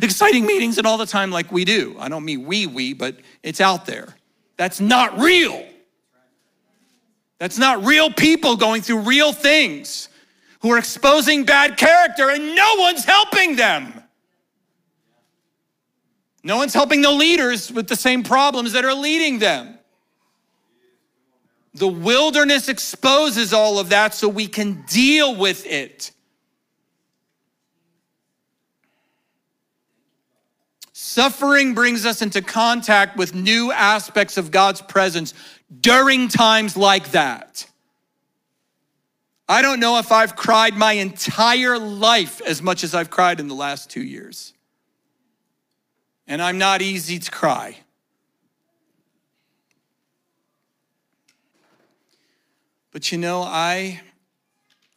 exciting 0.02 0.46
meetings 0.46 0.78
and 0.78 0.88
all 0.88 0.98
the 0.98 1.06
time 1.06 1.32
like 1.32 1.52
we 1.52 1.66
do. 1.66 1.96
I 2.00 2.10
don't 2.10 2.26
mean 2.26 2.46
we, 2.46 2.68
we, 2.68 2.94
but 2.94 3.16
it's 3.44 3.62
out 3.62 3.86
there. 3.86 4.16
That's 4.58 4.82
not 4.82 5.20
real. 5.20 5.66
That's 7.38 7.58
not 7.58 7.86
real 7.86 8.12
people 8.12 8.58
going 8.58 8.82
through 8.82 9.00
real 9.00 9.32
things 9.32 10.10
who 10.62 10.72
are 10.72 10.78
exposing 10.78 11.46
bad 11.46 11.78
character 11.78 12.30
and 12.30 12.56
no 12.56 12.76
one's 12.78 13.06
helping 13.06 13.56
them. 13.56 14.04
No 16.44 16.58
one's 16.58 16.74
helping 16.74 17.02
the 17.02 17.12
leaders 17.12 17.72
with 17.72 17.88
the 17.88 17.96
same 17.96 18.24
problems 18.24 18.74
that 18.74 18.84
are 18.84 18.94
leading 18.94 19.40
them. 19.40 19.79
The 21.74 21.88
wilderness 21.88 22.68
exposes 22.68 23.54
all 23.54 23.80
of 23.80 23.90
that 23.90 24.14
so 24.14 24.28
we 24.28 24.48
can 24.48 24.84
deal 24.88 25.36
with 25.36 25.66
it. 25.66 26.12
Suffering 30.94 31.74
brings 31.74 32.06
us 32.06 32.22
into 32.22 32.42
contact 32.42 33.18
with 33.18 33.34
new 33.34 33.72
aspects 33.72 34.38
of 34.38 34.52
God's 34.52 34.82
presence 34.82 35.34
during 35.82 36.28
times 36.28 36.76
like 36.76 37.12
that. 37.12 37.68
I 39.48 39.64
don't 39.64 39.80
know 39.80 39.98
if 39.98 40.12
I've 40.12 40.36
cried 40.36 40.76
my 40.76 40.94
entire 40.94 41.80
life 41.80 42.42
as 42.42 42.62
much 42.62 42.84
as 42.84 42.94
I've 42.94 43.10
cried 43.10 43.40
in 43.40 43.48
the 43.48 43.56
last 43.56 43.90
two 43.90 44.04
years. 44.04 44.54
And 46.28 46.42
I'm 46.42 46.60
not 46.60 46.84
easy 46.84 47.18
to 47.18 47.32
cry. 47.32 47.78
But 52.92 53.12
you 53.12 53.18
know, 53.18 53.42
I, 53.42 54.02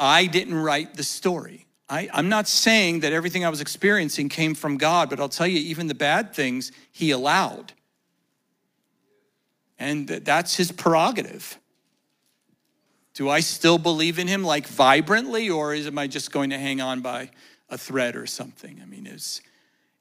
I 0.01 0.27
didn't 0.27 0.55
write 0.55 0.95
the 0.95 1.05
story. 1.05 1.67
I, 1.89 2.09
am 2.15 2.29
not 2.29 2.49
saying 2.49 3.01
that 3.01 3.13
everything 3.13 3.45
I 3.45 3.51
was 3.51 3.61
experiencing 3.61 4.31
came 4.31 4.55
from 4.55 4.79
God, 4.79 5.11
but 5.11 5.21
I'll 5.21 5.29
tell 5.29 5.47
you, 5.47 5.59
even 5.59 5.89
the 5.89 5.95
bad 5.95 6.35
things 6.35 6.73
He 6.91 7.11
allowed. 7.11 7.73
And 9.79 10.09
that's 10.09 10.57
His 10.57 10.73
prerogative. 10.73 11.59
Do 13.15 13.29
I 13.29 13.41
still 13.41 13.77
believe 13.77 14.19
in 14.19 14.27
Him 14.27 14.43
like 14.43 14.67
vibrantly, 14.67 15.51
or 15.51 15.75
is, 15.75 15.87
am 15.87 15.99
I 15.99 16.07
just 16.07 16.33
going 16.33 16.51
to 16.51 16.59
hang 16.59 16.81
on 16.81 17.03
by 17.03 17.31
a 17.69 17.77
thread 17.77 18.17
or 18.17 18.27
something? 18.27 18.81
I 18.83 18.87
mean, 18.87 19.07
it's, 19.07 19.43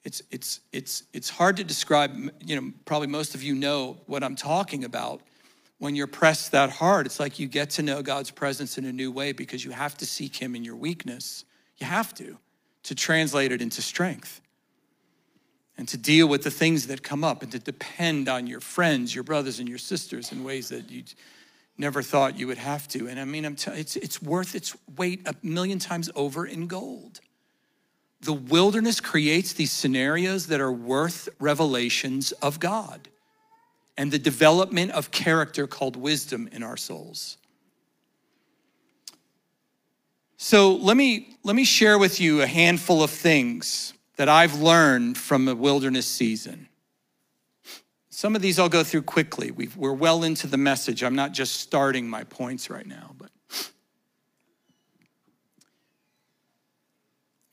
it's, 0.05 0.21
it's, 0.31 0.61
it's, 0.71 1.03
it's 1.11 1.29
hard 1.29 1.57
to 1.57 1.63
describe. 1.65 2.15
You 2.45 2.61
know, 2.61 2.71
probably 2.85 3.07
most 3.07 3.35
of 3.35 3.43
you 3.43 3.53
know 3.53 3.97
what 4.05 4.23
I'm 4.23 4.37
talking 4.37 4.85
about. 4.85 5.21
When 5.81 5.95
you're 5.95 6.05
pressed 6.05 6.51
that 6.51 6.69
hard, 6.69 7.07
it's 7.07 7.19
like 7.19 7.39
you 7.39 7.47
get 7.47 7.71
to 7.71 7.81
know 7.81 8.01
God's 8.03 8.29
presence 8.29 8.77
in 8.77 8.85
a 8.85 8.93
new 8.93 9.11
way 9.11 9.31
because 9.31 9.65
you 9.65 9.71
have 9.71 9.97
to 9.97 10.05
seek 10.05 10.35
Him 10.35 10.55
in 10.55 10.63
your 10.63 10.75
weakness 10.75 11.43
you 11.81 11.87
have 11.87 12.13
to, 12.13 12.37
to 12.83 12.95
translate 12.95 13.51
it 13.51 13.61
into 13.61 13.81
strength 13.81 14.39
and 15.77 15.87
to 15.87 15.97
deal 15.97 16.27
with 16.27 16.43
the 16.43 16.51
things 16.51 16.87
that 16.87 17.01
come 17.01 17.23
up 17.23 17.41
and 17.41 17.51
to 17.51 17.59
depend 17.59 18.29
on 18.29 18.45
your 18.45 18.59
friends, 18.59 19.13
your 19.13 19.23
brothers, 19.23 19.59
and 19.59 19.67
your 19.67 19.79
sisters 19.79 20.31
in 20.31 20.43
ways 20.43 20.69
that 20.69 20.91
you 20.91 21.03
never 21.77 22.03
thought 22.03 22.37
you 22.37 22.45
would 22.45 22.59
have 22.59 22.87
to. 22.89 23.07
And 23.07 23.19
I 23.19 23.25
mean, 23.25 23.45
I'm 23.45 23.55
t- 23.55 23.71
it's, 23.71 23.95
it's 23.95 24.21
worth 24.21 24.53
its 24.53 24.77
weight 24.95 25.21
a 25.25 25.33
million 25.41 25.79
times 25.79 26.11
over 26.15 26.45
in 26.45 26.67
gold. 26.67 27.19
The 28.21 28.33
wilderness 28.33 28.99
creates 28.99 29.53
these 29.53 29.71
scenarios 29.71 30.47
that 30.47 30.61
are 30.61 30.71
worth 30.71 31.27
revelations 31.39 32.31
of 32.33 32.59
God 32.59 33.09
and 34.01 34.11
the 34.11 34.17
development 34.17 34.89
of 34.93 35.11
character 35.11 35.67
called 35.67 35.95
wisdom 35.95 36.49
in 36.51 36.63
our 36.63 36.75
souls. 36.75 37.37
So 40.37 40.73
let 40.73 40.97
me, 40.97 41.37
let 41.43 41.55
me 41.55 41.63
share 41.63 41.99
with 41.99 42.19
you 42.19 42.41
a 42.41 42.47
handful 42.47 43.03
of 43.03 43.11
things 43.11 43.93
that 44.15 44.27
I've 44.27 44.59
learned 44.59 45.19
from 45.19 45.45
the 45.45 45.55
wilderness 45.55 46.07
season. 46.07 46.67
Some 48.09 48.35
of 48.35 48.41
these 48.41 48.57
I'll 48.57 48.69
go 48.69 48.83
through 48.83 49.03
quickly. 49.03 49.51
we 49.51 49.69
are 49.83 49.93
well 49.93 50.23
into 50.23 50.47
the 50.47 50.57
message. 50.57 51.03
I'm 51.03 51.13
not 51.13 51.31
just 51.31 51.59
starting 51.59 52.09
my 52.09 52.23
points 52.23 52.71
right 52.71 52.87
now, 52.87 53.13
but 53.19 53.29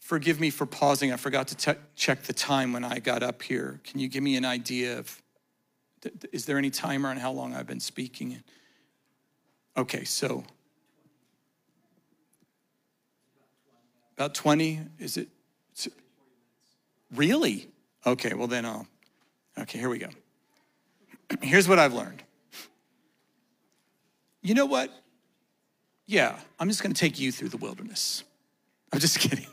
forgive 0.01 0.41
me 0.41 0.49
for 0.49 0.65
pausing. 0.65 1.13
I 1.13 1.19
forgot 1.19 1.49
to 1.49 1.77
check 1.95 2.23
the 2.23 2.33
time 2.33 2.73
when 2.73 2.85
I 2.85 3.01
got 3.01 3.23
up 3.23 3.43
here. 3.43 3.83
Can 3.85 4.01
you 4.01 4.09
give 4.09 4.23
me 4.23 4.37
an 4.37 4.47
idea 4.47 4.99
of, 4.99 5.21
is 6.33 6.47
there 6.47 6.59
any 6.59 6.71
timer 6.71 7.09
on 7.09 7.17
how 7.17 7.33
long 7.33 7.55
I've 7.55 7.67
been 7.67 7.81
speaking? 7.81 8.43
Okay, 9.77 10.05
so 10.05 10.45
About 14.19 14.35
20? 14.35 14.81
Is 14.99 15.17
it? 15.17 15.29
Really? 17.15 17.69
Okay, 18.05 18.35
well 18.35 18.49
then 18.49 18.67
I'll. 18.67 18.85
Okay, 19.57 19.79
here 19.79 19.89
we 19.89 19.99
go. 19.99 20.09
Here's 21.41 21.69
what 21.69 21.79
I've 21.79 21.95
learned. 21.95 22.25
You 24.43 24.55
know 24.55 24.67
what? 24.67 24.91
Yeah, 26.07 26.37
I'm 26.59 26.69
just 26.69 26.83
gonna 26.83 26.95
take 26.95 27.21
you 27.21 27.31
through 27.31 27.51
the 27.51 27.59
wilderness. 27.59 28.25
I'm 28.93 28.99
just 28.99 29.19
kidding. 29.21 29.47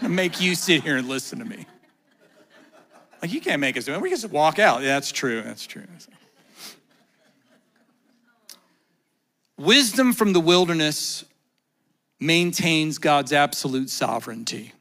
I'm 0.00 0.14
make 0.14 0.40
you 0.40 0.54
sit 0.54 0.82
here 0.82 0.96
and 0.96 1.06
listen 1.06 1.38
to 1.40 1.44
me. 1.44 1.66
Like, 3.22 3.32
you 3.32 3.40
can't 3.40 3.60
make 3.60 3.76
us 3.76 3.84
do 3.84 3.94
it. 3.94 4.00
We 4.00 4.10
just 4.10 4.28
walk 4.30 4.58
out. 4.58 4.82
Yeah, 4.82 4.88
that's 4.88 5.12
true. 5.12 5.42
That's 5.42 5.64
true. 5.64 5.84
Wisdom 9.56 10.12
from 10.12 10.32
the 10.32 10.40
wilderness 10.40 11.24
maintains 12.18 12.98
God's 12.98 13.32
absolute 13.32 13.90
sovereignty. 13.90 14.72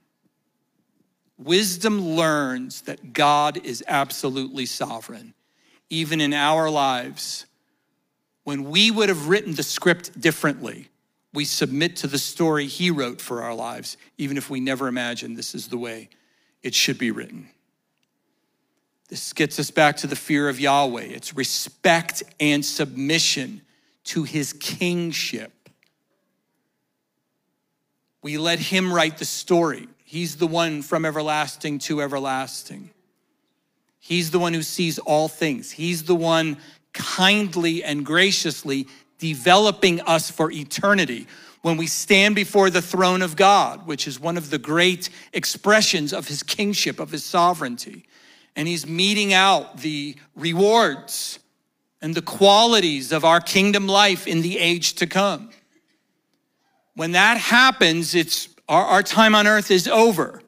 Wisdom 1.38 2.02
learns 2.02 2.82
that 2.82 3.14
God 3.14 3.64
is 3.64 3.84
absolutely 3.88 4.66
sovereign, 4.66 5.36
even 5.92 6.20
in 6.20 6.34
our 6.34 6.70
lives. 6.70 7.46
When 8.44 8.72
we 8.72 8.89
would 8.89 9.10
have 9.10 9.28
written 9.28 9.54
the 9.54 9.64
script 9.64 10.20
differently, 10.20 10.89
we 11.32 11.46
submit 11.46 11.96
to 11.98 12.08
the 12.08 12.18
story 12.18 12.66
He 12.66 12.89
wrote 12.89 13.22
for 13.22 13.44
our 13.44 13.54
lives, 13.54 13.98
even 14.18 14.36
if 14.36 14.50
we 14.50 14.60
never 14.60 14.88
imagined 14.88 15.38
this 15.38 15.54
is 15.54 15.68
the 15.68 15.78
way 15.78 16.10
it 16.64 16.74
should 16.74 16.98
be 16.98 17.12
written. 17.12 17.50
This 19.12 19.34
gets 19.34 19.59
us 19.59 19.72
back 19.72 19.97
to 19.97 20.07
the 20.07 20.16
fear 20.16 20.47
of 20.47 20.57
Yahweh. 20.57 21.01
It's 21.01 21.36
respect 21.36 22.24
and 22.39 22.64
submission 22.64 23.62
to 24.05 24.24
his 24.24 24.53
kingship. 24.53 25.51
We 28.24 28.38
let 28.38 28.59
him 28.59 28.93
write 28.93 29.18
the 29.18 29.26
story. 29.26 29.89
He's 30.05 30.38
the 30.38 30.47
one 30.47 30.82
from 30.82 31.03
everlasting 31.03 31.80
to 31.80 32.01
everlasting. 32.01 32.91
He's 33.99 34.32
the 34.32 34.39
one 34.39 34.53
who 34.53 34.64
sees 34.64 34.97
all 34.97 35.28
things. 35.28 35.72
He's 35.72 36.03
the 36.03 36.16
one 36.16 36.55
kindly 36.93 37.84
and 37.84 38.05
graciously 38.05 38.88
developing 39.18 39.99
us 40.01 40.32
for 40.32 40.49
eternity 40.51 41.28
when 41.64 41.76
we 41.76 41.88
stand 41.88 42.34
before 42.34 42.70
the 42.70 42.82
throne 42.82 43.22
of 43.22 43.36
God, 43.36 43.86
which 43.86 44.07
is 44.07 44.22
one 44.22 44.38
of 44.38 44.51
the 44.51 44.57
great 44.57 45.09
expressions 45.34 46.14
of 46.14 46.30
his 46.30 46.43
kingship, 46.43 46.97
of 46.97 47.12
his 47.12 47.26
sovereignty 47.26 48.05
and 48.56 48.68
he's 48.68 48.86
meting 48.86 49.34
out 49.34 49.78
the 49.78 50.16
rewards 50.36 51.39
and 52.02 52.16
the 52.16 52.22
qualities 52.22 53.12
of 53.12 53.24
our 53.24 53.39
kingdom 53.39 53.88
life 53.88 54.28
in 54.28 54.41
the 54.41 54.58
age 54.58 54.93
to 54.95 55.08
come. 55.08 55.49
When 56.95 57.14
that 57.14 57.38
happens, 57.38 58.16
it's 58.16 58.49
our, 58.68 58.84
our 58.86 59.04
time 59.04 59.36
on 59.36 59.47
earth 59.47 59.72
is 59.72 59.88
over. 59.88 60.41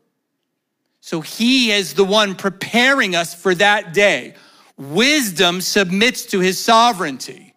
So 0.99 1.21
he 1.21 1.71
is 1.71 1.93
the 1.93 2.03
one 2.03 2.35
preparing 2.35 3.15
us 3.15 3.33
for 3.33 3.53
that 3.55 3.93
day. 3.93 4.35
Wisdom 4.77 5.61
submits 5.61 6.25
to 6.27 6.39
his 6.39 6.59
sovereignty 6.59 7.53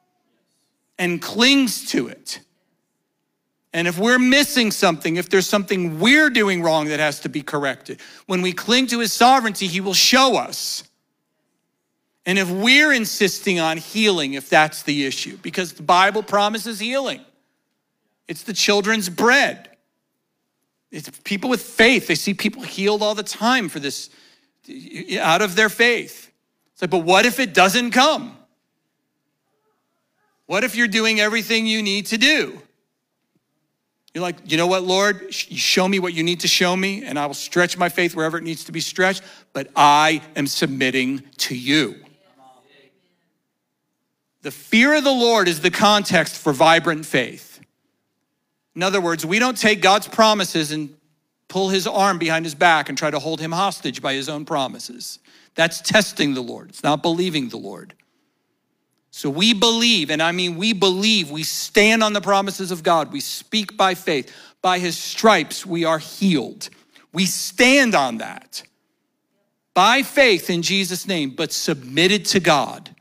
and 0.98 1.22
clings 1.22 1.90
to 1.90 2.08
it. 2.08 2.40
And 3.76 3.86
if 3.86 3.98
we're 3.98 4.18
missing 4.18 4.70
something, 4.70 5.16
if 5.16 5.28
there's 5.28 5.46
something 5.46 6.00
we're 6.00 6.30
doing 6.30 6.62
wrong 6.62 6.86
that 6.86 6.98
has 6.98 7.20
to 7.20 7.28
be 7.28 7.42
corrected, 7.42 8.00
when 8.24 8.40
we 8.40 8.54
cling 8.54 8.86
to 8.86 9.00
his 9.00 9.12
sovereignty, 9.12 9.66
he 9.66 9.82
will 9.82 9.92
show 9.92 10.36
us. 10.36 10.82
And 12.24 12.38
if 12.38 12.50
we're 12.50 12.90
insisting 12.94 13.60
on 13.60 13.76
healing, 13.76 14.32
if 14.32 14.48
that's 14.48 14.82
the 14.84 15.04
issue, 15.04 15.36
because 15.42 15.74
the 15.74 15.82
Bible 15.82 16.22
promises 16.22 16.80
healing, 16.80 17.20
it's 18.26 18.44
the 18.44 18.54
children's 18.54 19.10
bread. 19.10 19.68
It's 20.90 21.10
people 21.24 21.50
with 21.50 21.60
faith. 21.60 22.06
They 22.06 22.14
see 22.14 22.32
people 22.32 22.62
healed 22.62 23.02
all 23.02 23.14
the 23.14 23.22
time 23.22 23.68
for 23.68 23.78
this, 23.78 24.08
out 25.20 25.42
of 25.42 25.54
their 25.54 25.68
faith. 25.68 26.32
It's 26.72 26.80
like, 26.80 26.90
but 26.90 27.04
what 27.04 27.26
if 27.26 27.38
it 27.38 27.52
doesn't 27.52 27.90
come? 27.90 28.38
What 30.46 30.64
if 30.64 30.76
you're 30.76 30.88
doing 30.88 31.20
everything 31.20 31.66
you 31.66 31.82
need 31.82 32.06
to 32.06 32.16
do? 32.16 32.62
You're 34.16 34.22
like, 34.22 34.50
you 34.50 34.56
know 34.56 34.66
what, 34.66 34.82
Lord? 34.82 35.34
Show 35.34 35.86
me 35.86 35.98
what 35.98 36.14
you 36.14 36.22
need 36.22 36.40
to 36.40 36.48
show 36.48 36.74
me, 36.74 37.04
and 37.04 37.18
I 37.18 37.26
will 37.26 37.34
stretch 37.34 37.76
my 37.76 37.90
faith 37.90 38.16
wherever 38.16 38.38
it 38.38 38.44
needs 38.44 38.64
to 38.64 38.72
be 38.72 38.80
stretched, 38.80 39.22
but 39.52 39.68
I 39.76 40.22
am 40.34 40.46
submitting 40.46 41.22
to 41.36 41.54
you. 41.54 41.96
The 44.40 44.50
fear 44.50 44.94
of 44.94 45.04
the 45.04 45.12
Lord 45.12 45.48
is 45.48 45.60
the 45.60 45.70
context 45.70 46.34
for 46.38 46.54
vibrant 46.54 47.04
faith. 47.04 47.60
In 48.74 48.82
other 48.82 49.02
words, 49.02 49.26
we 49.26 49.38
don't 49.38 49.58
take 49.58 49.82
God's 49.82 50.08
promises 50.08 50.72
and 50.72 50.96
pull 51.48 51.68
his 51.68 51.86
arm 51.86 52.16
behind 52.16 52.46
his 52.46 52.54
back 52.54 52.88
and 52.88 52.96
try 52.96 53.10
to 53.10 53.18
hold 53.18 53.38
him 53.38 53.52
hostage 53.52 54.00
by 54.00 54.14
his 54.14 54.30
own 54.30 54.46
promises. 54.46 55.18
That's 55.56 55.82
testing 55.82 56.32
the 56.32 56.42
Lord, 56.42 56.70
it's 56.70 56.82
not 56.82 57.02
believing 57.02 57.50
the 57.50 57.58
Lord. 57.58 57.92
So 59.16 59.30
we 59.30 59.54
believe, 59.54 60.10
and 60.10 60.22
I 60.22 60.30
mean 60.32 60.56
we 60.56 60.74
believe, 60.74 61.30
we 61.30 61.42
stand 61.42 62.02
on 62.02 62.12
the 62.12 62.20
promises 62.20 62.70
of 62.70 62.82
God. 62.82 63.14
We 63.14 63.20
speak 63.20 63.74
by 63.74 63.94
faith. 63.94 64.30
By 64.60 64.78
his 64.78 64.98
stripes, 64.98 65.64
we 65.64 65.86
are 65.86 65.98
healed. 65.98 66.68
We 67.14 67.24
stand 67.24 67.94
on 67.94 68.18
that 68.18 68.62
by 69.72 70.02
faith 70.02 70.50
in 70.50 70.60
Jesus' 70.60 71.08
name, 71.08 71.30
but 71.30 71.50
submitted 71.50 72.26
to 72.26 72.40
God. 72.40 72.94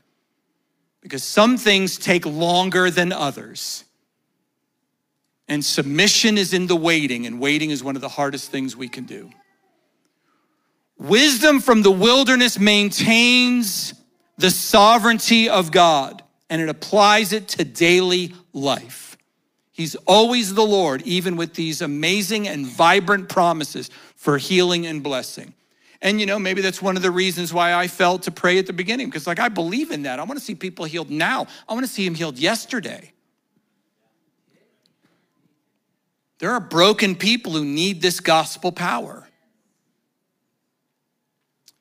Because 1.02 1.22
some 1.22 1.58
things 1.58 1.98
take 1.98 2.24
longer 2.24 2.90
than 2.90 3.12
others. 3.12 3.84
And 5.48 5.62
submission 5.62 6.38
is 6.38 6.54
in 6.54 6.66
the 6.66 6.76
waiting, 6.76 7.26
and 7.26 7.38
waiting 7.38 7.68
is 7.68 7.84
one 7.84 7.94
of 7.94 8.00
the 8.00 8.08
hardest 8.08 8.50
things 8.50 8.74
we 8.74 8.88
can 8.88 9.04
do. 9.04 9.28
Wisdom 10.96 11.60
from 11.60 11.82
the 11.82 11.90
wilderness 11.90 12.58
maintains 12.58 13.92
the 14.38 14.50
sovereignty 14.50 15.48
of 15.48 15.70
God 15.70 16.22
and 16.48 16.62
it 16.62 16.68
applies 16.68 17.32
it 17.32 17.48
to 17.48 17.64
daily 17.64 18.34
life. 18.52 19.16
He's 19.72 19.94
always 20.06 20.54
the 20.54 20.64
Lord, 20.64 21.02
even 21.02 21.36
with 21.36 21.54
these 21.54 21.82
amazing 21.82 22.48
and 22.48 22.66
vibrant 22.66 23.28
promises 23.28 23.90
for 24.14 24.38
healing 24.38 24.86
and 24.86 25.02
blessing. 25.02 25.52
And 26.00 26.20
you 26.20 26.26
know, 26.26 26.38
maybe 26.38 26.62
that's 26.62 26.80
one 26.80 26.96
of 26.96 27.02
the 27.02 27.10
reasons 27.10 27.52
why 27.52 27.74
I 27.74 27.86
felt 27.86 28.22
to 28.22 28.30
pray 28.30 28.58
at 28.58 28.66
the 28.66 28.72
beginning, 28.72 29.08
because 29.08 29.26
like 29.26 29.38
I 29.38 29.48
believe 29.48 29.90
in 29.90 30.02
that. 30.04 30.18
I 30.18 30.24
want 30.24 30.38
to 30.38 30.44
see 30.44 30.54
people 30.54 30.84
healed 30.84 31.10
now. 31.10 31.46
I 31.68 31.74
want 31.74 31.84
to 31.84 31.92
see 31.92 32.06
him 32.06 32.14
healed 32.14 32.38
yesterday. 32.38 33.12
There 36.38 36.50
are 36.50 36.60
broken 36.60 37.14
people 37.14 37.52
who 37.52 37.64
need 37.64 38.02
this 38.02 38.20
gospel 38.20 38.72
power. 38.72 39.25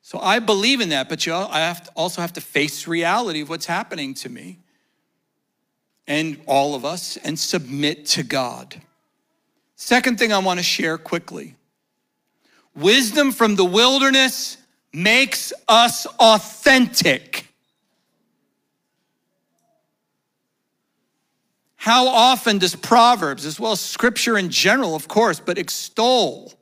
So 0.05 0.19
I 0.19 0.37
believe 0.37 0.81
in 0.81 0.89
that, 0.89 1.09
but 1.09 1.25
you 1.25 1.33
I 1.33 1.61
have 1.61 1.89
also 1.95 2.21
have 2.21 2.33
to 2.33 2.41
face 2.41 2.85
reality 2.85 3.41
of 3.41 3.49
what's 3.49 3.65
happening 3.65 4.13
to 4.13 4.29
me 4.29 4.59
and 6.05 6.39
all 6.45 6.75
of 6.75 6.85
us 6.85 7.17
and 7.17 7.39
submit 7.39 8.05
to 8.09 8.21
God. 8.21 8.79
Second 9.75 10.19
thing 10.19 10.31
I 10.31 10.37
want 10.37 10.59
to 10.59 10.63
share 10.63 10.99
quickly 10.99 11.55
wisdom 12.75 13.31
from 13.31 13.55
the 13.55 13.65
wilderness 13.65 14.57
makes 14.93 15.51
us 15.67 16.05
authentic. 16.19 17.47
How 21.77 22.07
often 22.09 22.59
does 22.59 22.75
Proverbs, 22.75 23.43
as 23.43 23.59
well 23.59 23.71
as 23.71 23.81
scripture 23.81 24.37
in 24.37 24.51
general, 24.51 24.93
of 24.93 25.07
course, 25.07 25.39
but 25.39 25.57
extol 25.57 26.53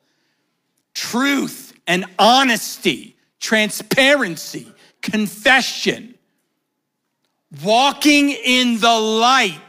truth 0.94 1.74
and 1.86 2.06
honesty 2.18 3.12
transparency, 3.44 4.66
confession, 5.02 6.16
walking 7.62 8.32
in 8.32 8.80
the 8.80 8.94
light. 8.94 9.60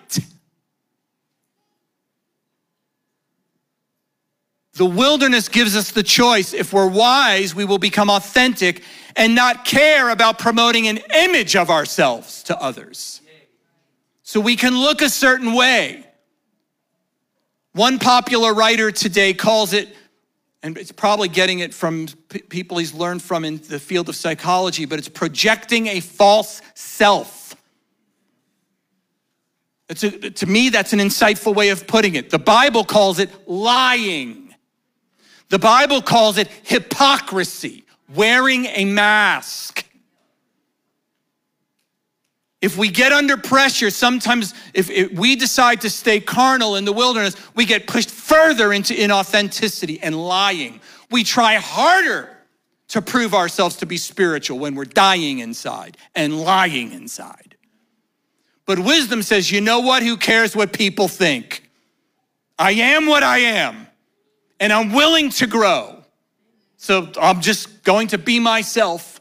The 4.74 4.86
wilderness 4.86 5.48
gives 5.48 5.74
us 5.74 5.90
the 5.90 6.04
choice. 6.04 6.54
If 6.54 6.72
we're 6.72 6.86
wise, 6.86 7.52
we 7.52 7.64
will 7.64 7.78
become 7.78 8.10
authentic 8.10 8.84
and 9.16 9.34
not 9.34 9.64
care 9.64 10.08
about 10.08 10.38
promoting 10.38 10.86
an 10.86 11.00
image 11.12 11.56
of 11.56 11.68
ourselves 11.68 12.44
to 12.44 12.56
others. 12.60 13.20
So 14.22 14.38
we 14.38 14.54
can 14.54 14.78
look 14.78 15.02
a 15.02 15.10
certain 15.10 15.52
way. 15.52 16.06
One 17.72 17.98
popular 17.98 18.54
writer 18.54 18.92
today 18.92 19.34
calls 19.34 19.72
it 19.72 19.94
and 20.64 20.78
it's 20.78 20.90
probably 20.90 21.28
getting 21.28 21.58
it 21.58 21.74
from 21.74 22.08
p- 22.30 22.40
people 22.40 22.78
he's 22.78 22.94
learned 22.94 23.22
from 23.22 23.44
in 23.44 23.60
the 23.68 23.78
field 23.78 24.08
of 24.08 24.16
psychology, 24.16 24.86
but 24.86 24.98
it's 24.98 25.10
projecting 25.10 25.88
a 25.88 26.00
false 26.00 26.62
self. 26.72 27.54
A, 29.90 29.94
to 29.94 30.46
me, 30.46 30.70
that's 30.70 30.94
an 30.94 31.00
insightful 31.00 31.54
way 31.54 31.68
of 31.68 31.86
putting 31.86 32.14
it. 32.14 32.30
The 32.30 32.38
Bible 32.38 32.82
calls 32.82 33.18
it 33.18 33.28
lying. 33.46 34.54
The 35.50 35.58
Bible 35.58 36.00
calls 36.00 36.38
it 36.38 36.48
hypocrisy, 36.62 37.84
wearing 38.14 38.64
a 38.64 38.86
mask. 38.86 39.83
If 42.64 42.78
we 42.78 42.88
get 42.88 43.12
under 43.12 43.36
pressure, 43.36 43.90
sometimes 43.90 44.54
if, 44.72 44.88
if 44.88 45.12
we 45.12 45.36
decide 45.36 45.82
to 45.82 45.90
stay 45.90 46.18
carnal 46.18 46.76
in 46.76 46.86
the 46.86 46.94
wilderness, 46.94 47.36
we 47.54 47.66
get 47.66 47.86
pushed 47.86 48.10
further 48.10 48.72
into 48.72 48.94
inauthenticity 48.94 49.98
and 50.02 50.16
lying. 50.16 50.80
We 51.10 51.24
try 51.24 51.56
harder 51.56 52.34
to 52.88 53.02
prove 53.02 53.34
ourselves 53.34 53.76
to 53.76 53.86
be 53.86 53.98
spiritual 53.98 54.58
when 54.58 54.76
we're 54.76 54.86
dying 54.86 55.40
inside 55.40 55.98
and 56.14 56.40
lying 56.40 56.92
inside. 56.92 57.54
But 58.64 58.78
wisdom 58.78 59.20
says, 59.20 59.52
you 59.52 59.60
know 59.60 59.80
what? 59.80 60.02
Who 60.02 60.16
cares 60.16 60.56
what 60.56 60.72
people 60.72 61.06
think? 61.06 61.68
I 62.58 62.70
am 62.70 63.04
what 63.04 63.22
I 63.22 63.40
am, 63.40 63.86
and 64.58 64.72
I'm 64.72 64.94
willing 64.94 65.28
to 65.32 65.46
grow. 65.46 66.02
So 66.78 67.12
I'm 67.20 67.42
just 67.42 67.84
going 67.84 68.08
to 68.08 68.16
be 68.16 68.40
myself 68.40 69.13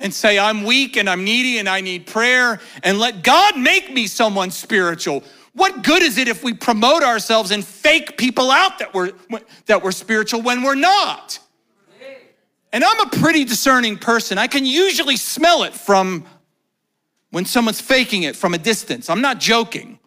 and 0.00 0.12
say, 0.12 0.38
I'm 0.38 0.64
weak 0.64 0.96
and 0.96 1.08
I'm 1.08 1.24
needy 1.24 1.58
and 1.58 1.68
I 1.68 1.80
need 1.80 2.06
prayer, 2.06 2.60
and 2.82 2.98
let 2.98 3.22
God 3.22 3.58
make 3.58 3.92
me 3.92 4.06
someone 4.06 4.50
spiritual. 4.50 5.24
What 5.54 5.82
good 5.82 6.02
is 6.02 6.18
it 6.18 6.28
if 6.28 6.44
we 6.44 6.52
promote 6.52 7.02
ourselves 7.02 7.50
and 7.50 7.64
fake 7.64 8.18
people 8.18 8.50
out 8.50 8.78
that 8.78 8.92
we're, 8.92 9.12
that 9.64 9.82
we're 9.82 9.92
spiritual 9.92 10.42
when 10.42 10.62
we're 10.62 10.74
not? 10.74 11.38
And 12.72 12.84
I'm 12.84 13.00
a 13.00 13.10
pretty 13.10 13.44
discerning 13.44 13.96
person. 13.96 14.36
I 14.36 14.48
can 14.48 14.66
usually 14.66 15.16
smell 15.16 15.62
it 15.62 15.72
from 15.72 16.26
when 17.30 17.46
someone's 17.46 17.80
faking 17.80 18.24
it 18.24 18.36
from 18.36 18.52
a 18.52 18.58
distance. 18.58 19.08
I'm 19.08 19.22
not 19.22 19.40
joking. 19.40 19.98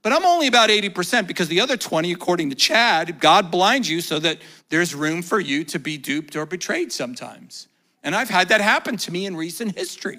But 0.00 0.12
I'm 0.12 0.24
only 0.24 0.46
about 0.46 0.68
80% 0.68 1.26
because 1.26 1.48
the 1.48 1.60
other 1.60 1.78
20, 1.78 2.12
according 2.12 2.50
to 2.50 2.56
Chad, 2.56 3.20
God 3.20 3.50
blinds 3.50 3.88
you 3.88 4.02
so 4.02 4.18
that 4.18 4.38
there's 4.68 4.94
room 4.94 5.22
for 5.22 5.40
you 5.40 5.64
to 5.64 5.78
be 5.78 5.96
duped 5.96 6.36
or 6.36 6.44
betrayed 6.44 6.92
sometimes. 6.92 7.68
And 8.04 8.14
I've 8.14 8.28
had 8.28 8.50
that 8.50 8.60
happen 8.60 8.98
to 8.98 9.10
me 9.10 9.26
in 9.26 9.34
recent 9.34 9.76
history. 9.76 10.18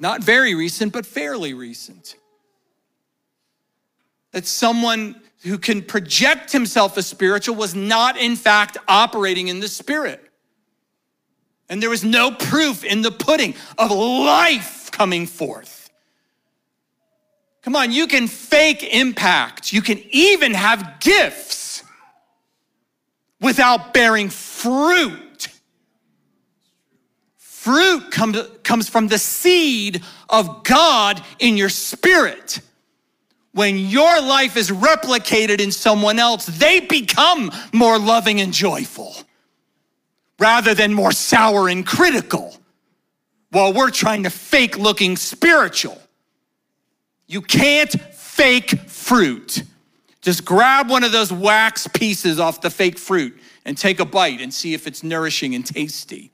Not 0.00 0.24
very 0.24 0.54
recent, 0.54 0.92
but 0.92 1.06
fairly 1.06 1.54
recent. 1.54 2.16
That 4.32 4.46
someone 4.46 5.20
who 5.42 5.58
can 5.58 5.82
project 5.82 6.50
himself 6.50 6.96
as 6.98 7.06
spiritual 7.06 7.54
was 7.54 7.74
not, 7.74 8.16
in 8.16 8.34
fact, 8.34 8.78
operating 8.88 9.48
in 9.48 9.60
the 9.60 9.68
spirit. 9.68 10.20
And 11.68 11.82
there 11.82 11.90
was 11.90 12.02
no 12.02 12.30
proof 12.30 12.82
in 12.82 13.02
the 13.02 13.10
pudding 13.10 13.54
of 13.78 13.90
life 13.90 14.90
coming 14.90 15.26
forth. 15.26 15.90
Come 17.62 17.76
on, 17.76 17.92
you 17.92 18.06
can 18.06 18.28
fake 18.28 18.82
impact. 18.82 19.72
You 19.72 19.82
can 19.82 20.02
even 20.10 20.54
have 20.54 21.00
gifts 21.00 21.82
without 23.40 23.94
bearing 23.94 24.30
fruit. 24.30 25.23
Fruit 27.64 28.10
comes, 28.10 28.38
comes 28.62 28.88
from 28.88 29.08
the 29.08 29.18
seed 29.18 30.02
of 30.28 30.64
God 30.64 31.22
in 31.38 31.56
your 31.56 31.70
spirit 31.70 32.60
when 33.54 33.78
your 33.78 34.20
life 34.20 34.56
is 34.56 34.70
replicated 34.70 35.60
in 35.60 35.70
someone 35.70 36.18
else, 36.18 36.44
they 36.46 36.80
become 36.80 37.52
more 37.72 37.98
loving 37.98 38.40
and 38.40 38.52
joyful 38.52 39.14
rather 40.40 40.74
than 40.74 40.92
more 40.92 41.12
sour 41.12 41.68
and 41.68 41.86
critical 41.86 42.56
while 43.50 43.72
we're 43.72 43.92
trying 43.92 44.24
to 44.24 44.30
fake 44.30 44.76
looking 44.76 45.16
spiritual. 45.16 45.96
You 47.28 47.40
can't 47.40 47.92
fake 48.12 48.70
fruit. 48.88 49.62
Just 50.20 50.44
grab 50.44 50.90
one 50.90 51.04
of 51.04 51.12
those 51.12 51.32
wax 51.32 51.86
pieces 51.86 52.40
off 52.40 52.60
the 52.60 52.70
fake 52.70 52.98
fruit 52.98 53.38
and 53.64 53.78
take 53.78 54.00
a 54.00 54.04
bite 54.04 54.40
and 54.40 54.52
see 54.52 54.74
if 54.74 54.88
it's 54.88 55.04
nourishing 55.04 55.54
and 55.54 55.64
tasty. 55.64 56.32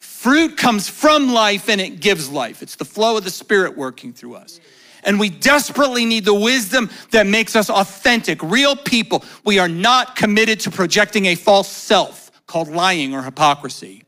Fruit 0.00 0.56
comes 0.56 0.88
from 0.88 1.32
life 1.32 1.68
and 1.68 1.80
it 1.80 2.00
gives 2.00 2.28
life. 2.28 2.62
It's 2.62 2.76
the 2.76 2.84
flow 2.84 3.16
of 3.16 3.24
the 3.24 3.30
Spirit 3.30 3.76
working 3.76 4.12
through 4.12 4.34
us. 4.34 4.60
And 5.04 5.18
we 5.18 5.30
desperately 5.30 6.04
need 6.04 6.24
the 6.24 6.34
wisdom 6.34 6.90
that 7.10 7.26
makes 7.26 7.56
us 7.56 7.70
authentic, 7.70 8.42
real 8.42 8.76
people. 8.76 9.24
We 9.44 9.58
are 9.58 9.68
not 9.68 10.16
committed 10.16 10.60
to 10.60 10.70
projecting 10.70 11.26
a 11.26 11.34
false 11.34 11.68
self 11.68 12.30
called 12.46 12.68
lying 12.68 13.14
or 13.14 13.22
hypocrisy. 13.22 14.04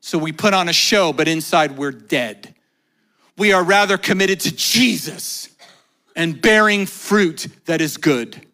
So 0.00 0.18
we 0.18 0.32
put 0.32 0.54
on 0.54 0.68
a 0.68 0.72
show, 0.72 1.12
but 1.12 1.28
inside 1.28 1.76
we're 1.76 1.92
dead. 1.92 2.54
We 3.36 3.52
are 3.52 3.64
rather 3.64 3.98
committed 3.98 4.40
to 4.40 4.54
Jesus 4.54 5.48
and 6.14 6.40
bearing 6.40 6.86
fruit 6.86 7.48
that 7.66 7.80
is 7.80 7.96
good. 7.96 8.46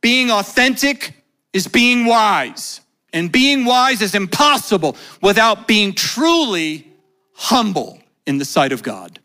Being 0.00 0.30
authentic 0.30 1.24
is 1.52 1.66
being 1.66 2.06
wise, 2.06 2.80
and 3.16 3.32
being 3.32 3.64
wise 3.64 4.02
is 4.02 4.14
impossible 4.14 4.94
without 5.22 5.66
being 5.66 5.94
truly 5.94 6.86
humble 7.32 7.98
in 8.26 8.36
the 8.36 8.44
sight 8.44 8.72
of 8.72 8.82
God. 8.82 9.20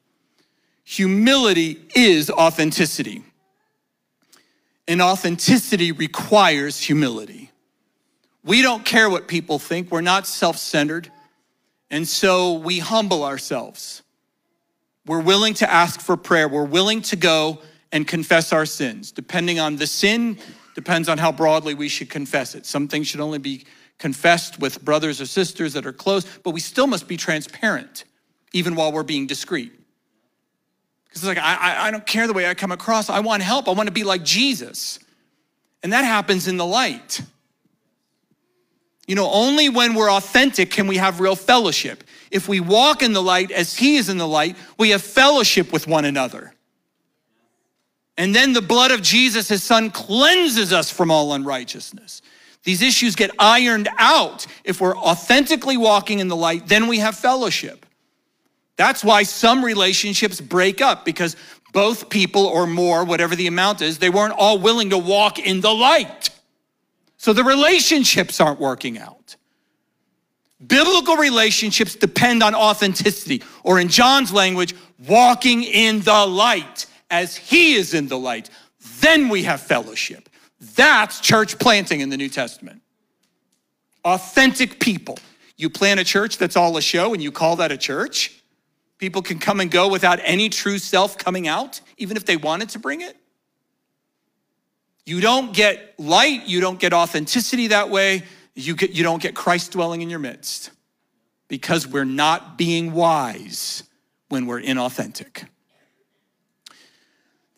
Humility 0.85 1.77
is 1.93 2.29
authenticity. 2.29 3.21
And 4.87 5.01
authenticity 5.01 5.91
requires 5.91 6.81
humility. 6.81 7.51
We 8.45 8.61
don't 8.61 8.85
care 8.85 9.09
what 9.09 9.27
people 9.27 9.59
think, 9.59 9.91
we're 9.91 9.99
not 9.99 10.25
self 10.25 10.57
centered. 10.57 11.11
And 11.89 12.07
so 12.07 12.53
we 12.53 12.79
humble 12.79 13.25
ourselves. 13.25 14.03
We're 15.05 15.19
willing 15.19 15.53
to 15.55 15.69
ask 15.69 15.99
for 15.99 16.15
prayer. 16.15 16.47
We're 16.47 16.63
willing 16.63 17.01
to 17.01 17.17
go 17.17 17.59
and 17.91 18.07
confess 18.07 18.53
our 18.53 18.65
sins. 18.65 19.11
Depending 19.11 19.59
on 19.59 19.75
the 19.75 19.85
sin, 19.85 20.37
depends 20.75 21.09
on 21.09 21.17
how 21.17 21.33
broadly 21.33 21.73
we 21.73 21.89
should 21.89 22.09
confess 22.09 22.55
it. 22.55 22.65
Some 22.65 22.87
things 22.87 23.07
should 23.07 23.19
only 23.19 23.39
be 23.39 23.65
confessed 24.01 24.59
with 24.59 24.83
brothers 24.83 25.21
or 25.21 25.27
sisters 25.27 25.73
that 25.73 25.85
are 25.85 25.93
close, 25.93 26.25
but 26.39 26.51
we 26.51 26.59
still 26.59 26.87
must 26.87 27.07
be 27.07 27.15
transparent, 27.15 28.03
even 28.51 28.73
while 28.73 28.91
we're 28.91 29.03
being 29.03 29.27
discreet. 29.27 29.71
Because 31.05 31.21
it's 31.21 31.27
like, 31.27 31.37
I, 31.37 31.87
I 31.87 31.91
don't 31.91 32.05
care 32.05 32.25
the 32.25 32.33
way 32.33 32.47
I 32.47 32.55
come 32.55 32.71
across. 32.71 33.09
I 33.09 33.19
want 33.19 33.43
help. 33.43 33.67
I 33.67 33.71
want 33.71 33.87
to 33.87 33.93
be 33.93 34.03
like 34.03 34.23
Jesus. 34.23 34.97
And 35.83 35.93
that 35.93 36.03
happens 36.03 36.47
in 36.47 36.57
the 36.57 36.65
light. 36.65 37.21
You 39.07 39.15
know, 39.15 39.29
only 39.29 39.69
when 39.69 39.93
we're 39.93 40.11
authentic 40.11 40.71
can 40.71 40.87
we 40.87 40.97
have 40.97 41.19
real 41.19 41.35
fellowship. 41.35 42.03
If 42.31 42.47
we 42.47 42.59
walk 42.59 43.03
in 43.03 43.13
the 43.13 43.21
light 43.21 43.51
as 43.51 43.77
He 43.77 43.97
is 43.97 44.09
in 44.09 44.17
the 44.17 44.27
light, 44.27 44.57
we 44.79 44.89
have 44.91 45.03
fellowship 45.03 45.71
with 45.71 45.85
one 45.85 46.05
another. 46.05 46.55
And 48.17 48.33
then 48.33 48.53
the 48.53 48.61
blood 48.61 48.91
of 48.91 49.01
Jesus, 49.03 49.47
His 49.47 49.63
Son, 49.63 49.91
cleanses 49.91 50.73
us 50.73 50.89
from 50.89 51.11
all 51.11 51.33
unrighteousness. 51.33 52.21
These 52.63 52.81
issues 52.81 53.15
get 53.15 53.31
ironed 53.39 53.89
out. 53.97 54.45
If 54.63 54.81
we're 54.81 54.95
authentically 54.95 55.77
walking 55.77 56.19
in 56.19 56.27
the 56.27 56.35
light, 56.35 56.67
then 56.67 56.87
we 56.87 56.99
have 56.99 57.17
fellowship. 57.17 57.85
That's 58.75 59.03
why 59.03 59.23
some 59.23 59.63
relationships 59.63 60.39
break 60.39 60.81
up 60.81 61.05
because 61.05 61.35
both 61.73 62.09
people 62.09 62.45
or 62.45 62.67
more, 62.67 63.03
whatever 63.03 63.35
the 63.35 63.47
amount 63.47 63.81
is, 63.81 63.97
they 63.97 64.09
weren't 64.09 64.33
all 64.37 64.57
willing 64.59 64.89
to 64.91 64.97
walk 64.97 65.39
in 65.39 65.61
the 65.61 65.73
light. 65.73 66.29
So 67.17 67.33
the 67.33 67.43
relationships 67.43 68.39
aren't 68.39 68.59
working 68.59 68.97
out. 68.97 69.35
Biblical 70.65 71.15
relationships 71.15 71.95
depend 71.95 72.43
on 72.43 72.53
authenticity, 72.53 73.41
or 73.63 73.79
in 73.79 73.87
John's 73.87 74.31
language, 74.31 74.75
walking 75.07 75.63
in 75.63 76.01
the 76.01 76.25
light 76.25 76.85
as 77.09 77.35
he 77.35 77.73
is 77.73 77.93
in 77.93 78.07
the 78.07 78.17
light. 78.17 78.49
Then 78.99 79.29
we 79.29 79.43
have 79.43 79.61
fellowship. 79.61 80.29
That's 80.61 81.19
church 81.19 81.57
planting 81.57 82.01
in 82.01 82.09
the 82.09 82.17
New 82.17 82.29
Testament. 82.29 82.81
Authentic 84.05 84.79
people. 84.79 85.17
You 85.57 85.69
plant 85.69 85.99
a 85.99 86.03
church 86.03 86.37
that's 86.37 86.55
all 86.55 86.77
a 86.77 86.81
show 86.81 87.13
and 87.13 87.21
you 87.21 87.31
call 87.31 87.57
that 87.57 87.71
a 87.71 87.77
church? 87.77 88.41
People 88.99 89.23
can 89.23 89.39
come 89.39 89.59
and 89.59 89.71
go 89.71 89.87
without 89.87 90.19
any 90.21 90.49
true 90.49 90.77
self 90.77 91.17
coming 91.17 91.47
out, 91.47 91.81
even 91.97 92.15
if 92.15 92.25
they 92.25 92.37
wanted 92.37 92.69
to 92.69 92.79
bring 92.79 93.01
it. 93.01 93.17
You 95.05 95.19
don't 95.19 95.51
get 95.53 95.95
light, 95.97 96.45
you 96.45 96.61
don't 96.61 96.79
get 96.79 96.93
authenticity 96.93 97.67
that 97.67 97.89
way, 97.89 98.23
you, 98.53 98.75
get, 98.75 98.91
you 98.91 99.01
don't 99.01 99.21
get 99.21 99.33
Christ 99.33 99.71
dwelling 99.71 100.01
in 100.01 100.11
your 100.11 100.19
midst 100.19 100.69
because 101.47 101.87
we're 101.87 102.05
not 102.05 102.57
being 102.57 102.91
wise 102.91 103.83
when 104.29 104.45
we're 104.45 104.61
inauthentic. 104.61 105.47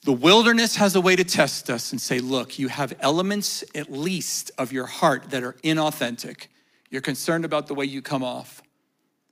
The 0.04 0.14
wilderness 0.14 0.76
has 0.76 0.96
a 0.96 1.02
way 1.02 1.16
to 1.16 1.24
test 1.24 1.70
us 1.70 1.92
and 1.92 2.02
say, 2.02 2.20
look, 2.20 2.60
you 2.60 2.68
have 2.68 2.94
elements 3.00 3.64
at 3.74 3.92
least 3.92 4.52
of 4.58 4.72
your 4.72 4.86
heart 4.86 5.30
that 5.30 5.44
are 5.44 5.54
inauthentic. 5.64 6.48
You're 6.90 7.02
concerned 7.02 7.46
about 7.46 7.68
the 7.68 7.74
way 7.74 7.86
you 7.86 8.02
come 8.02 8.24
off 8.24 8.62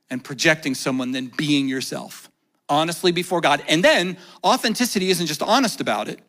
and 0.08 0.24
projecting 0.24 0.74
someone 0.74 1.12
than 1.12 1.26
being 1.36 1.68
yourself 1.68 2.30
honestly 2.72 3.12
before 3.12 3.40
God. 3.40 3.62
And 3.68 3.84
then 3.84 4.16
authenticity 4.42 5.10
isn't 5.10 5.26
just 5.26 5.42
honest 5.42 5.80
about 5.80 6.08
it, 6.08 6.20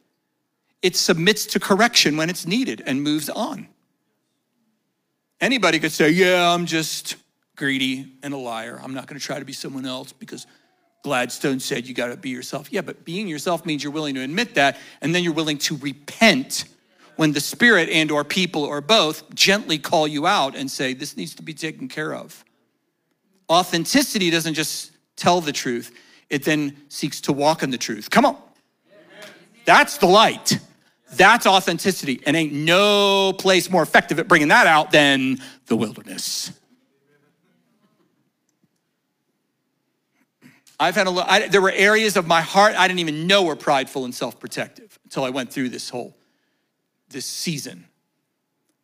it 0.81 0.95
submits 0.95 1.45
to 1.47 1.59
correction 1.59 2.17
when 2.17 2.29
it's 2.29 2.45
needed 2.45 2.83
and 2.85 3.01
moves 3.01 3.29
on. 3.29 3.67
Anybody 5.39 5.79
could 5.79 5.91
say, 5.91 6.09
Yeah, 6.09 6.53
I'm 6.53 6.65
just 6.65 7.15
greedy 7.55 8.11
and 8.21 8.33
a 8.33 8.37
liar. 8.37 8.79
I'm 8.83 8.93
not 8.93 9.07
going 9.07 9.19
to 9.19 9.25
try 9.25 9.39
to 9.39 9.45
be 9.45 9.53
someone 9.53 9.85
else 9.85 10.11
because 10.11 10.45
Gladstone 11.03 11.59
said 11.59 11.85
you 11.85 11.93
got 11.93 12.07
to 12.07 12.17
be 12.17 12.29
yourself. 12.29 12.71
Yeah, 12.71 12.81
but 12.81 13.05
being 13.05 13.27
yourself 13.27 13.65
means 13.65 13.83
you're 13.83 13.91
willing 13.91 14.15
to 14.15 14.21
admit 14.21 14.55
that 14.55 14.77
and 15.01 15.13
then 15.13 15.23
you're 15.23 15.33
willing 15.33 15.57
to 15.59 15.77
repent 15.77 16.65
when 17.17 17.33
the 17.33 17.41
spirit 17.41 17.89
and 17.89 18.09
or 18.09 18.23
people 18.23 18.63
or 18.63 18.81
both 18.81 19.33
gently 19.35 19.77
call 19.77 20.07
you 20.07 20.25
out 20.25 20.55
and 20.55 20.71
say 20.71 20.93
this 20.93 21.15
needs 21.15 21.35
to 21.35 21.43
be 21.43 21.53
taken 21.53 21.87
care 21.87 22.15
of. 22.15 22.43
Authenticity 23.49 24.29
doesn't 24.29 24.53
just 24.53 24.91
tell 25.15 25.41
the 25.41 25.51
truth, 25.51 25.91
it 26.29 26.43
then 26.43 26.75
seeks 26.89 27.21
to 27.21 27.33
walk 27.33 27.61
in 27.61 27.69
the 27.69 27.77
truth. 27.77 28.09
Come 28.09 28.25
on. 28.25 28.37
That's 29.65 29.97
the 29.97 30.07
light. 30.07 30.57
That's 31.11 31.45
authenticity, 31.45 32.21
and 32.25 32.35
ain't 32.35 32.53
no 32.53 33.33
place 33.33 33.69
more 33.69 33.83
effective 33.83 34.17
at 34.17 34.27
bringing 34.27 34.47
that 34.47 34.65
out 34.65 34.91
than 34.91 35.37
the 35.67 35.75
wilderness. 35.75 36.51
I've 40.83 40.95
had 40.95 41.07
a 41.07 41.09
little, 41.09 41.29
I, 41.29 41.47
there 41.47 41.61
were 41.61 41.71
areas 41.71 42.17
of 42.17 42.27
my 42.27 42.41
heart 42.41 42.75
I 42.75 42.89
didn't 42.89 42.99
even 42.99 43.25
know 43.25 43.43
were 43.43 43.55
prideful 43.55 44.03
and 44.03 44.13
self-protective 44.13 44.99
until 45.05 45.23
I 45.23 45.29
went 45.29 45.49
through 45.49 45.69
this 45.69 45.89
whole, 45.89 46.13
this 47.07 47.25
season. 47.25 47.85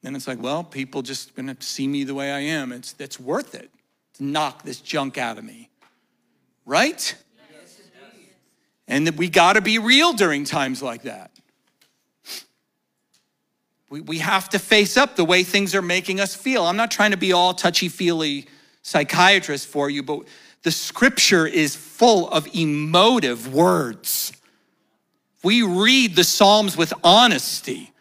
Then 0.01 0.15
it's 0.15 0.25
like, 0.25 0.41
well, 0.41 0.63
people 0.63 1.01
just 1.01 1.35
gonna 1.35 1.57
see 1.59 1.89
me 1.89 2.05
the 2.05 2.15
way 2.15 2.31
I 2.31 2.39
am. 2.39 2.71
It's, 2.71 2.95
it's 2.99 3.19
worth 3.19 3.53
it 3.53 3.69
to 4.13 4.23
knock 4.23 4.63
this 4.63 4.79
junk 4.79 5.17
out 5.17 5.37
of 5.37 5.43
me, 5.43 5.69
right? 6.65 7.13
and 8.87 9.05
that 9.05 9.17
we 9.17 9.29
gotta 9.29 9.59
be 9.59 9.77
real 9.77 10.13
during 10.13 10.45
times 10.45 10.81
like 10.81 11.01
that. 11.01 11.31
We, 13.89 13.99
we 13.99 14.19
have 14.19 14.47
to 14.49 14.59
face 14.59 14.95
up 14.95 15.17
the 15.17 15.25
way 15.25 15.43
things 15.43 15.75
are 15.75 15.81
making 15.81 16.21
us 16.21 16.33
feel. 16.33 16.63
I'm 16.63 16.77
not 16.77 16.91
trying 16.91 17.11
to 17.11 17.17
be 17.17 17.33
all 17.33 17.53
touchy 17.53 17.89
feely 17.89 18.47
psychiatrist 18.83 19.67
for 19.67 19.89
you, 19.89 20.01
but 20.01 20.21
the 20.63 20.71
scripture 20.71 21.47
is 21.47 21.75
full 21.75 22.29
of 22.29 22.47
emotive 22.53 23.53
words. 23.53 24.33
We 25.43 25.63
read 25.63 26.15
the 26.15 26.23
Psalms 26.23 26.75
with 26.75 26.93
honesty. 27.03 27.91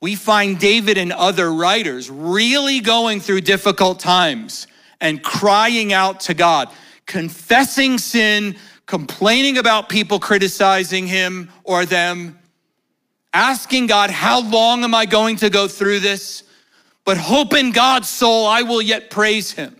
We 0.00 0.16
find 0.16 0.58
David 0.58 0.98
and 0.98 1.12
other 1.12 1.52
writers 1.52 2.10
really 2.10 2.80
going 2.80 3.20
through 3.20 3.42
difficult 3.42 4.00
times 4.00 4.66
and 5.00 5.22
crying 5.22 5.92
out 5.92 6.20
to 6.20 6.34
God, 6.34 6.68
confessing 7.06 7.98
sin, 7.98 8.56
complaining 8.86 9.58
about 9.58 9.88
people 9.88 10.18
criticizing 10.18 11.06
him 11.06 11.50
or 11.62 11.84
them, 11.84 12.38
asking 13.32 13.86
God, 13.86 14.10
How 14.10 14.40
long 14.40 14.82
am 14.82 14.94
I 14.94 15.06
going 15.06 15.36
to 15.36 15.50
go 15.50 15.68
through 15.68 16.00
this? 16.00 16.42
But 17.04 17.16
hope 17.16 17.54
in 17.54 17.70
God's 17.70 18.08
soul, 18.08 18.46
I 18.46 18.62
will 18.62 18.82
yet 18.82 19.10
praise 19.10 19.52
him. 19.52 19.77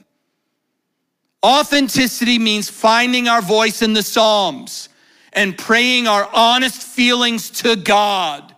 Authenticity 1.44 2.38
means 2.38 2.68
finding 2.68 3.28
our 3.28 3.40
voice 3.40 3.82
in 3.82 3.92
the 3.92 4.02
Psalms 4.02 4.88
and 5.32 5.56
praying 5.56 6.08
our 6.08 6.28
honest 6.32 6.82
feelings 6.82 7.50
to 7.50 7.76
God. 7.76 8.54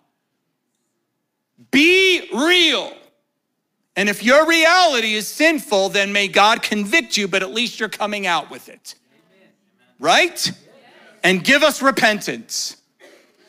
Be 1.71 2.29
real. 2.33 2.97
And 3.97 4.09
if 4.09 4.23
your 4.23 4.47
reality 4.47 5.15
is 5.15 5.29
sinful, 5.29 5.91
then 5.91 6.13
may 6.13 6.27
God 6.27 6.63
convict 6.63 7.17
you, 7.17 7.29
but 7.29 7.43
at 7.43 7.51
least 7.51 7.79
you're 7.79 7.89
coming 7.89 8.27
out 8.27 8.51
with 8.51 8.69
it. 8.69 8.95
Right? 9.99 10.51
And 11.23 11.45
give 11.45 11.63
us 11.63 11.83
repentance. 11.83 12.79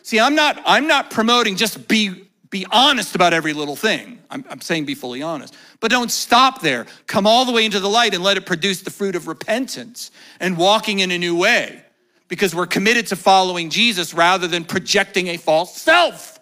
See, 0.03 0.19
I'm 0.19 0.35
not 0.35 0.61
I'm 0.65 0.87
not 0.87 1.09
promoting 1.09 1.55
just 1.55 1.87
be 1.87 2.27
be 2.51 2.65
honest 2.69 3.15
about 3.15 3.33
every 3.33 3.53
little 3.53 3.77
thing. 3.77 4.19
I'm, 4.29 4.45
I'm 4.49 4.61
saying 4.61 4.85
be 4.85 4.93
fully 4.93 5.23
honest. 5.23 5.55
But 5.79 5.89
don't 5.89 6.11
stop 6.11 6.61
there. 6.61 6.85
Come 7.07 7.25
all 7.25 7.45
the 7.45 7.51
way 7.53 7.65
into 7.65 7.79
the 7.79 7.89
light 7.89 8.13
and 8.13 8.21
let 8.21 8.37
it 8.37 8.45
produce 8.45 8.81
the 8.81 8.91
fruit 8.91 9.15
of 9.15 9.27
repentance 9.27 10.11
and 10.39 10.57
walking 10.57 10.99
in 10.99 11.11
a 11.11 11.17
new 11.17 11.35
way 11.35 11.83
because 12.27 12.53
we're 12.53 12.67
committed 12.67 13.07
to 13.07 13.15
following 13.15 13.69
Jesus 13.69 14.13
rather 14.13 14.47
than 14.47 14.65
projecting 14.65 15.27
a 15.27 15.37
false 15.37 15.75
self. 15.81 16.39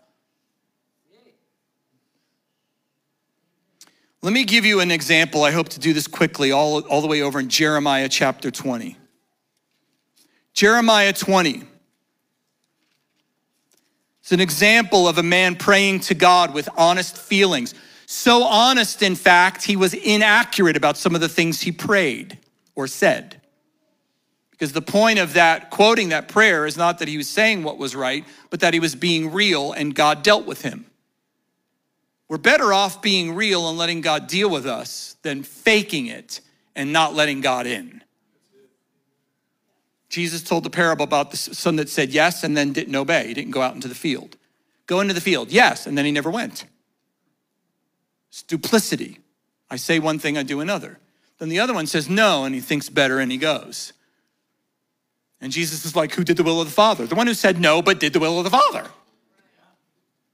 Let 4.21 4.33
me 4.33 4.43
give 4.43 4.65
you 4.65 4.81
an 4.81 4.91
example. 4.91 5.43
I 5.43 5.51
hope 5.51 5.69
to 5.69 5.79
do 5.79 5.93
this 5.93 6.07
quickly, 6.07 6.51
all, 6.51 6.81
all 6.87 7.01
the 7.01 7.07
way 7.07 7.21
over 7.21 7.39
in 7.39 7.49
Jeremiah 7.49 8.09
chapter 8.09 8.51
20. 8.51 8.97
Jeremiah 10.53 11.13
20. 11.13 11.63
It's 14.29 14.33
an 14.35 14.41
example 14.41 15.07
of 15.07 15.17
a 15.17 15.23
man 15.23 15.55
praying 15.55 16.01
to 16.01 16.13
God 16.13 16.53
with 16.53 16.69
honest 16.77 17.17
feelings. 17.17 17.73
So 18.05 18.43
honest, 18.43 19.01
in 19.01 19.15
fact, 19.15 19.63
he 19.63 19.75
was 19.75 19.95
inaccurate 19.95 20.77
about 20.77 20.97
some 20.97 21.15
of 21.15 21.21
the 21.21 21.27
things 21.27 21.61
he 21.61 21.71
prayed 21.71 22.37
or 22.75 22.85
said. 22.85 23.41
Because 24.51 24.71
the 24.71 24.83
point 24.83 25.17
of 25.17 25.33
that, 25.33 25.71
quoting 25.71 26.09
that 26.09 26.27
prayer, 26.27 26.67
is 26.67 26.77
not 26.77 26.99
that 26.99 27.07
he 27.07 27.17
was 27.17 27.27
saying 27.27 27.63
what 27.63 27.79
was 27.79 27.95
right, 27.95 28.23
but 28.51 28.59
that 28.59 28.75
he 28.75 28.79
was 28.79 28.93
being 28.93 29.31
real 29.31 29.71
and 29.71 29.95
God 29.95 30.21
dealt 30.21 30.45
with 30.45 30.61
him. 30.61 30.85
We're 32.27 32.37
better 32.37 32.71
off 32.71 33.01
being 33.01 33.33
real 33.33 33.67
and 33.67 33.79
letting 33.79 34.01
God 34.01 34.27
deal 34.27 34.51
with 34.51 34.67
us 34.67 35.15
than 35.23 35.41
faking 35.41 36.05
it 36.05 36.41
and 36.75 36.93
not 36.93 37.15
letting 37.15 37.41
God 37.41 37.65
in. 37.65 37.98
Jesus 40.09 40.41
told 40.41 40.63
the 40.63 40.69
parable 40.69 41.03
about 41.03 41.31
the 41.31 41.37
son 41.37 41.75
that 41.75 41.87
said 41.87 42.09
yes 42.09 42.43
and 42.43 42.57
then 42.57 42.73
didn't 42.73 42.95
obey. 42.95 43.27
He 43.27 43.33
didn't 43.33 43.51
go 43.51 43.61
out 43.61 43.75
into 43.75 43.87
the 43.87 43.95
field. 43.95 44.37
Go 44.87 45.01
into 45.01 45.13
the 45.13 45.21
field, 45.21 45.51
yes, 45.51 45.85
and 45.85 45.95
then 45.95 46.03
he 46.03 46.11
never 46.11 46.31
went. 46.31 46.65
It's 48.29 48.41
duplicity. 48.41 49.19
I 49.69 49.75
say 49.75 49.99
one 49.99 50.17
thing, 50.17 50.35
I 50.37 50.43
do 50.43 50.61
another. 50.61 50.97
Then 51.37 51.49
the 51.49 51.59
other 51.59 51.73
one 51.73 51.85
says 51.85 52.09
no, 52.09 52.43
and 52.43 52.55
he 52.55 52.61
thinks 52.61 52.89
better 52.89 53.19
and 53.19 53.31
he 53.31 53.37
goes. 53.37 53.93
And 55.39 55.51
Jesus 55.51 55.85
is 55.85 55.95
like, 55.95 56.13
Who 56.13 56.23
did 56.23 56.37
the 56.37 56.43
will 56.43 56.59
of 56.59 56.67
the 56.67 56.73
Father? 56.73 57.05
The 57.05 57.15
one 57.15 57.27
who 57.27 57.35
said 57.35 57.61
no, 57.61 57.81
but 57.81 57.99
did 57.99 58.13
the 58.13 58.19
will 58.19 58.39
of 58.39 58.43
the 58.43 58.49
Father. 58.49 58.87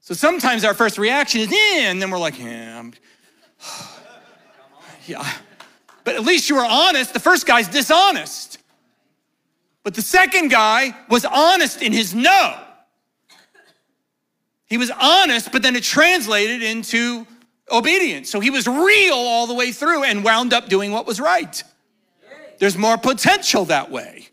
So 0.00 0.14
sometimes 0.14 0.64
our 0.64 0.74
first 0.74 0.98
reaction 0.98 1.40
is, 1.40 1.52
eh, 1.52 1.80
and 1.80 2.00
then 2.00 2.10
we're 2.10 2.18
like, 2.18 2.38
yeah, 2.38 2.90
yeah. 5.06 5.32
But 6.04 6.14
at 6.14 6.22
least 6.22 6.48
you 6.48 6.56
were 6.56 6.64
honest. 6.64 7.12
The 7.12 7.20
first 7.20 7.46
guy's 7.46 7.68
dishonest. 7.68 8.55
But 9.86 9.94
the 9.94 10.02
second 10.02 10.48
guy 10.48 10.96
was 11.08 11.24
honest 11.24 11.80
in 11.80 11.92
his 11.92 12.12
no. 12.12 12.58
He 14.66 14.78
was 14.78 14.90
honest, 14.90 15.52
but 15.52 15.62
then 15.62 15.76
it 15.76 15.84
translated 15.84 16.60
into 16.60 17.24
obedience. 17.70 18.28
So 18.28 18.40
he 18.40 18.50
was 18.50 18.66
real 18.66 19.14
all 19.14 19.46
the 19.46 19.54
way 19.54 19.70
through 19.70 20.02
and 20.02 20.24
wound 20.24 20.52
up 20.52 20.68
doing 20.68 20.90
what 20.90 21.06
was 21.06 21.20
right. 21.20 21.62
There's 22.58 22.76
more 22.76 22.98
potential 22.98 23.66
that 23.66 23.88
way. 23.88 24.28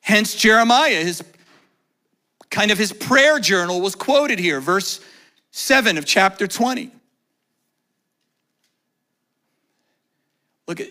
Hence, 0.00 0.36
Jeremiah, 0.36 1.02
his 1.02 1.24
kind 2.48 2.70
of 2.70 2.78
his 2.78 2.92
prayer 2.92 3.40
journal 3.40 3.80
was 3.80 3.96
quoted 3.96 4.38
here, 4.38 4.60
verse 4.60 5.00
7 5.50 5.98
of 5.98 6.06
chapter 6.06 6.46
20. 6.46 6.92
Look 10.68 10.78
at 10.78 10.90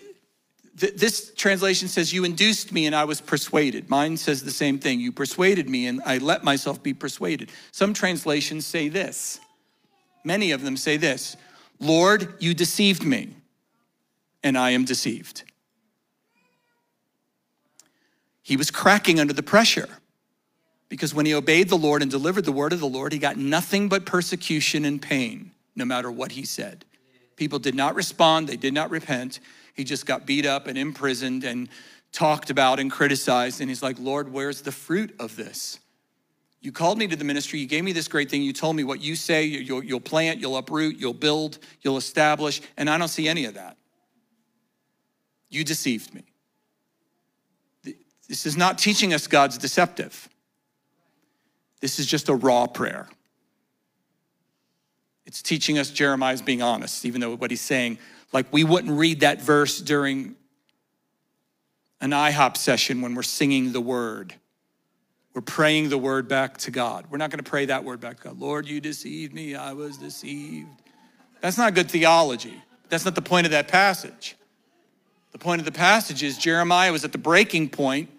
this 0.76 1.32
translation 1.34 1.88
says, 1.88 2.12
You 2.12 2.24
induced 2.24 2.70
me 2.70 2.86
and 2.86 2.94
I 2.94 3.04
was 3.04 3.20
persuaded. 3.20 3.88
Mine 3.88 4.16
says 4.16 4.44
the 4.44 4.50
same 4.50 4.78
thing. 4.78 5.00
You 5.00 5.10
persuaded 5.10 5.70
me 5.70 5.86
and 5.86 6.02
I 6.04 6.18
let 6.18 6.44
myself 6.44 6.82
be 6.82 6.92
persuaded. 6.92 7.50
Some 7.72 7.94
translations 7.94 8.66
say 8.66 8.88
this. 8.88 9.40
Many 10.22 10.50
of 10.50 10.62
them 10.62 10.76
say 10.76 10.96
this 10.96 11.36
Lord, 11.80 12.34
you 12.40 12.52
deceived 12.52 13.04
me 13.04 13.34
and 14.42 14.58
I 14.58 14.70
am 14.70 14.84
deceived. 14.84 15.44
He 18.42 18.56
was 18.56 18.70
cracking 18.70 19.18
under 19.18 19.32
the 19.32 19.42
pressure 19.42 19.88
because 20.88 21.14
when 21.14 21.26
he 21.26 21.34
obeyed 21.34 21.68
the 21.68 21.76
Lord 21.76 22.02
and 22.02 22.10
delivered 22.10 22.44
the 22.44 22.52
word 22.52 22.72
of 22.72 22.80
the 22.80 22.86
Lord, 22.86 23.12
he 23.12 23.18
got 23.18 23.36
nothing 23.36 23.88
but 23.88 24.06
persecution 24.06 24.84
and 24.84 25.00
pain, 25.02 25.50
no 25.74 25.84
matter 25.84 26.10
what 26.10 26.32
he 26.32 26.44
said. 26.44 26.84
People 27.34 27.58
did 27.58 27.74
not 27.74 27.94
respond, 27.94 28.48
they 28.48 28.56
did 28.56 28.72
not 28.72 28.90
repent. 28.90 29.40
He 29.76 29.84
just 29.84 30.06
got 30.06 30.26
beat 30.26 30.46
up 30.46 30.66
and 30.66 30.78
imprisoned 30.78 31.44
and 31.44 31.68
talked 32.10 32.48
about 32.48 32.80
and 32.80 32.90
criticized. 32.90 33.60
And 33.60 33.68
he's 33.68 33.82
like, 33.82 33.98
Lord, 34.00 34.32
where's 34.32 34.62
the 34.62 34.72
fruit 34.72 35.14
of 35.20 35.36
this? 35.36 35.78
You 36.60 36.72
called 36.72 36.98
me 36.98 37.06
to 37.06 37.14
the 37.14 37.24
ministry. 37.24 37.60
You 37.60 37.66
gave 37.66 37.84
me 37.84 37.92
this 37.92 38.08
great 38.08 38.30
thing. 38.30 38.42
You 38.42 38.54
told 38.54 38.74
me 38.74 38.84
what 38.84 39.00
you 39.00 39.14
say 39.14 39.44
you'll, 39.44 39.84
you'll 39.84 40.00
plant, 40.00 40.40
you'll 40.40 40.56
uproot, 40.56 40.96
you'll 40.98 41.12
build, 41.12 41.58
you'll 41.82 41.98
establish. 41.98 42.62
And 42.76 42.88
I 42.88 42.96
don't 42.96 43.08
see 43.08 43.28
any 43.28 43.44
of 43.44 43.54
that. 43.54 43.76
You 45.50 45.62
deceived 45.62 46.14
me. 46.14 46.24
This 48.28 48.46
is 48.46 48.56
not 48.56 48.78
teaching 48.78 49.14
us 49.14 49.26
God's 49.26 49.58
deceptive. 49.58 50.28
This 51.80 51.98
is 51.98 52.06
just 52.06 52.28
a 52.28 52.34
raw 52.34 52.66
prayer. 52.66 53.08
It's 55.26 55.42
teaching 55.42 55.78
us 55.78 55.90
Jeremiah's 55.90 56.42
being 56.42 56.62
honest, 56.62 57.04
even 57.04 57.20
though 57.20 57.36
what 57.36 57.50
he's 57.50 57.60
saying 57.60 57.98
like 58.36 58.52
we 58.52 58.64
wouldn't 58.64 58.92
read 58.92 59.20
that 59.20 59.40
verse 59.40 59.80
during 59.80 60.36
an 62.02 62.10
IHOP 62.10 62.58
session 62.58 63.00
when 63.00 63.14
we're 63.14 63.22
singing 63.22 63.72
the 63.72 63.80
word. 63.80 64.34
We're 65.32 65.40
praying 65.40 65.88
the 65.88 65.96
word 65.96 66.28
back 66.28 66.58
to 66.58 66.70
God. 66.70 67.06
We're 67.08 67.16
not 67.16 67.30
going 67.30 67.42
to 67.42 67.50
pray 67.50 67.64
that 67.64 67.82
word 67.82 67.98
back 67.98 68.18
to 68.18 68.24
God. 68.24 68.38
Lord, 68.38 68.68
you 68.68 68.78
deceived 68.78 69.32
me. 69.32 69.54
I 69.54 69.72
was 69.72 69.96
deceived. 69.96 70.68
That's 71.40 71.56
not 71.56 71.72
good 71.72 71.90
theology. 71.90 72.62
That's 72.90 73.06
not 73.06 73.14
the 73.14 73.22
point 73.22 73.46
of 73.46 73.52
that 73.52 73.68
passage. 73.68 74.36
The 75.32 75.38
point 75.38 75.62
of 75.62 75.64
the 75.64 75.72
passage 75.72 76.22
is 76.22 76.36
Jeremiah 76.36 76.92
was 76.92 77.06
at 77.06 77.12
the 77.12 77.18
breaking 77.18 77.70
point 77.70 78.10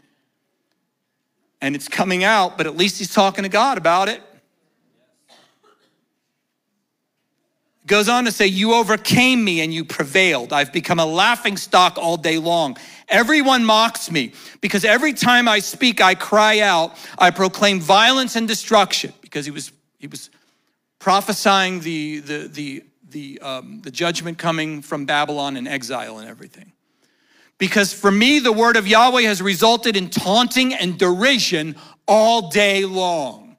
and 1.61 1.75
it's 1.75 1.87
coming 1.87 2.23
out, 2.23 2.57
but 2.57 2.65
at 2.65 2.75
least 2.75 2.97
he's 2.97 3.13
talking 3.13 3.43
to 3.43 3.49
God 3.49 3.77
about 3.77 4.09
it. 4.09 4.23
Goes 7.87 8.09
on 8.09 8.25
to 8.25 8.31
say, 8.33 8.47
You 8.47 8.73
overcame 8.73 9.43
me 9.43 9.61
and 9.61 9.73
you 9.73 9.85
prevailed. 9.85 10.51
I've 10.51 10.73
become 10.73 10.99
a 10.99 11.05
laughing 11.05 11.55
stock 11.55 11.97
all 11.97 12.17
day 12.17 12.37
long. 12.37 12.77
Everyone 13.07 13.63
mocks 13.63 14.11
me 14.11 14.33
because 14.59 14.83
every 14.83 15.13
time 15.13 15.47
I 15.47 15.59
speak, 15.59 16.01
I 16.01 16.13
cry 16.13 16.59
out, 16.59 16.97
I 17.17 17.31
proclaim 17.31 17.79
violence 17.79 18.35
and 18.35 18.45
destruction 18.45 19.13
because 19.21 19.45
he 19.45 19.51
was, 19.51 19.71
he 19.99 20.07
was 20.07 20.29
prophesying 20.99 21.79
the, 21.79 22.19
the, 22.19 22.47
the, 22.47 22.83
the, 23.09 23.39
um, 23.39 23.79
the 23.81 23.91
judgment 23.91 24.37
coming 24.37 24.81
from 24.81 25.05
Babylon 25.05 25.55
and 25.55 25.65
exile 25.65 26.17
and 26.17 26.29
everything. 26.29 26.73
Because 27.57 27.93
for 27.93 28.11
me, 28.11 28.39
the 28.39 28.51
word 28.51 28.75
of 28.75 28.85
Yahweh 28.85 29.21
has 29.21 29.41
resulted 29.41 29.95
in 29.95 30.09
taunting 30.09 30.73
and 30.73 30.99
derision 30.99 31.77
all 32.05 32.49
day 32.49 32.83
long. 32.83 33.55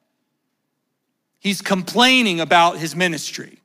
He's 1.39 1.63
complaining 1.63 2.41
about 2.41 2.77
his 2.77 2.95
ministry. 2.95 3.58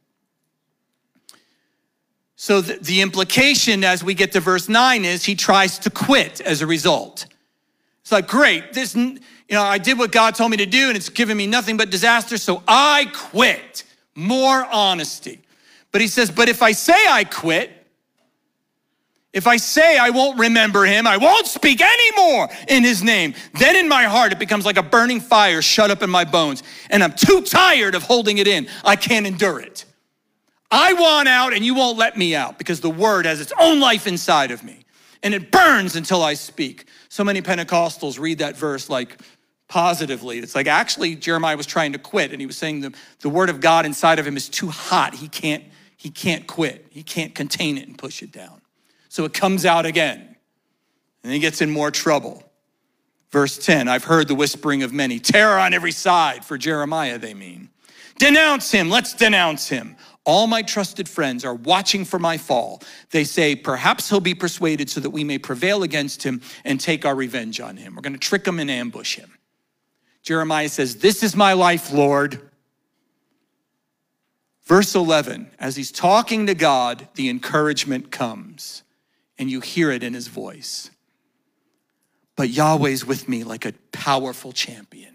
So 2.36 2.62
the, 2.62 2.78
the, 2.82 3.02
implication 3.02 3.84
as 3.84 4.04
we 4.04 4.14
get 4.14 4.32
to 4.34 4.40
verse 4.40 4.68
9 4.68 5.06
is 5.06 5.24
he 5.24 5.36
tries 5.36 5.80
to 5.80 5.90
quit 5.90 6.42
as 6.42 6.62
a 6.62 6.68
result. 6.68 7.28
It's 8.02 8.12
like, 8.12 8.28
great, 8.28 8.74
this, 8.74 8.96
you 8.96 9.20
know, 9.52 9.62
I 9.62 9.78
did 9.78 9.98
what 9.98 10.12
God 10.12 10.36
told 10.36 10.52
me 10.52 10.58
to 10.58 10.66
do 10.66 10.88
and 10.88 10.98
it's 10.98 11.10
given 11.10 11.38
me 11.38 11.48
nothing 11.48 11.78
but 11.78 11.90
disaster, 11.90 12.38
so 12.38 12.64
I 12.68 13.10
quit. 13.14 13.84
More 14.16 14.66
honesty. 14.66 15.40
But 15.92 16.02
he 16.02 16.08
says, 16.08 16.32
but 16.32 16.50
if 16.50 16.62
I 16.62 16.72
say 16.72 16.98
I 17.08 17.24
quit, 17.24 17.72
if 19.32 19.48
I 19.48 19.58
say 19.58 19.98
I 19.98 20.12
won't 20.12 20.38
remember 20.38 20.86
him, 20.86 21.08
I 21.08 21.18
won't 21.18 21.48
speak 21.48 21.82
anymore 21.82 22.50
in 22.68 22.84
his 22.84 23.02
name, 23.02 23.34
then 23.60 23.76
in 23.76 23.90
my 23.90 24.04
heart 24.04 24.32
it 24.32 24.38
becomes 24.38 24.66
like 24.66 24.78
a 24.78 24.84
burning 24.84 25.20
fire 25.20 25.62
shut 25.62 25.90
up 25.90 26.04
in 26.04 26.10
my 26.10 26.24
bones, 26.24 26.62
and 26.92 27.04
I'm 27.04 27.14
too 27.14 27.42
tired 27.42 27.96
of 27.96 28.04
holding 28.04 28.38
it 28.38 28.48
in. 28.48 28.68
I 28.86 28.96
can't 28.96 29.26
endure 29.26 29.60
it. 29.60 29.86
I 30.76 30.94
want 30.94 31.28
out 31.28 31.54
and 31.54 31.64
you 31.64 31.76
won't 31.76 32.00
let 32.00 32.18
me 32.18 32.34
out 32.34 32.58
because 32.58 32.82
the 32.82 32.90
word 32.90 33.28
has 33.28 33.40
its 33.40 33.54
own 33.60 33.80
life 33.80 34.08
inside 34.08 34.50
of 34.50 34.64
me 34.64 34.86
and 35.22 35.36
it 35.36 35.52
burns 35.52 35.96
until 35.96 36.24
I 36.24 36.34
speak. 36.34 36.88
So 37.10 37.24
many 37.24 37.44
Pentecostals 37.44 38.20
read 38.20 38.40
that 38.40 38.58
verse 38.58 38.90
like 38.90 39.20
positively. 39.68 40.40
It's 40.40 40.56
like 40.56 40.66
actually 40.66 41.16
Jeremiah 41.16 41.56
was 41.56 41.68
trying 41.68 41.94
to 41.94 42.00
quit 42.00 42.32
and 42.32 42.42
he 42.42 42.48
was 42.48 42.58
saying 42.58 42.82
the, 42.82 42.92
the 43.20 43.30
word 43.30 43.52
of 43.52 43.62
God 43.62 43.86
inside 43.86 44.18
of 44.18 44.26
him 44.26 44.36
is 44.36 44.50
too 44.50 44.68
hot. 44.68 45.14
He 45.14 45.28
can't, 45.28 45.64
he 45.96 46.10
can't 46.10 46.48
quit. 46.48 46.88
He 46.90 47.04
can't 47.04 47.36
contain 47.36 47.78
it 47.78 47.88
and 47.88 47.96
push 47.96 48.24
it 48.24 48.32
down. 48.32 48.60
So 49.10 49.26
it 49.26 49.34
comes 49.34 49.68
out 49.68 49.86
again 49.86 50.36
and 51.24 51.32
he 51.32 51.38
gets 51.38 51.62
in 51.62 51.70
more 51.70 51.92
trouble. 51.92 52.44
Verse 53.30 53.60
10 53.60 53.88
I've 53.88 54.06
heard 54.06 54.28
the 54.28 54.34
whispering 54.34 54.82
of 54.82 54.92
many, 54.92 55.20
terror 55.20 55.60
on 55.60 55.76
every 55.76 55.92
side. 55.92 56.44
For 56.44 56.58
Jeremiah, 56.58 57.20
they 57.20 57.36
mean. 57.36 57.70
Denounce 58.18 58.72
him, 58.72 58.90
let's 58.90 59.14
denounce 59.14 59.68
him. 59.68 59.96
All 60.26 60.48
my 60.48 60.62
trusted 60.62 61.10
friends 61.10 61.44
are 61.44 61.54
watching 61.54 62.06
for 62.06 62.18
my 62.18 62.38
fall. 62.38 62.82
They 63.12 63.26
say, 63.26 63.56
perhaps 63.56 64.10
he'll 64.10 64.22
be 64.22 64.36
persuaded 64.36 64.90
so 64.90 65.02
that 65.02 65.10
we 65.10 65.24
may 65.24 65.38
prevail 65.38 65.84
against 65.84 66.24
him 66.24 66.42
and 66.64 66.80
take 66.80 67.06
our 67.06 67.16
revenge 67.16 67.60
on 67.60 67.76
him. 67.76 67.96
We're 67.96 68.02
going 68.02 68.14
to 68.14 68.20
trick 68.20 68.48
him 68.48 68.60
and 68.60 68.72
ambush 68.72 69.18
him. 69.18 69.38
Jeremiah 70.22 70.70
says, 70.70 70.98
This 70.98 71.24
is 71.24 71.36
my 71.36 71.54
life, 71.54 71.92
Lord. 71.92 72.50
Verse 74.64 74.96
11, 74.96 75.52
as 75.60 75.76
he's 75.76 75.92
talking 75.92 76.48
to 76.48 76.56
God, 76.56 77.10
the 77.16 77.28
encouragement 77.28 78.12
comes, 78.12 78.84
and 79.38 79.52
you 79.52 79.60
hear 79.60 79.92
it 79.92 80.04
in 80.04 80.14
his 80.14 80.28
voice. 80.28 80.90
But 82.38 82.50
Yahweh's 82.50 83.06
with 83.06 83.28
me 83.28 83.44
like 83.44 83.66
a 83.66 83.74
powerful 83.92 84.54
champion. 84.54 85.13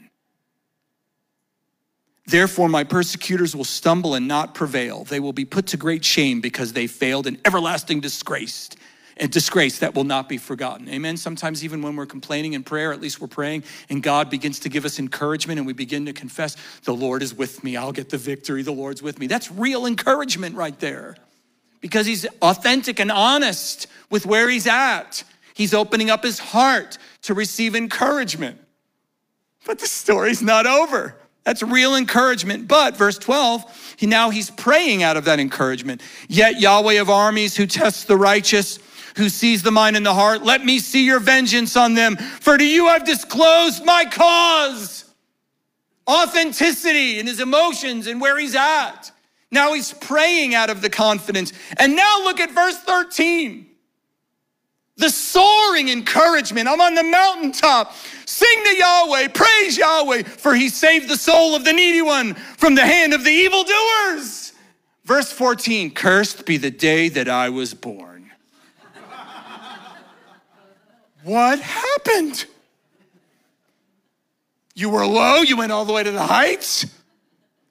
Therefore, 2.28 2.68
my 2.68 2.84
persecutors 2.84 3.56
will 3.56 3.64
stumble 3.64 4.14
and 4.14 4.28
not 4.28 4.54
prevail. 4.54 5.04
They 5.04 5.18
will 5.18 5.32
be 5.32 5.46
put 5.46 5.68
to 5.68 5.78
great 5.78 6.04
shame 6.04 6.42
because 6.42 6.74
they 6.74 6.86
failed 6.86 7.26
in 7.26 7.38
everlasting 7.46 8.00
disgrace 8.00 8.68
and 9.16 9.32
disgrace 9.32 9.78
that 9.78 9.94
will 9.94 10.04
not 10.04 10.28
be 10.28 10.36
forgotten. 10.36 10.90
Amen. 10.90 11.16
Sometimes, 11.16 11.64
even 11.64 11.80
when 11.80 11.96
we're 11.96 12.04
complaining 12.04 12.52
in 12.52 12.64
prayer, 12.64 12.92
at 12.92 13.00
least 13.00 13.18
we're 13.18 13.28
praying, 13.28 13.64
and 13.88 14.02
God 14.02 14.28
begins 14.28 14.60
to 14.60 14.68
give 14.68 14.84
us 14.84 14.98
encouragement, 14.98 15.58
and 15.58 15.66
we 15.66 15.72
begin 15.72 16.04
to 16.04 16.12
confess, 16.12 16.58
The 16.84 16.92
Lord 16.92 17.22
is 17.22 17.34
with 17.34 17.64
me. 17.64 17.78
I'll 17.78 17.92
get 17.92 18.10
the 18.10 18.18
victory. 18.18 18.62
The 18.62 18.72
Lord's 18.72 19.02
with 19.02 19.18
me. 19.18 19.26
That's 19.26 19.50
real 19.50 19.86
encouragement 19.86 20.54
right 20.54 20.78
there 20.78 21.16
because 21.80 22.04
He's 22.04 22.26
authentic 22.42 23.00
and 23.00 23.10
honest 23.10 23.86
with 24.10 24.26
where 24.26 24.50
He's 24.50 24.66
at. 24.66 25.24
He's 25.54 25.72
opening 25.72 26.10
up 26.10 26.24
His 26.24 26.38
heart 26.38 26.98
to 27.22 27.32
receive 27.32 27.74
encouragement. 27.74 28.60
But 29.64 29.78
the 29.78 29.88
story's 29.88 30.42
not 30.42 30.66
over. 30.66 31.16
That's 31.48 31.62
real 31.62 31.96
encouragement. 31.96 32.68
But 32.68 32.94
verse 32.94 33.16
12, 33.16 33.94
he, 33.96 34.06
now 34.06 34.28
he's 34.28 34.50
praying 34.50 35.02
out 35.02 35.16
of 35.16 35.24
that 35.24 35.40
encouragement. 35.40 36.02
Yet 36.28 36.60
Yahweh 36.60 37.00
of 37.00 37.08
armies, 37.08 37.56
who 37.56 37.64
tests 37.66 38.04
the 38.04 38.18
righteous, 38.18 38.78
who 39.16 39.30
sees 39.30 39.62
the 39.62 39.70
mind 39.70 39.96
and 39.96 40.04
the 40.04 40.12
heart, 40.12 40.42
let 40.42 40.62
me 40.62 40.78
see 40.78 41.06
your 41.06 41.20
vengeance 41.20 41.74
on 41.74 41.94
them. 41.94 42.16
For 42.16 42.58
to 42.58 42.62
you 42.62 42.86
I've 42.86 43.06
disclosed 43.06 43.82
my 43.86 44.04
cause. 44.04 45.06
Authenticity 46.06 47.18
in 47.18 47.26
his 47.26 47.40
emotions 47.40 48.08
and 48.08 48.20
where 48.20 48.38
he's 48.38 48.54
at. 48.54 49.10
Now 49.50 49.72
he's 49.72 49.94
praying 49.94 50.54
out 50.54 50.68
of 50.68 50.82
the 50.82 50.90
confidence. 50.90 51.54
And 51.78 51.96
now 51.96 52.24
look 52.24 52.40
at 52.40 52.50
verse 52.50 52.76
13. 52.80 53.67
The 54.98 55.10
soaring 55.10 55.88
encouragement. 55.88 56.68
I'm 56.68 56.80
on 56.80 56.94
the 56.94 57.04
mountaintop. 57.04 57.94
Sing 58.26 58.64
to 58.64 58.76
Yahweh, 58.76 59.28
praise 59.28 59.78
Yahweh, 59.78 60.24
for 60.24 60.54
he 60.54 60.68
saved 60.68 61.08
the 61.08 61.16
soul 61.16 61.54
of 61.54 61.64
the 61.64 61.72
needy 61.72 62.02
one 62.02 62.34
from 62.34 62.74
the 62.74 62.84
hand 62.84 63.14
of 63.14 63.24
the 63.24 63.30
evildoers. 63.30 64.52
Verse 65.04 65.32
14 65.32 65.92
Cursed 65.92 66.44
be 66.44 66.56
the 66.56 66.70
day 66.70 67.08
that 67.08 67.28
I 67.28 67.48
was 67.48 67.72
born. 67.72 68.30
what 71.22 71.60
happened? 71.60 72.44
You 74.74 74.90
were 74.90 75.06
low, 75.06 75.42
you 75.42 75.56
went 75.56 75.72
all 75.72 75.84
the 75.84 75.92
way 75.92 76.02
to 76.02 76.10
the 76.10 76.26
heights. 76.26 76.86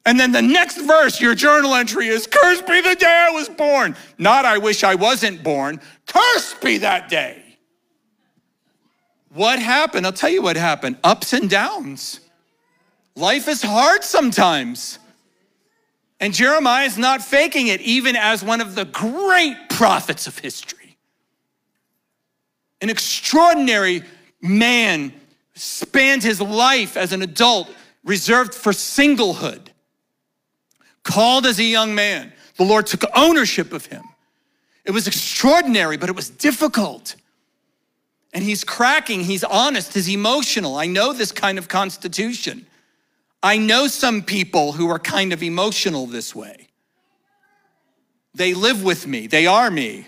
And 0.07 0.17
then 0.17 0.31
the 0.31 0.41
next 0.41 0.77
verse, 0.77 1.19
your 1.19 1.35
journal 1.35 1.75
entry 1.75 2.07
is 2.07 2.27
Cursed 2.27 2.65
be 2.65 2.79
the 2.79 2.95
day 2.95 3.27
I 3.27 3.31
was 3.31 3.49
born. 3.49 3.93
Not 4.17 4.45
I 4.45 4.57
wish 4.57 4.85
I 4.85 4.95
wasn't 4.95 5.43
born. 5.43 5.81
Cursed 6.05 6.61
be 6.61 6.77
that 6.77 7.09
day. 7.09 7.43
What 9.33 9.59
happened? 9.59 10.05
I'll 10.05 10.13
tell 10.13 10.29
you 10.29 10.41
what 10.41 10.55
happened 10.55 10.95
ups 11.03 11.33
and 11.33 11.49
downs. 11.49 12.21
Life 13.17 13.49
is 13.49 13.61
hard 13.61 14.05
sometimes. 14.05 14.97
And 16.21 16.33
Jeremiah 16.33 16.85
is 16.85 16.97
not 16.97 17.21
faking 17.21 17.67
it, 17.67 17.81
even 17.81 18.15
as 18.15 18.41
one 18.41 18.61
of 18.61 18.75
the 18.75 18.85
great 18.85 19.57
prophets 19.69 20.25
of 20.25 20.39
history. 20.39 20.97
An 22.79 22.89
extraordinary 22.89 24.03
man 24.41 25.11
spanned 25.53 26.23
his 26.23 26.39
life 26.39 26.95
as 26.95 27.11
an 27.11 27.21
adult, 27.23 27.69
reserved 28.05 28.53
for 28.53 28.71
singlehood. 28.71 29.67
Called 31.07 31.45
as 31.45 31.57
a 31.57 31.63
young 31.63 31.95
man, 31.95 32.33
the 32.57 32.65
Lord 32.65 32.85
took 32.85 33.05
ownership 33.15 33.71
of 33.71 33.85
him. 33.85 34.03
It 34.83 34.91
was 34.91 35.07
extraordinary, 35.07 35.95
but 35.95 36.09
it 36.09 36.15
was 36.17 36.29
difficult. 36.29 37.15
And 38.33 38.43
he's 38.43 38.65
cracking, 38.65 39.21
he's 39.23 39.45
honest, 39.45 39.93
he's 39.93 40.09
emotional. 40.09 40.75
I 40.75 40.85
know 40.85 41.13
this 41.13 41.31
kind 41.31 41.57
of 41.57 41.69
constitution. 41.69 42.67
I 43.41 43.57
know 43.57 43.87
some 43.87 44.21
people 44.21 44.73
who 44.73 44.89
are 44.89 44.99
kind 44.99 45.31
of 45.31 45.41
emotional 45.41 46.07
this 46.07 46.35
way. 46.35 46.67
They 48.35 48.53
live 48.53 48.83
with 48.83 49.07
me, 49.07 49.27
they 49.27 49.47
are 49.47 49.71
me. 49.71 50.07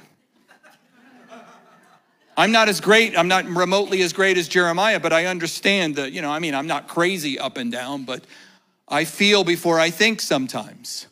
I'm 2.36 2.52
not 2.52 2.68
as 2.68 2.82
great, 2.82 3.18
I'm 3.18 3.30
not 3.30 3.46
remotely 3.46 4.02
as 4.02 4.12
great 4.12 4.38
as 4.38 4.50
Jeremiah, 4.50 5.00
but 5.00 5.14
I 5.14 5.28
understand 5.28 5.96
that, 5.96 6.12
you 6.12 6.22
know, 6.22 6.30
I 6.30 6.40
mean, 6.40 6.54
I'm 6.54 6.68
not 6.68 6.90
crazy 6.90 7.40
up 7.40 7.56
and 7.56 7.72
down, 7.72 8.04
but 8.04 8.26
I 8.90 9.06
feel 9.06 9.44
before 9.44 9.80
I 9.80 9.90
think 9.90 10.20
sometimes. 10.20 11.08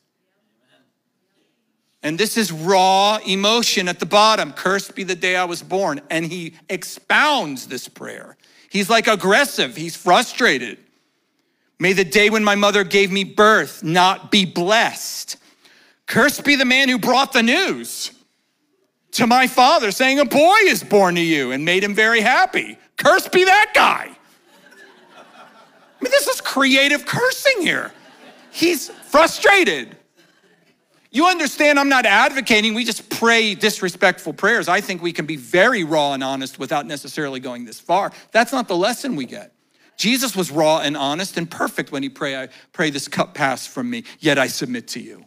And 2.04 2.18
this 2.18 2.38
is 2.38 2.52
raw 2.52 3.18
emotion 3.28 3.88
at 3.88 4.00
the 4.00 4.06
bottom. 4.06 4.54
Cursed 4.54 4.96
be 4.96 5.04
the 5.04 5.16
day 5.16 5.36
I 5.36 5.46
was 5.46 5.62
born. 5.62 6.02
And 6.10 6.26
he 6.26 6.54
expounds 6.70 7.68
this 7.68 7.88
prayer. 7.88 8.38
He's 8.70 8.90
like 8.90 9.08
aggressive, 9.08 9.76
he's 9.76 9.96
frustrated. 9.96 10.80
May 11.80 11.94
the 11.94 12.04
day 12.04 12.30
when 12.30 12.44
my 12.44 12.56
mother 12.56 12.84
gave 12.84 13.12
me 13.12 13.24
birth 13.24 13.84
not 13.84 14.32
be 14.32 14.46
blessed. 14.46 15.38
Cursed 16.08 16.44
be 16.44 16.56
the 16.56 16.66
man 16.66 16.90
who 16.90 16.98
brought 16.98 17.34
the 17.34 17.44
news 17.44 18.12
to 19.12 19.28
my 19.28 19.48
father, 19.48 19.92
saying, 19.92 20.20
A 20.20 20.26
boy 20.26 20.58
is 20.64 20.84
born 20.84 21.16
to 21.16 21.22
you, 21.22 21.52
and 21.52 21.66
made 21.66 21.84
him 21.84 21.94
very 21.94 22.22
happy. 22.22 22.78
Cursed 22.98 23.32
be 23.32 23.46
that 23.46 23.72
guy. 23.76 24.17
I 26.00 26.04
mean, 26.04 26.12
this 26.12 26.28
is 26.28 26.42
creative 26.42 27.06
cursing 27.06 27.62
here. 27.62 27.92
He's 28.52 28.90
frustrated. 28.90 29.98
You 31.10 31.26
understand, 31.26 31.80
I'm 31.80 31.90
not 31.90 32.06
advocating 32.06 32.74
we 32.74 32.84
just 32.84 33.10
pray 33.10 33.56
disrespectful 33.56 34.34
prayers. 34.34 34.68
I 34.68 34.82
think 34.82 35.02
we 35.02 35.14
can 35.14 35.26
be 35.26 35.36
very 35.36 35.84
raw 35.84 36.14
and 36.14 36.24
honest 36.24 36.60
without 36.60 36.86
necessarily 36.86 37.40
going 37.40 37.66
this 37.66 37.80
far. 37.80 38.12
That's 38.32 38.52
not 38.52 38.68
the 38.68 38.76
lesson 38.76 39.16
we 39.16 39.26
get. 39.26 39.54
Jesus 39.96 40.36
was 40.36 40.52
raw 40.52 40.80
and 40.80 40.96
honest 40.96 41.38
and 41.38 41.50
perfect 41.50 41.92
when 41.92 42.04
he 42.04 42.10
prayed, 42.10 42.36
I 42.36 42.50
pray 42.72 42.92
this 42.92 43.08
cup 43.08 43.34
pass 43.34 43.66
from 43.66 43.90
me, 43.90 44.04
yet 44.20 44.38
I 44.38 44.46
submit 44.48 44.88
to 44.90 45.00
you. 45.00 45.26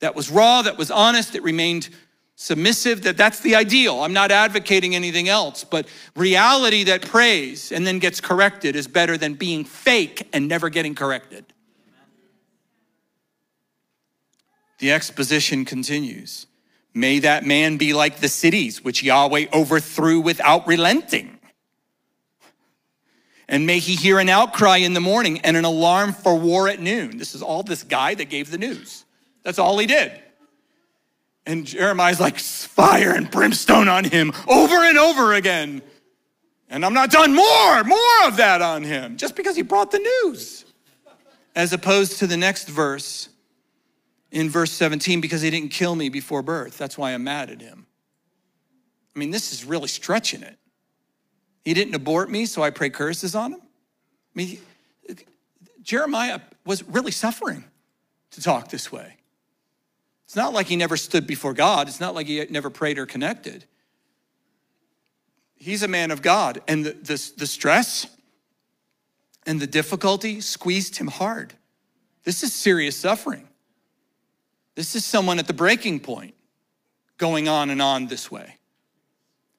that 0.00 0.14
was 0.14 0.30
raw, 0.30 0.62
that 0.62 0.78
was 0.78 0.90
honest, 0.90 1.34
it 1.34 1.42
remained 1.42 1.88
submissive, 2.36 3.02
that 3.02 3.16
that's 3.16 3.40
the 3.40 3.56
ideal. 3.56 4.02
I'm 4.02 4.12
not 4.12 4.30
advocating 4.30 4.94
anything 4.94 5.28
else, 5.28 5.64
but 5.64 5.88
reality 6.14 6.84
that 6.84 7.02
prays 7.02 7.72
and 7.72 7.86
then 7.86 7.98
gets 7.98 8.20
corrected 8.20 8.76
is 8.76 8.86
better 8.86 9.16
than 9.16 9.34
being 9.34 9.64
fake 9.64 10.28
and 10.32 10.46
never 10.46 10.68
getting 10.68 10.94
corrected. 10.94 11.46
The 14.78 14.92
exposition 14.92 15.64
continues. 15.64 16.46
May 16.92 17.18
that 17.20 17.44
man 17.44 17.78
be 17.78 17.94
like 17.94 18.18
the 18.20 18.28
cities 18.28 18.84
which 18.84 19.02
Yahweh 19.02 19.46
overthrew 19.52 20.20
without 20.20 20.66
relenting. 20.66 21.38
And 23.48 23.66
may 23.66 23.78
he 23.78 23.94
hear 23.94 24.18
an 24.18 24.28
outcry 24.28 24.78
in 24.78 24.92
the 24.92 25.00
morning 25.00 25.40
and 25.40 25.56
an 25.56 25.64
alarm 25.64 26.12
for 26.12 26.34
war 26.38 26.68
at 26.68 26.80
noon. 26.80 27.16
This 27.16 27.34
is 27.34 27.42
all 27.42 27.62
this 27.62 27.82
guy 27.82 28.14
that 28.14 28.26
gave 28.26 28.50
the 28.50 28.58
news. 28.58 29.04
That's 29.42 29.58
all 29.58 29.78
he 29.78 29.86
did. 29.86 30.20
And 31.46 31.64
Jeremiah's 31.64 32.18
like, 32.18 32.38
fire 32.38 33.12
and 33.14 33.30
brimstone 33.30 33.88
on 33.88 34.04
him 34.04 34.32
over 34.48 34.74
and 34.74 34.98
over 34.98 35.32
again. 35.32 35.80
And 36.68 36.84
I'm 36.84 36.92
not 36.92 37.10
done 37.10 37.34
more, 37.34 37.84
more 37.84 38.26
of 38.26 38.36
that 38.38 38.60
on 38.60 38.82
him, 38.82 39.16
just 39.16 39.36
because 39.36 39.54
he 39.54 39.62
brought 39.62 39.92
the 39.92 40.00
news. 40.24 40.64
As 41.54 41.72
opposed 41.72 42.18
to 42.18 42.26
the 42.26 42.36
next 42.36 42.68
verse, 42.68 43.28
in 44.32 44.50
verse 44.50 44.72
17, 44.72 45.20
because 45.20 45.40
he 45.40 45.50
didn't 45.50 45.70
kill 45.70 45.94
me 45.94 46.08
before 46.08 46.42
birth. 46.42 46.76
That's 46.76 46.98
why 46.98 47.12
I'm 47.12 47.24
mad 47.24 47.48
at 47.50 47.60
him. 47.62 47.86
I 49.14 49.18
mean, 49.18 49.30
this 49.30 49.52
is 49.52 49.64
really 49.64 49.88
stretching 49.88 50.42
it. 50.42 50.58
He 51.64 51.72
didn't 51.72 51.94
abort 51.94 52.30
me, 52.30 52.44
so 52.44 52.62
I 52.62 52.70
pray 52.70 52.90
curses 52.90 53.34
on 53.34 53.54
him. 53.54 53.60
I 53.60 54.34
mean, 54.34 54.58
Jeremiah 55.82 56.40
was 56.66 56.82
really 56.82 57.12
suffering 57.12 57.64
to 58.32 58.42
talk 58.42 58.68
this 58.68 58.92
way. 58.92 59.16
It's 60.26 60.36
not 60.36 60.52
like 60.52 60.66
he 60.66 60.76
never 60.76 60.96
stood 60.96 61.26
before 61.26 61.54
God, 61.54 61.88
it's 61.88 62.00
not 62.00 62.14
like 62.14 62.26
he 62.26 62.44
never 62.50 62.68
prayed 62.68 62.98
or 62.98 63.06
connected. 63.06 63.64
He's 65.54 65.82
a 65.82 65.88
man 65.88 66.10
of 66.10 66.20
God, 66.20 66.60
and 66.68 66.84
the, 66.84 66.92
the, 66.92 67.32
the 67.38 67.46
stress 67.46 68.06
and 69.46 69.60
the 69.60 69.66
difficulty 69.66 70.40
squeezed 70.40 70.98
him 70.98 71.06
hard. 71.06 71.54
This 72.24 72.42
is 72.42 72.52
serious 72.52 72.96
suffering. 72.96 73.48
This 74.74 74.94
is 74.94 75.04
someone 75.04 75.38
at 75.38 75.46
the 75.46 75.54
breaking 75.54 76.00
point 76.00 76.34
going 77.16 77.48
on 77.48 77.70
and 77.70 77.80
on 77.80 78.08
this 78.08 78.30
way. 78.30 78.56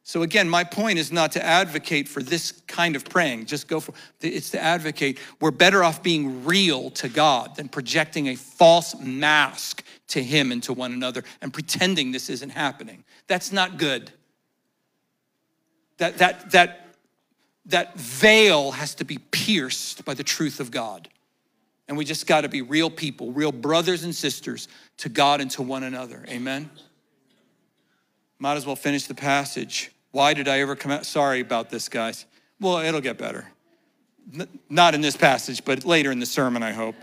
So 0.07 0.21
again, 0.21 0.47
my 0.47 0.63
point 0.63 0.99
is 0.99 1.11
not 1.11 1.33
to 1.33 1.45
advocate 1.45 2.07
for 2.07 2.23
this 2.23 2.53
kind 2.65 2.95
of 2.95 3.03
praying. 3.03 3.45
Just 3.45 3.67
go 3.67 3.81
for 3.81 3.91
it's 4.21 4.51
to 4.51 4.63
advocate 4.63 5.19
we're 5.41 5.51
better 5.51 5.83
off 5.83 6.01
being 6.01 6.45
real 6.45 6.91
to 6.91 7.09
God 7.09 7.57
than 7.57 7.67
projecting 7.67 8.27
a 8.27 8.35
false 8.35 8.95
mask 9.01 9.83
to 10.07 10.23
him 10.23 10.53
and 10.53 10.63
to 10.63 10.71
one 10.71 10.93
another 10.93 11.25
and 11.41 11.53
pretending 11.53 12.13
this 12.13 12.29
isn't 12.29 12.51
happening. 12.51 13.03
That's 13.27 13.51
not 13.51 13.77
good. 13.77 14.09
That 15.97 16.19
that 16.19 16.51
that 16.51 16.95
that 17.65 17.99
veil 17.99 18.71
has 18.71 18.95
to 18.95 19.03
be 19.03 19.17
pierced 19.17 20.05
by 20.05 20.13
the 20.13 20.23
truth 20.23 20.61
of 20.61 20.71
God. 20.71 21.09
And 21.89 21.97
we 21.97 22.05
just 22.05 22.27
got 22.27 22.41
to 22.41 22.49
be 22.49 22.61
real 22.61 22.89
people, 22.89 23.33
real 23.33 23.51
brothers 23.51 24.05
and 24.05 24.15
sisters 24.15 24.69
to 24.99 25.09
God 25.09 25.41
and 25.41 25.51
to 25.51 25.61
one 25.61 25.83
another. 25.83 26.23
Amen. 26.29 26.69
Might 28.39 28.55
as 28.55 28.65
well 28.65 28.77
finish 28.77 29.05
the 29.05 29.13
passage. 29.13 29.91
Why 30.17 30.33
did 30.33 30.47
I 30.47 30.61
ever 30.61 30.75
come 30.75 30.91
out? 30.91 31.05
Sorry 31.05 31.41
about 31.41 31.69
this, 31.69 31.87
guys. 31.89 32.25
Well, 32.59 32.79
it'll 32.79 33.01
get 33.01 33.19
better. 33.19 33.45
Not 34.67 34.95
in 34.95 35.01
this 35.01 35.15
passage, 35.15 35.63
but 35.63 35.85
later 35.85 36.11
in 36.11 36.17
the 36.17 36.25
sermon, 36.25 36.63
I 36.63 36.71
hope. 36.71 36.95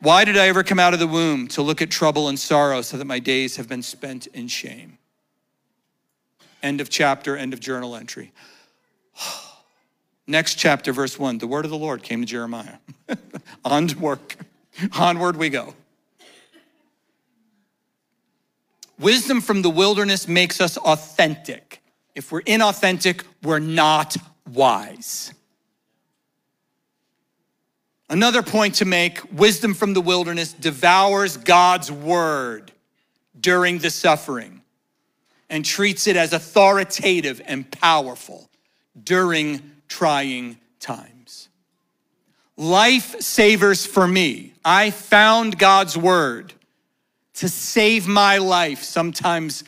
Why 0.00 0.26
did 0.26 0.36
I 0.36 0.48
ever 0.48 0.62
come 0.62 0.78
out 0.78 0.92
of 0.92 1.00
the 1.00 1.06
womb 1.06 1.48
to 1.48 1.62
look 1.62 1.80
at 1.80 1.90
trouble 1.90 2.28
and 2.28 2.38
sorrow 2.38 2.82
so 2.82 2.98
that 2.98 3.06
my 3.06 3.20
days 3.20 3.56
have 3.56 3.70
been 3.70 3.80
spent 3.80 4.26
in 4.26 4.48
shame? 4.48 4.98
End 6.62 6.82
of 6.82 6.90
chapter, 6.90 7.38
end 7.38 7.54
of 7.54 7.60
journal 7.60 7.96
entry. 7.96 8.32
Next 10.26 10.56
chapter, 10.56 10.92
verse 10.92 11.18
1 11.18 11.38
the 11.38 11.46
word 11.46 11.64
of 11.64 11.70
the 11.70 11.78
Lord 11.78 12.02
came 12.02 12.20
to 12.20 12.26
Jeremiah. 12.26 12.76
On 13.64 13.88
to 13.88 13.98
work. 13.98 14.36
Onward 14.98 15.38
we 15.38 15.48
go. 15.48 15.72
Wisdom 18.98 19.40
from 19.40 19.62
the 19.62 19.70
wilderness 19.70 20.28
makes 20.28 20.60
us 20.60 20.76
authentic. 20.76 21.81
If 22.14 22.30
we're 22.30 22.42
inauthentic, 22.42 23.24
we're 23.42 23.58
not 23.58 24.16
wise. 24.50 25.32
Another 28.10 28.42
point 28.42 28.74
to 28.76 28.84
make 28.84 29.20
wisdom 29.32 29.72
from 29.72 29.94
the 29.94 30.00
wilderness 30.02 30.52
devours 30.52 31.38
God's 31.38 31.90
word 31.90 32.70
during 33.40 33.78
the 33.78 33.88
suffering 33.88 34.60
and 35.48 35.64
treats 35.64 36.06
it 36.06 36.16
as 36.16 36.34
authoritative 36.34 37.40
and 37.46 37.70
powerful 37.70 38.50
during 39.02 39.62
trying 39.88 40.58
times. 40.78 41.48
Life 42.56 43.20
savers 43.20 43.86
for 43.86 44.06
me. 44.06 44.52
I 44.62 44.90
found 44.90 45.58
God's 45.58 45.96
word 45.96 46.52
to 47.34 47.48
save 47.48 48.06
my 48.06 48.38
life 48.38 48.82
sometimes 48.82 49.64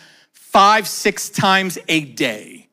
five, 0.55 0.87
six 0.87 1.31
times 1.31 1.79
a 1.89 2.05
day. 2.05 2.69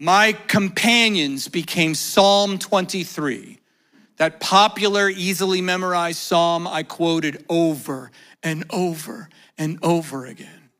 My 0.00 0.32
companions 0.48 1.46
became 1.46 1.94
Psalm 1.94 2.58
23 2.58 3.60
that 4.16 4.40
popular, 4.40 5.08
easily 5.08 5.60
memorized 5.60 6.18
psalm 6.18 6.66
I 6.66 6.82
quoted 6.82 7.44
over 7.48 8.10
and 8.42 8.64
over 8.68 9.28
and 9.58 9.78
over 9.80 10.26
again. 10.26 10.70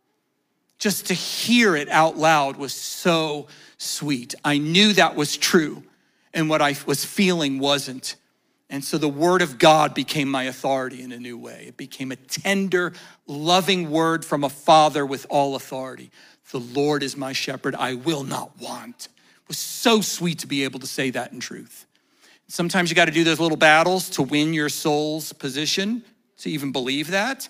Just 0.80 1.06
to 1.06 1.14
hear 1.14 1.76
it 1.76 1.88
out 1.88 2.16
loud 2.18 2.56
was 2.56 2.72
so 2.72 3.46
sweet. 3.78 4.34
I 4.44 4.58
knew 4.58 4.92
that 4.94 5.14
was 5.14 5.36
true, 5.36 5.84
and 6.34 6.50
what 6.50 6.60
I 6.60 6.74
was 6.84 7.04
feeling 7.04 7.60
wasn't. 7.60 8.16
And 8.70 8.84
so 8.84 8.98
the 8.98 9.08
word 9.08 9.42
of 9.42 9.58
God 9.58 9.94
became 9.94 10.30
my 10.30 10.44
authority 10.44 11.02
in 11.02 11.10
a 11.10 11.18
new 11.18 11.36
way. 11.36 11.64
It 11.66 11.76
became 11.76 12.12
a 12.12 12.16
tender, 12.16 12.92
loving 13.26 13.90
word 13.90 14.24
from 14.24 14.44
a 14.44 14.48
father 14.48 15.04
with 15.04 15.26
all 15.28 15.56
authority. 15.56 16.12
The 16.52 16.60
Lord 16.60 17.02
is 17.02 17.16
my 17.16 17.32
shepherd, 17.32 17.74
I 17.74 17.94
will 17.94 18.22
not 18.22 18.58
want. 18.60 19.08
It 19.42 19.48
was 19.48 19.58
so 19.58 20.00
sweet 20.00 20.38
to 20.40 20.46
be 20.46 20.62
able 20.62 20.78
to 20.80 20.86
say 20.86 21.10
that 21.10 21.32
in 21.32 21.40
truth. 21.40 21.86
Sometimes 22.46 22.90
you 22.90 22.96
got 22.96 23.06
to 23.06 23.12
do 23.12 23.24
those 23.24 23.40
little 23.40 23.56
battles 23.56 24.08
to 24.10 24.22
win 24.22 24.54
your 24.54 24.68
soul's 24.68 25.32
position 25.32 26.04
to 26.38 26.50
even 26.50 26.70
believe 26.70 27.10
that. 27.10 27.48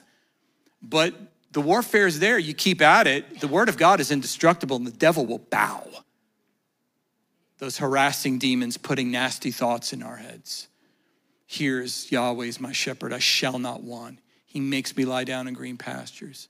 But 0.82 1.14
the 1.52 1.60
warfare 1.60 2.06
is 2.06 2.18
there. 2.18 2.38
You 2.38 2.54
keep 2.54 2.80
at 2.80 3.06
it. 3.06 3.40
The 3.40 3.48
word 3.48 3.68
of 3.68 3.76
God 3.76 4.00
is 4.00 4.10
indestructible 4.10 4.76
and 4.76 4.86
the 4.86 4.90
devil 4.90 5.26
will 5.26 5.38
bow. 5.38 5.86
Those 7.58 7.76
harassing 7.76 8.38
demons 8.38 8.78
putting 8.78 9.10
nasty 9.10 9.50
thoughts 9.50 9.92
in 9.92 10.02
our 10.02 10.16
heads. 10.16 10.68
Here's 11.52 12.10
Yahweh's 12.12 12.60
my 12.60 12.72
shepherd. 12.72 13.12
I 13.12 13.18
shall 13.18 13.58
not 13.58 13.82
want. 13.82 14.20
He 14.46 14.60
makes 14.60 14.96
me 14.96 15.04
lie 15.04 15.24
down 15.24 15.48
in 15.48 15.54
green 15.54 15.76
pastures. 15.76 16.48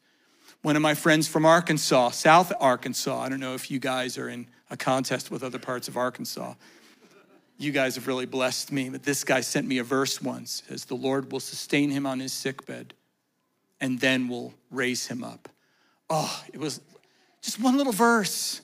One 0.62 0.76
of 0.76 0.82
my 0.82 0.94
friends 0.94 1.26
from 1.26 1.46
Arkansas, 1.46 2.10
South 2.10 2.52
Arkansas, 2.60 3.18
I 3.18 3.28
don't 3.30 3.40
know 3.40 3.54
if 3.54 3.70
you 3.70 3.78
guys 3.78 4.18
are 4.18 4.28
in 4.28 4.46
a 4.68 4.76
contest 4.76 5.30
with 5.30 5.42
other 5.42 5.58
parts 5.58 5.88
of 5.88 5.96
Arkansas 5.96 6.54
you 7.60 7.72
guys 7.72 7.94
have 7.96 8.06
really 8.06 8.24
blessed 8.24 8.72
me. 8.72 8.88
But 8.88 9.02
this 9.02 9.22
guy 9.22 9.42
sent 9.42 9.68
me 9.68 9.78
a 9.78 9.84
verse 9.84 10.20
once 10.20 10.62
as 10.70 10.86
the 10.86 10.94
Lord 10.94 11.30
will 11.30 11.40
sustain 11.40 11.90
him 11.90 12.06
on 12.06 12.18
his 12.18 12.32
sickbed 12.32 12.94
and 13.80 14.00
then 14.00 14.28
will 14.28 14.54
raise 14.70 15.06
him 15.06 15.22
up. 15.22 15.48
Oh, 16.08 16.42
it 16.52 16.58
was 16.58 16.80
just 17.42 17.60
one 17.60 17.76
little 17.76 17.92
verse. 17.92 18.62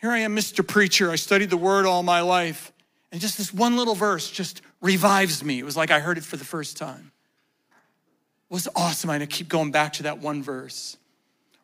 Here 0.00 0.10
I 0.10 0.18
am, 0.18 0.36
Mr. 0.36 0.66
Preacher. 0.66 1.10
I 1.10 1.16
studied 1.16 1.50
the 1.50 1.56
word 1.56 1.84
all 1.84 2.04
my 2.04 2.20
life. 2.20 2.72
And 3.10 3.20
just 3.20 3.36
this 3.38 3.52
one 3.52 3.76
little 3.76 3.94
verse 3.94 4.30
just 4.30 4.62
revives 4.82 5.42
me. 5.42 5.58
It 5.58 5.64
was 5.64 5.76
like 5.76 5.90
I 5.90 6.00
heard 6.00 6.18
it 6.18 6.24
for 6.24 6.36
the 6.36 6.44
first 6.44 6.76
time. 6.76 7.12
It 8.50 8.54
was 8.54 8.68
awesome. 8.76 9.08
I 9.08 9.24
keep 9.24 9.48
going 9.48 9.70
back 9.70 9.94
to 9.94 10.02
that 10.02 10.18
one 10.18 10.42
verse. 10.42 10.98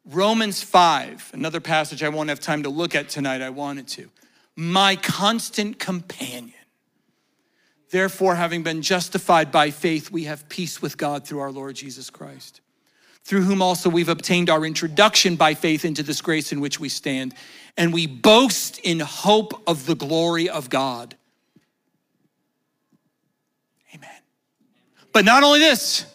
Romans 0.07 0.63
5, 0.63 1.33
another 1.35 1.61
passage 1.61 2.03
I 2.03 2.09
won't 2.09 2.31
have 2.31 2.41
time 2.41 2.63
to 2.63 2.71
look 2.71 2.95
at 2.95 3.11
tonight. 3.11 3.43
I 3.43 3.51
wanted 3.51 3.89
to 3.89 4.09
my 4.59 4.97
constant 4.97 5.79
companion. 5.79 6.53
Therefore, 7.91 8.35
having 8.35 8.65
been 8.65 8.83
justified 8.83 9.53
by 9.53 9.71
faith, 9.71 10.11
we 10.11 10.25
have 10.25 10.49
peace 10.49 10.83
with 10.83 10.97
God 10.97 11.25
through 11.25 11.39
our 11.39 11.53
Lord 11.53 11.77
Jesus 11.77 12.11
Christ, 12.11 12.61
through 13.23 13.43
whom 13.43 13.63
also 13.63 13.89
we've 13.89 14.09
obtained 14.09 14.51
our 14.51 14.67
introduction 14.67 15.37
by 15.37 15.55
faith 15.55 15.85
into 15.85 16.03
this 16.03 16.21
grace 16.21 16.51
in 16.51 16.61
which 16.61 16.81
we 16.81 16.89
stand, 16.89 17.35
and 17.77 17.93
we 17.93 18.09
boast 18.09 18.81
in 18.81 18.99
hope 18.99 19.63
of 19.69 19.87
the 19.87 19.95
glory 19.95 20.49
of 20.49 20.69
God. 20.69 21.15
Amen. 23.95 24.11
But 25.19 25.25
not 25.25 25.43
only 25.43 25.59
this, 25.59 26.07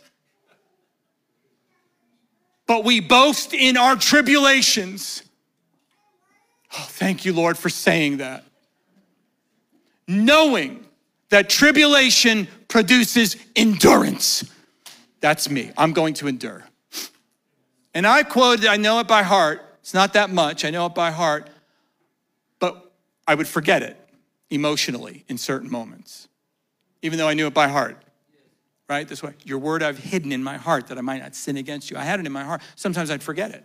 but 2.65 2.85
we 2.85 3.01
boast 3.01 3.53
in 3.53 3.75
our 3.75 3.97
tribulations 3.97 5.23
Oh, 6.75 6.85
thank 6.89 7.25
you, 7.25 7.33
Lord, 7.33 7.57
for 7.57 7.69
saying 7.69 8.17
that. 8.17 8.45
Knowing 10.07 10.85
that 11.29 11.49
tribulation 11.49 12.47
produces 12.69 13.35
endurance. 13.57 14.49
That's 15.19 15.49
me. 15.49 15.71
I'm 15.77 15.91
going 15.91 16.13
to 16.15 16.27
endure. 16.27 16.63
And 17.93 18.07
I 18.07 18.23
quoted, 18.23 18.67
I 18.67 18.77
know 18.77 18.99
it 18.99 19.07
by 19.07 19.23
heart. 19.23 19.61
It's 19.81 19.93
not 19.93 20.13
that 20.13 20.29
much. 20.29 20.65
I 20.65 20.69
know 20.69 20.85
it 20.85 20.95
by 20.95 21.11
heart. 21.11 21.49
But 22.59 22.89
I 23.27 23.35
would 23.35 23.49
forget 23.49 23.83
it 23.83 23.99
emotionally 24.49 25.25
in 25.27 25.37
certain 25.37 25.69
moments, 25.69 26.29
even 27.01 27.19
though 27.19 27.27
I 27.27 27.33
knew 27.33 27.47
it 27.47 27.53
by 27.53 27.67
heart. 27.67 28.02
Right? 28.89 29.07
This 29.07 29.23
way. 29.23 29.33
Your 29.43 29.59
word 29.59 29.81
I've 29.81 29.97
hidden 29.97 30.31
in 30.31 30.43
my 30.43 30.57
heart 30.57 30.87
that 30.87 30.97
I 30.97 31.01
might 31.01 31.21
not 31.21 31.35
sin 31.35 31.57
against 31.57 31.89
you. 31.89 31.97
I 31.97 32.03
had 32.03 32.19
it 32.19 32.25
in 32.25 32.31
my 32.31 32.43
heart. 32.43 32.61
Sometimes 32.75 33.09
I'd 33.09 33.23
forget 33.23 33.51
it. 33.51 33.63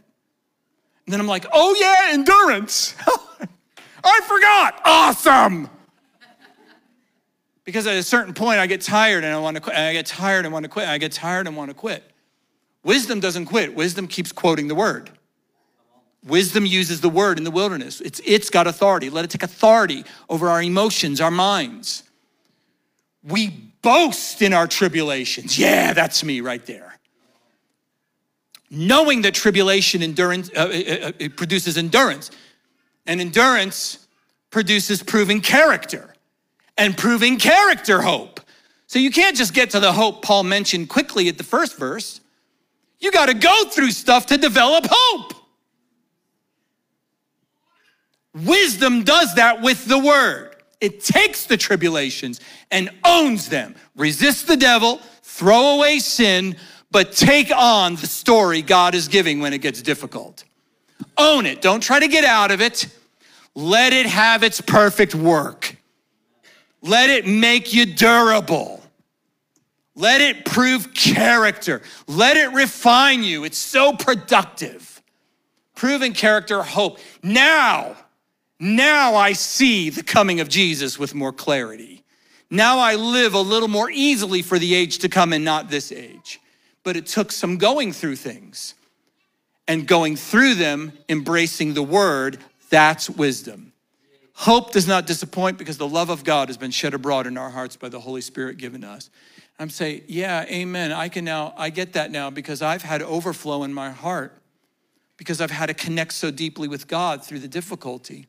And 1.06 1.12
then 1.12 1.20
I'm 1.20 1.26
like, 1.26 1.46
oh 1.52 1.76
yeah, 1.78 2.12
endurance. 2.12 2.94
I 4.04 4.20
forgot. 4.26 4.80
Awesome. 4.84 5.68
Because 7.64 7.86
at 7.86 7.96
a 7.96 8.02
certain 8.02 8.32
point, 8.32 8.60
I 8.60 8.66
get 8.66 8.80
tired 8.80 9.24
and 9.24 9.34
I 9.34 9.38
want 9.38 9.56
to 9.56 9.60
quit. 9.60 9.76
I 9.76 9.92
get 9.92 10.06
tired 10.06 10.44
and 10.46 10.52
want 10.52 10.64
to 10.64 10.70
quit. 10.70 10.88
I 10.88 10.96
get 10.96 11.12
tired 11.12 11.46
and 11.46 11.56
want 11.56 11.70
to 11.70 11.74
quit. 11.74 12.02
Wisdom 12.82 13.20
doesn't 13.20 13.46
quit. 13.46 13.74
Wisdom 13.74 14.06
keeps 14.06 14.32
quoting 14.32 14.68
the 14.68 14.74
word. 14.74 15.10
Wisdom 16.24 16.64
uses 16.64 17.00
the 17.00 17.08
word 17.08 17.38
in 17.38 17.44
the 17.44 17.50
wilderness. 17.50 18.00
It's, 18.00 18.20
it's 18.24 18.50
got 18.50 18.66
authority. 18.66 19.10
Let 19.10 19.24
it 19.24 19.30
take 19.30 19.42
authority 19.42 20.04
over 20.28 20.48
our 20.48 20.62
emotions, 20.62 21.20
our 21.20 21.30
minds. 21.30 22.04
We 23.22 23.67
boast 23.88 24.42
in 24.42 24.52
our 24.52 24.66
tribulations. 24.66 25.58
Yeah, 25.58 25.94
that's 25.94 26.22
me 26.22 26.42
right 26.42 26.64
there. 26.66 26.98
Knowing 28.70 29.22
that 29.22 29.32
tribulation 29.32 30.02
endurance, 30.02 30.50
uh, 30.50 30.68
it, 30.70 31.02
uh, 31.02 31.06
uh, 31.06 31.12
it 31.18 31.36
produces 31.38 31.78
endurance, 31.78 32.30
and 33.06 33.18
endurance 33.18 34.06
produces 34.50 35.02
proven 35.02 35.40
character 35.40 36.14
and 36.76 36.98
proving 36.98 37.38
character 37.38 38.02
hope. 38.02 38.40
So 38.88 38.98
you 38.98 39.10
can't 39.10 39.34
just 39.34 39.54
get 39.54 39.70
to 39.70 39.80
the 39.80 39.90
hope 39.90 40.20
Paul 40.20 40.42
mentioned 40.42 40.90
quickly 40.90 41.28
at 41.28 41.38
the 41.38 41.44
first 41.44 41.78
verse. 41.78 42.20
You 43.00 43.10
got 43.10 43.26
to 43.26 43.34
go 43.34 43.64
through 43.70 43.92
stuff 43.92 44.26
to 44.26 44.36
develop 44.36 44.86
hope. 44.90 45.32
Wisdom 48.34 49.02
does 49.02 49.34
that 49.36 49.62
with 49.62 49.86
the 49.86 49.98
word. 49.98 50.56
It 50.80 51.02
takes 51.02 51.46
the 51.46 51.56
tribulations 51.56 52.40
and 52.70 52.90
owns 53.04 53.48
them. 53.48 53.74
Resist 53.96 54.46
the 54.46 54.56
devil, 54.56 55.00
throw 55.22 55.76
away 55.76 55.98
sin, 55.98 56.56
but 56.90 57.12
take 57.12 57.50
on 57.54 57.96
the 57.96 58.06
story 58.06 58.62
God 58.62 58.94
is 58.94 59.08
giving 59.08 59.40
when 59.40 59.52
it 59.52 59.58
gets 59.58 59.82
difficult. 59.82 60.44
Own 61.16 61.46
it. 61.46 61.60
Don't 61.60 61.82
try 61.82 62.00
to 62.00 62.08
get 62.08 62.24
out 62.24 62.50
of 62.50 62.60
it. 62.60 62.88
Let 63.54 63.92
it 63.92 64.06
have 64.06 64.42
its 64.42 64.60
perfect 64.60 65.14
work. 65.14 65.76
Let 66.80 67.10
it 67.10 67.26
make 67.26 67.74
you 67.74 67.86
durable. 67.86 68.82
Let 69.94 70.20
it 70.20 70.44
prove 70.44 70.94
character. 70.94 71.82
Let 72.06 72.36
it 72.36 72.52
refine 72.52 73.24
you. 73.24 73.42
It's 73.44 73.58
so 73.58 73.92
productive. 73.92 75.02
Proven 75.74 76.12
character, 76.12 76.62
hope. 76.62 76.98
Now, 77.22 77.96
now 78.60 79.16
I 79.16 79.32
see 79.32 79.90
the 79.90 80.04
coming 80.04 80.40
of 80.40 80.48
Jesus 80.48 80.98
with 80.98 81.14
more 81.14 81.32
clarity. 81.32 81.97
Now 82.50 82.78
I 82.78 82.94
live 82.94 83.34
a 83.34 83.40
little 83.40 83.68
more 83.68 83.90
easily 83.90 84.42
for 84.42 84.58
the 84.58 84.74
age 84.74 84.98
to 84.98 85.08
come 85.08 85.32
and 85.32 85.44
not 85.44 85.68
this 85.68 85.92
age. 85.92 86.40
But 86.82 86.96
it 86.96 87.06
took 87.06 87.30
some 87.32 87.58
going 87.58 87.92
through 87.92 88.16
things 88.16 88.74
and 89.66 89.86
going 89.86 90.16
through 90.16 90.54
them, 90.54 90.92
embracing 91.08 91.74
the 91.74 91.82
word. 91.82 92.38
That's 92.70 93.10
wisdom. 93.10 93.72
Hope 94.32 94.72
does 94.72 94.86
not 94.86 95.06
disappoint 95.06 95.58
because 95.58 95.78
the 95.78 95.88
love 95.88 96.10
of 96.10 96.24
God 96.24 96.48
has 96.48 96.56
been 96.56 96.70
shed 96.70 96.94
abroad 96.94 97.26
in 97.26 97.36
our 97.36 97.50
hearts 97.50 97.76
by 97.76 97.88
the 97.88 98.00
Holy 98.00 98.20
Spirit 98.20 98.56
given 98.56 98.84
us. 98.84 99.10
I'm 99.58 99.68
saying, 99.68 100.02
yeah, 100.06 100.44
amen. 100.48 100.92
I 100.92 101.08
can 101.08 101.24
now, 101.24 101.52
I 101.56 101.70
get 101.70 101.94
that 101.94 102.12
now 102.12 102.30
because 102.30 102.62
I've 102.62 102.82
had 102.82 103.02
overflow 103.02 103.64
in 103.64 103.74
my 103.74 103.90
heart 103.90 104.40
because 105.16 105.40
I've 105.40 105.50
had 105.50 105.66
to 105.66 105.74
connect 105.74 106.12
so 106.12 106.30
deeply 106.30 106.68
with 106.68 106.86
God 106.86 107.24
through 107.24 107.40
the 107.40 107.48
difficulty. 107.48 108.28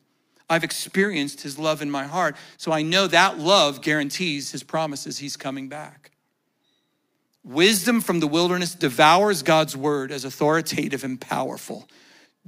I've 0.50 0.64
experienced 0.64 1.42
his 1.42 1.58
love 1.58 1.80
in 1.80 1.90
my 1.90 2.04
heart. 2.04 2.36
So 2.58 2.72
I 2.72 2.82
know 2.82 3.06
that 3.06 3.38
love 3.38 3.80
guarantees 3.80 4.50
his 4.50 4.64
promises 4.64 5.18
he's 5.18 5.36
coming 5.36 5.68
back. 5.68 6.10
Wisdom 7.44 8.00
from 8.00 8.20
the 8.20 8.26
wilderness 8.26 8.74
devours 8.74 9.42
God's 9.42 9.76
word 9.76 10.10
as 10.10 10.24
authoritative 10.24 11.04
and 11.04 11.18
powerful 11.18 11.88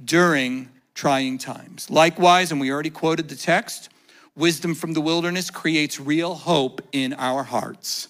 during 0.03 0.69
trying 0.93 1.37
times. 1.37 1.89
Likewise, 1.89 2.51
and 2.51 2.61
we 2.61 2.71
already 2.71 2.91
quoted 2.91 3.29
the 3.29 3.35
text, 3.35 3.89
wisdom 4.35 4.75
from 4.75 4.93
the 4.93 5.01
wilderness 5.01 5.49
creates 5.49 5.99
real 5.99 6.35
hope 6.35 6.81
in 6.91 7.13
our 7.13 7.43
hearts. 7.43 8.09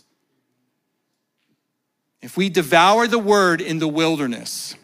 If 2.22 2.36
we 2.36 2.50
devour 2.50 3.06
the 3.06 3.20
word 3.20 3.62
in 3.62 3.80
the 3.80 3.88
wilderness, 3.88 4.76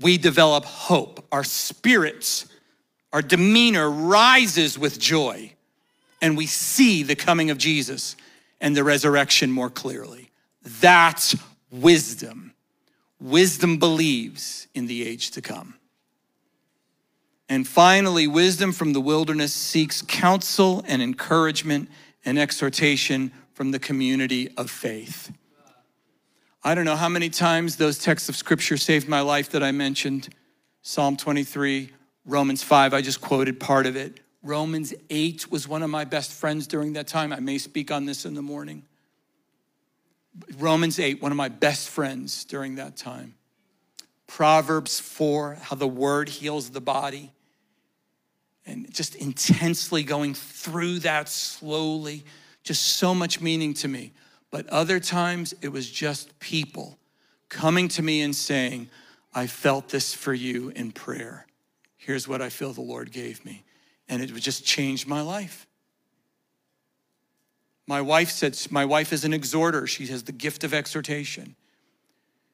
we 0.00 0.18
develop 0.18 0.64
hope. 0.64 1.26
Our 1.30 1.44
spirits, 1.44 2.46
our 3.12 3.22
demeanor 3.22 3.90
rises 3.90 4.78
with 4.78 4.98
joy, 4.98 5.52
and 6.22 6.36
we 6.36 6.46
see 6.46 7.02
the 7.02 7.16
coming 7.16 7.50
of 7.50 7.58
Jesus 7.58 8.16
and 8.60 8.76
the 8.76 8.84
resurrection 8.84 9.50
more 9.50 9.70
clearly. 9.70 10.30
That's 10.62 11.36
wisdom. 11.70 12.52
Wisdom 13.20 13.78
believes 13.78 14.66
in 14.74 14.86
the 14.86 15.06
age 15.06 15.30
to 15.32 15.42
come. 15.42 15.74
And 17.48 17.66
finally, 17.66 18.28
wisdom 18.28 18.70
from 18.70 18.92
the 18.92 19.00
wilderness 19.00 19.52
seeks 19.52 20.02
counsel 20.02 20.84
and 20.86 21.02
encouragement 21.02 21.88
and 22.24 22.38
exhortation 22.38 23.32
from 23.54 23.72
the 23.72 23.78
community 23.78 24.48
of 24.56 24.70
faith. 24.70 25.32
I 26.62 26.74
don't 26.74 26.84
know 26.84 26.96
how 26.96 27.08
many 27.08 27.30
times 27.30 27.76
those 27.76 27.98
texts 27.98 28.28
of 28.28 28.36
scripture 28.36 28.76
saved 28.76 29.08
my 29.08 29.20
life 29.20 29.50
that 29.50 29.62
I 29.62 29.72
mentioned 29.72 30.28
Psalm 30.82 31.16
23, 31.16 31.90
Romans 32.24 32.62
5, 32.62 32.94
I 32.94 33.00
just 33.00 33.20
quoted 33.20 33.58
part 33.58 33.86
of 33.86 33.96
it. 33.96 34.20
Romans 34.42 34.94
8 35.10 35.50
was 35.50 35.68
one 35.68 35.82
of 35.82 35.90
my 35.90 36.04
best 36.04 36.32
friends 36.32 36.66
during 36.66 36.94
that 36.94 37.06
time. 37.06 37.32
I 37.32 37.40
may 37.40 37.58
speak 37.58 37.90
on 37.90 38.06
this 38.06 38.24
in 38.24 38.34
the 38.34 38.42
morning. 38.42 38.84
Romans 40.58 40.98
8, 40.98 41.20
one 41.20 41.32
of 41.32 41.36
my 41.36 41.48
best 41.48 41.88
friends 41.88 42.44
during 42.44 42.76
that 42.76 42.96
time. 42.96 43.34
Proverbs 44.26 45.00
4, 45.00 45.58
how 45.60 45.76
the 45.76 45.88
word 45.88 46.28
heals 46.28 46.70
the 46.70 46.80
body 46.80 47.32
and 48.64 48.92
just 48.92 49.16
intensely 49.16 50.02
going 50.02 50.34
through 50.34 51.00
that 51.00 51.28
slowly, 51.28 52.24
just 52.62 52.82
so 52.82 53.14
much 53.14 53.40
meaning 53.40 53.74
to 53.74 53.88
me. 53.88 54.12
But 54.50 54.66
other 54.68 55.00
times 55.00 55.54
it 55.60 55.68
was 55.68 55.90
just 55.90 56.38
people 56.38 56.98
coming 57.48 57.88
to 57.88 58.02
me 58.02 58.22
and 58.22 58.34
saying, 58.34 58.88
I 59.34 59.46
felt 59.46 59.88
this 59.88 60.14
for 60.14 60.32
you 60.32 60.70
in 60.70 60.92
prayer. 60.92 61.46
Here's 62.00 62.26
what 62.26 62.40
I 62.40 62.48
feel 62.48 62.72
the 62.72 62.80
Lord 62.80 63.12
gave 63.12 63.44
me. 63.44 63.62
And 64.08 64.22
it 64.22 64.32
would 64.32 64.42
just 64.42 64.64
change 64.64 65.06
my 65.06 65.20
life. 65.20 65.66
My 67.86 68.00
wife 68.00 68.30
said, 68.30 68.58
My 68.70 68.86
wife 68.86 69.12
is 69.12 69.24
an 69.24 69.34
exhorter. 69.34 69.86
She 69.86 70.06
has 70.06 70.22
the 70.22 70.32
gift 70.32 70.64
of 70.64 70.72
exhortation. 70.72 71.56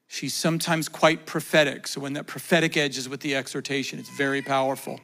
She's 0.09 0.35
sometimes 0.35 0.89
quite 0.89 1.27
prophetic. 1.27 1.86
So 1.86 2.01
when 2.01 2.14
that 2.14 2.27
prophetic 2.27 2.77
edge 2.77 2.98
is 2.98 3.09
with 3.09 3.20
the 3.20 3.36
exhortation, 3.36 4.01
it's 4.01 4.10
very 4.10 4.43
powerful. 4.43 5.01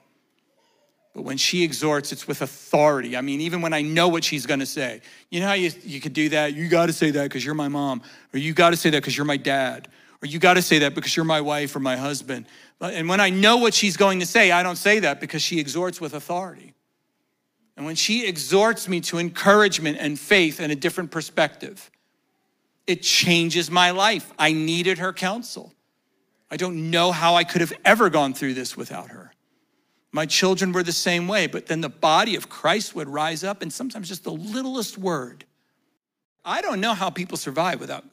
But 1.15 1.23
when 1.23 1.37
she 1.37 1.63
exhorts, 1.63 2.11
it's 2.11 2.27
with 2.27 2.43
authority. 2.43 3.17
I 3.17 3.21
mean, 3.21 3.41
even 3.41 3.61
when 3.61 3.73
I 3.73 3.83
know 3.83 4.09
what 4.09 4.25
she's 4.25 4.45
gonna 4.45 4.67
say. 4.67 5.03
You 5.31 5.41
know 5.41 5.47
how 5.47 5.53
you, 5.53 5.71
you 5.85 6.01
could 6.01 6.15
do 6.15 6.31
that? 6.31 6.55
You 6.55 6.69
gotta 6.69 6.93
say 6.93 7.13
that 7.13 7.23
because 7.25 7.45
you're 7.45 7.55
my 7.55 7.69
mom, 7.69 8.03
or 8.35 8.39
you 8.39 8.55
gotta 8.55 8.77
say 8.77 8.91
that 8.91 9.03
because 9.03 9.17
you're 9.17 9.27
my 9.27 9.37
dad, 9.37 9.89
or 10.21 10.27
you 10.27 10.41
gotta 10.41 10.63
say 10.63 10.81
that 10.81 10.95
because 10.95 11.15
you're 11.15 11.25
my 11.25 11.41
wife 11.41 11.77
or 11.77 11.81
my 11.81 11.97
husband. 11.97 12.47
And 12.83 13.09
when 13.09 13.21
I 13.21 13.31
know 13.31 13.59
what 13.59 13.75
she's 13.75 13.97
going 13.97 14.21
to 14.21 14.27
say, 14.27 14.51
I 14.51 14.63
don't 14.63 14.77
say 14.77 14.99
that 15.01 15.21
because 15.21 15.41
she 15.41 15.61
exhorts 15.61 16.01
with 16.01 16.15
authority. 16.15 16.75
And 17.77 17.87
when 17.87 17.95
she 17.95 18.27
exhorts 18.27 18.89
me 18.89 19.01
to 19.03 19.19
encouragement 19.19 19.99
and 20.01 20.19
faith 20.19 20.61
and 20.61 20.73
a 20.73 20.77
different 20.77 21.11
perspective, 21.11 21.91
it 22.87 23.03
changes 23.03 23.71
my 23.71 23.93
life. 23.93 24.33
I 24.39 24.53
needed 24.53 24.99
her 24.99 25.13
counsel. 25.13 25.73
I 26.51 26.57
don't 26.57 26.91
know 26.91 27.13
how 27.13 27.37
I 27.37 27.45
could 27.45 27.61
have 27.61 27.73
ever 27.85 28.11
gone 28.11 28.35
through 28.35 28.55
this 28.55 28.77
without 28.77 29.11
her. 29.11 29.33
My 30.11 30.27
children 30.27 30.73
were 30.73 30.83
the 30.83 30.93
same 30.93 31.27
way, 31.27 31.47
but 31.47 31.67
then 31.67 31.81
the 31.81 31.89
body 31.89 32.37
of 32.37 32.51
Christ 32.51 32.95
would 32.95 33.09
rise 33.09 33.43
up, 33.43 33.63
and 33.63 33.73
sometimes 33.73 34.09
just 34.09 34.25
the 34.25 34.33
littlest 34.33 34.99
word. 34.99 35.47
I 36.45 36.61
don't 36.61 36.81
know 36.81 36.93
how 36.93 37.09
people 37.09 37.39
survive 37.39 37.81
without 37.81 38.05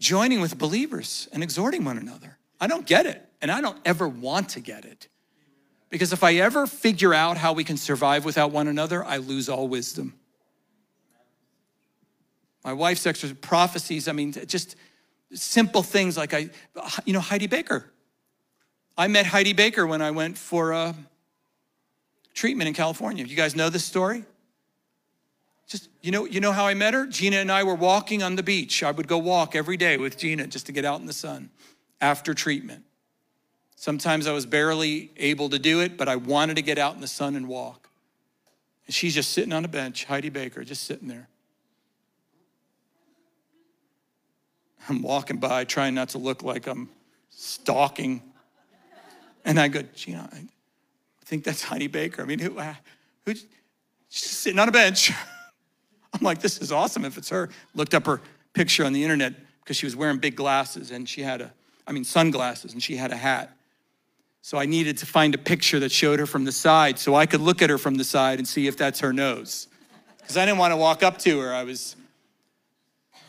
joining 0.00 0.40
with 0.40 0.56
believers 0.56 1.28
and 1.32 1.42
exhorting 1.42 1.84
one 1.84 1.98
another. 1.98 2.38
I 2.58 2.66
don't 2.66 2.86
get 2.86 3.04
it, 3.04 3.27
and 3.40 3.50
I 3.50 3.60
don't 3.60 3.78
ever 3.84 4.08
want 4.08 4.50
to 4.50 4.60
get 4.60 4.84
it. 4.84 5.08
Because 5.90 6.12
if 6.12 6.22
I 6.22 6.34
ever 6.34 6.66
figure 6.66 7.14
out 7.14 7.36
how 7.36 7.52
we 7.52 7.64
can 7.64 7.76
survive 7.76 8.24
without 8.24 8.50
one 8.50 8.68
another, 8.68 9.04
I 9.04 9.18
lose 9.18 9.48
all 9.48 9.68
wisdom. 9.68 10.14
My 12.64 12.72
wife's 12.72 13.06
extra 13.06 13.34
prophecies, 13.34 14.08
I 14.08 14.12
mean, 14.12 14.32
just 14.46 14.76
simple 15.32 15.82
things 15.82 16.16
like 16.16 16.34
I, 16.34 16.50
you 17.04 17.12
know, 17.12 17.20
Heidi 17.20 17.46
Baker. 17.46 17.90
I 18.96 19.06
met 19.06 19.26
Heidi 19.26 19.52
Baker 19.52 19.86
when 19.86 20.02
I 20.02 20.10
went 20.10 20.36
for 20.36 20.72
a 20.72 20.94
treatment 22.34 22.68
in 22.68 22.74
California. 22.74 23.24
You 23.24 23.36
guys 23.36 23.56
know 23.56 23.70
this 23.70 23.84
story? 23.84 24.24
Just, 25.68 25.88
you 26.02 26.10
know, 26.10 26.24
you 26.24 26.40
know 26.40 26.52
how 26.52 26.66
I 26.66 26.74
met 26.74 26.94
her? 26.94 27.06
Gina 27.06 27.36
and 27.36 27.52
I 27.52 27.62
were 27.62 27.74
walking 27.74 28.22
on 28.22 28.36
the 28.36 28.42
beach. 28.42 28.82
I 28.82 28.90
would 28.90 29.06
go 29.06 29.18
walk 29.18 29.54
every 29.54 29.76
day 29.76 29.96
with 29.98 30.18
Gina 30.18 30.46
just 30.46 30.66
to 30.66 30.72
get 30.72 30.84
out 30.84 31.00
in 31.00 31.06
the 31.06 31.12
sun 31.12 31.50
after 32.00 32.34
treatment. 32.34 32.84
Sometimes 33.80 34.26
I 34.26 34.32
was 34.32 34.44
barely 34.44 35.12
able 35.18 35.48
to 35.50 35.58
do 35.58 35.82
it, 35.82 35.96
but 35.96 36.08
I 36.08 36.16
wanted 36.16 36.56
to 36.56 36.62
get 36.62 36.78
out 36.78 36.96
in 36.96 37.00
the 37.00 37.06
sun 37.06 37.36
and 37.36 37.46
walk. 37.46 37.88
And 38.86 38.94
she's 38.94 39.14
just 39.14 39.30
sitting 39.30 39.52
on 39.52 39.64
a 39.64 39.68
bench, 39.68 40.04
Heidi 40.04 40.30
Baker, 40.30 40.64
just 40.64 40.82
sitting 40.82 41.06
there. 41.06 41.28
I'm 44.88 45.00
walking 45.00 45.36
by, 45.36 45.62
trying 45.62 45.94
not 45.94 46.08
to 46.08 46.18
look 46.18 46.42
like 46.42 46.66
I'm 46.66 46.88
stalking. 47.30 48.20
And 49.44 49.60
I 49.60 49.68
go, 49.68 49.82
Gina, 49.94 50.28
I 50.32 50.42
think 51.24 51.44
that's 51.44 51.62
Heidi 51.62 51.86
Baker. 51.86 52.20
I 52.20 52.24
mean, 52.24 52.40
who, 52.40 52.58
uh, 52.58 52.74
who, 53.26 53.34
she's 53.34 53.46
sitting 54.10 54.58
on 54.58 54.68
a 54.68 54.72
bench. 54.72 55.12
I'm 56.12 56.22
like, 56.22 56.40
this 56.40 56.58
is 56.58 56.72
awesome 56.72 57.04
if 57.04 57.16
it's 57.16 57.28
her. 57.28 57.48
Looked 57.76 57.94
up 57.94 58.06
her 58.06 58.20
picture 58.54 58.84
on 58.84 58.92
the 58.92 59.04
internet 59.04 59.34
because 59.60 59.76
she 59.76 59.86
was 59.86 59.94
wearing 59.94 60.18
big 60.18 60.34
glasses 60.34 60.90
and 60.90 61.08
she 61.08 61.22
had 61.22 61.42
a, 61.42 61.52
I 61.86 61.92
mean, 61.92 62.02
sunglasses 62.02 62.72
and 62.72 62.82
she 62.82 62.96
had 62.96 63.12
a 63.12 63.16
hat. 63.16 63.54
So 64.42 64.58
I 64.58 64.66
needed 64.66 64.98
to 64.98 65.06
find 65.06 65.34
a 65.34 65.38
picture 65.38 65.80
that 65.80 65.92
showed 65.92 66.18
her 66.20 66.26
from 66.26 66.44
the 66.44 66.52
side 66.52 66.98
so 66.98 67.14
I 67.14 67.26
could 67.26 67.40
look 67.40 67.60
at 67.60 67.70
her 67.70 67.78
from 67.78 67.96
the 67.96 68.04
side 68.04 68.38
and 68.38 68.48
see 68.48 68.66
if 68.66 68.76
that's 68.76 69.00
her 69.00 69.12
nose. 69.12 69.68
Because 70.18 70.36
I 70.36 70.46
didn't 70.46 70.58
want 70.58 70.72
to 70.72 70.76
walk 70.76 71.02
up 71.02 71.18
to 71.18 71.40
her. 71.40 71.52
I 71.52 71.64
was, 71.64 71.96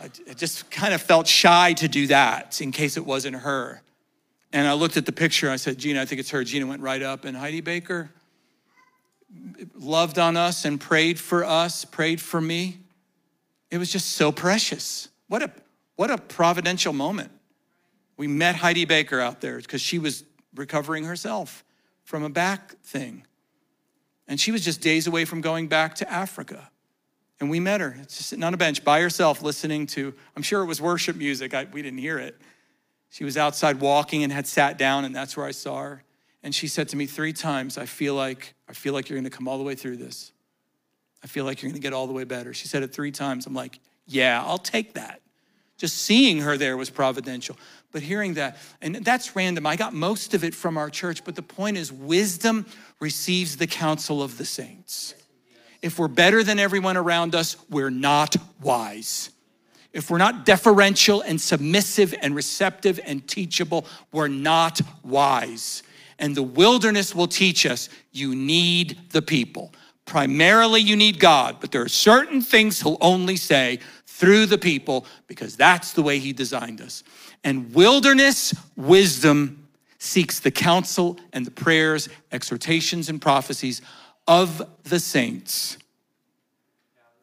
I 0.02 0.10
just 0.34 0.69
kind 0.72 0.94
of 0.94 1.02
felt 1.02 1.27
shy 1.27 1.73
to 1.73 1.88
do 1.88 2.07
that 2.07 2.61
in 2.61 2.72
case 2.72 2.98
it 2.98 3.06
wasn't 3.06 3.38
her. 3.38 3.81
And 4.52 4.68
I 4.68 4.73
looked 4.73 4.98
at 4.98 5.06
the 5.06 5.11
picture. 5.11 5.49
I 5.49 5.57
said, 5.57 5.77
Gina, 5.77 6.02
I 6.02 6.06
think 6.06 6.19
it's 6.19 6.31
her. 6.31 6.44
Gina 6.44 6.65
went 6.65 6.81
right 6.81 7.02
up, 7.02 7.26
and 7.26 7.38
Heidi 7.38 7.61
Baker 7.61 8.10
loved 9.76 10.18
on 10.18 10.36
us 10.38 10.65
and 10.65 10.80
prayed 10.80 11.19
for 11.19 11.45
us, 11.45 11.86
prayed 11.86 12.19
for 12.19 12.41
me. 12.41 12.80
It 13.69 13.77
was 13.77 13.91
just 13.91 14.14
so 14.14 14.31
precious. 14.31 15.10
What 15.27 15.44
a, 15.44 15.52
what 15.95 16.10
a 16.10 16.18
providential 16.18 16.94
moment. 16.94 17.31
We 18.18 18.27
met 18.27 18.56
Heidi 18.56 18.86
Baker 18.86 19.19
out 19.19 19.40
there 19.41 19.57
because 19.57 19.81
she 19.81 19.99
was 19.99 20.23
recovering 20.55 21.05
herself 21.05 21.63
from 22.03 22.23
a 22.23 22.30
back 22.30 22.77
thing. 22.81 23.26
And 24.27 24.39
she 24.39 24.51
was 24.51 24.63
just 24.63 24.81
days 24.81 25.07
away 25.07 25.26
from 25.26 25.41
going 25.41 25.67
back 25.67 25.95
to 25.95 26.11
Africa. 26.11 26.69
And 27.39 27.49
we 27.49 27.59
met 27.59 27.81
her, 27.81 27.95
just 28.03 28.27
sitting 28.27 28.43
on 28.43 28.53
a 28.53 28.57
bench 28.57 28.84
by 28.84 29.01
herself, 29.01 29.41
listening 29.41 29.88
to, 29.88 30.13
I'm 30.35 30.43
sure 30.43 30.61
it 30.61 30.65
was 30.65 30.81
worship 30.81 31.15
music. 31.15 31.53
I, 31.53 31.67
we 31.71 31.81
didn't 31.81 31.99
hear 31.99 32.19
it. 32.19 32.39
She 33.09 33.23
was 33.23 33.38
outside 33.38 33.80
walking 33.80 34.23
and 34.23 34.31
had 34.31 34.45
sat 34.45 34.77
down, 34.77 35.05
and 35.05 35.15
that's 35.15 35.35
where 35.38 35.45
I 35.45 35.51
saw 35.51 35.81
her. 35.81 36.03
And 36.43 36.53
she 36.53 36.67
said 36.67 36.89
to 36.89 36.97
me 36.97 37.05
three 37.05 37.34
times, 37.34 37.77
I 37.77 37.85
feel 37.85 38.13
like, 38.13 38.53
I 38.67 38.73
feel 38.73 38.93
like 38.93 39.09
you're 39.09 39.17
gonna 39.17 39.30
come 39.30 39.47
all 39.47 39.57
the 39.57 39.63
way 39.63 39.76
through 39.76 39.97
this. 39.97 40.31
I 41.23 41.27
feel 41.27 41.45
like 41.45 41.61
you're 41.61 41.71
gonna 41.71 41.81
get 41.81 41.93
all 41.93 42.07
the 42.07 42.13
way 42.13 42.23
better. 42.23 42.53
She 42.53 42.67
said 42.67 42.84
it 42.84 42.93
three 42.93 43.11
times. 43.11 43.45
I'm 43.45 43.53
like, 43.53 43.80
yeah, 44.05 44.43
I'll 44.45 44.57
take 44.57 44.93
that. 44.93 45.21
Just 45.77 45.97
seeing 45.97 46.39
her 46.39 46.57
there 46.57 46.77
was 46.77 46.89
providential. 46.89 47.57
But 47.91 48.03
hearing 48.03 48.36
that, 48.36 48.57
and 48.82 48.95
that's 48.98 49.36
random. 49.36 49.66
I 49.66 49.76
got 49.76 49.94
most 49.94 50.34
of 50.34 50.44
it 50.44 50.53
from 50.53 50.78
our 50.78 50.90
church, 50.90 51.24
but 51.24 51.36
the 51.36 51.41
point 51.41 51.78
is 51.78 51.91
wisdom 51.91 52.66
receives 52.99 53.57
the 53.57 53.68
counsel 53.68 54.22
of 54.22 54.38
the 54.38 54.45
saints. 54.45 55.16
If 55.82 55.98
we're 55.98 56.07
better 56.07 56.44
than 56.44 56.60
everyone 56.60 56.98
around 56.98 57.36
us, 57.36 57.56
we're 57.70 57.90
not 57.90 58.36
wise. 58.61 59.32
If 59.91 60.11
we're 60.11 60.20
not 60.20 60.45
deferential 60.45 61.22
and 61.22 61.41
submissive 61.41 62.14
and 62.22 62.36
receptive 62.36 62.99
and 63.03 63.28
teachable, 63.28 63.88
we're 64.11 64.28
not 64.28 64.82
wise. 65.03 65.82
And 66.20 66.36
the 66.36 66.44
wilderness 66.44 67.16
will 67.16 67.28
teach 67.28 67.66
us 67.66 67.90
you 68.11 68.36
need 68.36 68.99
the 69.11 69.22
people. 69.22 69.74
Primarily, 70.06 70.82
you 70.82 70.95
need 70.95 71.20
God, 71.20 71.57
but 71.60 71.72
there 71.72 71.82
are 71.82 71.90
certain 71.90 72.41
things 72.41 72.82
He'll 72.82 72.98
only 72.99 73.36
say 73.36 73.80
through 74.06 74.48
the 74.48 74.57
people 74.57 75.06
because 75.28 75.56
that's 75.56 75.94
the 75.94 76.02
way 76.02 76.20
He 76.20 76.34
designed 76.34 76.82
us. 76.82 77.03
And 77.44 77.74
wilderness 77.74 78.53
wisdom 78.76 79.68
seeks 79.98 80.40
the 80.40 80.52
counsel 80.52 81.18
and 81.34 81.45
the 81.45 81.52
prayers, 81.52 82.10
exhortations, 82.32 83.10
and 83.10 83.22
prophecies 83.22 83.82
of 84.28 84.61
the 84.84 84.99
saints. 84.99 85.78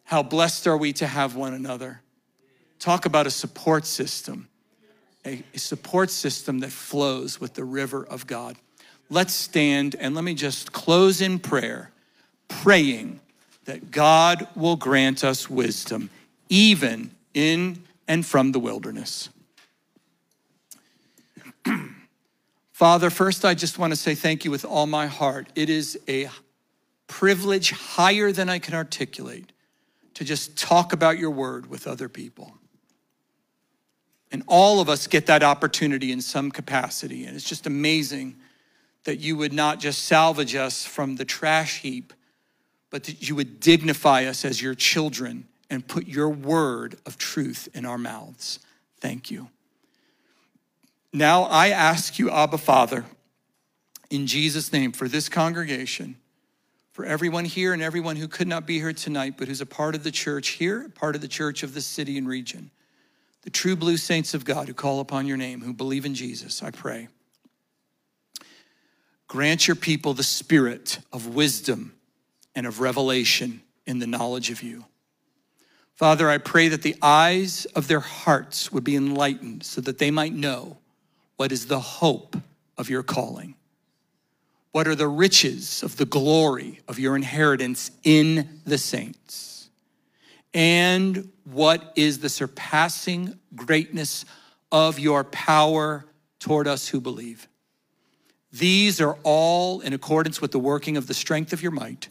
How 0.04 0.22
blessed 0.22 0.66
are 0.66 0.76
we 0.76 0.92
to 0.94 1.06
have 1.06 1.34
one 1.34 1.54
another. 1.54 2.02
Talk 2.78 3.06
about 3.06 3.26
a 3.26 3.30
support 3.30 3.86
system, 3.86 4.48
a, 5.24 5.42
a, 5.54 5.58
support 5.58 6.10
system 6.10 6.60
that 6.60 6.70
flows 6.70 7.40
with 7.40 7.54
the 7.54 7.64
river 7.64 8.04
of 8.04 8.26
God. 8.26 8.56
Let's 9.08 9.32
stand 9.32 9.96
and 9.98 10.14
let 10.14 10.24
me 10.24 10.34
just 10.34 10.72
close 10.72 11.20
in 11.20 11.38
prayer, 11.38 11.90
praying 12.48 13.20
that 13.64 13.90
God 13.90 14.46
will 14.54 14.76
grant 14.76 15.24
us 15.24 15.48
wisdom, 15.48 16.10
even 16.48 17.10
in 17.34 17.82
and 18.06 18.24
from 18.24 18.52
the 18.52 18.60
wilderness. 18.60 19.30
Father, 22.76 23.08
first 23.08 23.46
I 23.46 23.54
just 23.54 23.78
want 23.78 23.94
to 23.94 23.96
say 23.96 24.14
thank 24.14 24.44
you 24.44 24.50
with 24.50 24.66
all 24.66 24.86
my 24.86 25.06
heart. 25.06 25.48
It 25.54 25.70
is 25.70 25.98
a 26.06 26.28
privilege 27.06 27.70
higher 27.70 28.32
than 28.32 28.50
I 28.50 28.58
can 28.58 28.74
articulate 28.74 29.50
to 30.12 30.24
just 30.24 30.58
talk 30.58 30.92
about 30.92 31.18
your 31.18 31.30
word 31.30 31.70
with 31.70 31.86
other 31.86 32.10
people. 32.10 32.52
And 34.30 34.42
all 34.46 34.80
of 34.80 34.90
us 34.90 35.06
get 35.06 35.24
that 35.24 35.42
opportunity 35.42 36.12
in 36.12 36.20
some 36.20 36.50
capacity. 36.50 37.24
And 37.24 37.34
it's 37.34 37.48
just 37.48 37.66
amazing 37.66 38.36
that 39.04 39.20
you 39.20 39.38
would 39.38 39.54
not 39.54 39.80
just 39.80 40.04
salvage 40.04 40.54
us 40.54 40.84
from 40.84 41.16
the 41.16 41.24
trash 41.24 41.80
heap, 41.80 42.12
but 42.90 43.04
that 43.04 43.26
you 43.26 43.34
would 43.36 43.58
dignify 43.58 44.26
us 44.26 44.44
as 44.44 44.60
your 44.60 44.74
children 44.74 45.48
and 45.70 45.88
put 45.88 46.06
your 46.06 46.28
word 46.28 46.98
of 47.06 47.16
truth 47.16 47.70
in 47.72 47.86
our 47.86 47.96
mouths. 47.96 48.58
Thank 49.00 49.30
you. 49.30 49.48
Now 51.16 51.44
I 51.44 51.70
ask 51.70 52.18
you, 52.18 52.30
Abba 52.30 52.58
Father, 52.58 53.06
in 54.10 54.26
Jesus' 54.26 54.70
name, 54.70 54.92
for 54.92 55.08
this 55.08 55.30
congregation 55.30 56.16
for 56.92 57.06
everyone 57.06 57.46
here 57.46 57.72
and 57.72 57.80
everyone 57.80 58.16
who 58.16 58.28
could 58.28 58.46
not 58.46 58.66
be 58.66 58.78
here 58.78 58.92
tonight, 58.92 59.36
but 59.38 59.48
who's 59.48 59.62
a 59.62 59.66
part 59.66 59.94
of 59.94 60.02
the 60.02 60.10
church 60.10 60.48
here, 60.48 60.90
part 60.94 61.14
of 61.14 61.22
the 61.22 61.28
church 61.28 61.62
of 61.62 61.72
the 61.72 61.80
city 61.80 62.18
and 62.18 62.28
region. 62.28 62.70
The 63.44 63.50
true 63.50 63.76
blue 63.76 63.96
saints 63.96 64.34
of 64.34 64.44
God 64.44 64.68
who 64.68 64.74
call 64.74 65.00
upon 65.00 65.26
your 65.26 65.38
name, 65.38 65.62
who 65.62 65.72
believe 65.72 66.04
in 66.04 66.14
Jesus, 66.14 66.62
I 66.62 66.70
pray. 66.70 67.08
Grant 69.26 69.66
your 69.66 69.74
people 69.74 70.12
the 70.12 70.22
spirit 70.22 70.98
of 71.14 71.34
wisdom 71.34 71.94
and 72.54 72.66
of 72.66 72.80
revelation 72.80 73.62
in 73.86 74.00
the 74.00 74.06
knowledge 74.06 74.50
of 74.50 74.62
you. 74.62 74.84
Father, 75.94 76.28
I 76.28 76.36
pray 76.36 76.68
that 76.68 76.82
the 76.82 76.96
eyes 77.00 77.64
of 77.74 77.88
their 77.88 78.00
hearts 78.00 78.70
would 78.70 78.84
be 78.84 78.96
enlightened 78.96 79.64
so 79.64 79.80
that 79.80 79.96
they 79.96 80.10
might 80.10 80.34
know 80.34 80.76
what 81.36 81.52
is 81.52 81.66
the 81.66 81.80
hope 81.80 82.36
of 82.78 82.88
your 82.90 83.02
calling 83.02 83.54
what 84.76 84.86
are 84.86 84.94
the 84.94 85.08
riches 85.08 85.82
of 85.82 85.96
the 85.96 86.04
glory 86.04 86.80
of 86.86 86.98
your 86.98 87.16
inheritance 87.16 87.90
in 88.04 88.60
the 88.66 88.76
saints? 88.76 89.70
And 90.52 91.32
what 91.44 91.94
is 91.96 92.18
the 92.18 92.28
surpassing 92.28 93.38
greatness 93.54 94.26
of 94.70 94.98
your 94.98 95.24
power 95.24 96.04
toward 96.40 96.68
us 96.68 96.88
who 96.88 97.00
believe? 97.00 97.48
These 98.52 99.00
are 99.00 99.16
all 99.22 99.80
in 99.80 99.94
accordance 99.94 100.42
with 100.42 100.52
the 100.52 100.58
working 100.58 100.98
of 100.98 101.06
the 101.06 101.14
strength 101.14 101.54
of 101.54 101.62
your 101.62 101.72
might, 101.72 102.10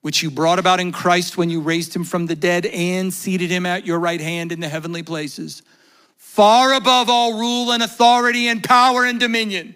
which 0.00 0.20
you 0.20 0.32
brought 0.32 0.58
about 0.58 0.80
in 0.80 0.90
Christ 0.90 1.38
when 1.38 1.48
you 1.48 1.60
raised 1.60 1.94
him 1.94 2.02
from 2.02 2.26
the 2.26 2.34
dead 2.34 2.66
and 2.66 3.14
seated 3.14 3.50
him 3.50 3.66
at 3.66 3.86
your 3.86 4.00
right 4.00 4.20
hand 4.20 4.50
in 4.50 4.58
the 4.58 4.68
heavenly 4.68 5.04
places, 5.04 5.62
far 6.24 6.72
above 6.72 7.08
all 7.08 7.38
rule 7.38 7.70
and 7.70 7.80
authority 7.80 8.48
and 8.48 8.64
power 8.64 9.04
and 9.04 9.20
dominion 9.20 9.72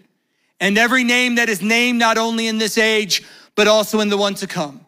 and 0.58 0.76
every 0.76 1.04
name 1.04 1.36
that 1.36 1.48
is 1.48 1.62
named 1.62 2.00
not 2.00 2.18
only 2.18 2.48
in 2.48 2.58
this 2.58 2.76
age, 2.76 3.22
but 3.54 3.68
also 3.68 4.00
in 4.00 4.08
the 4.08 4.16
one 4.16 4.34
to 4.34 4.46
come. 4.48 4.80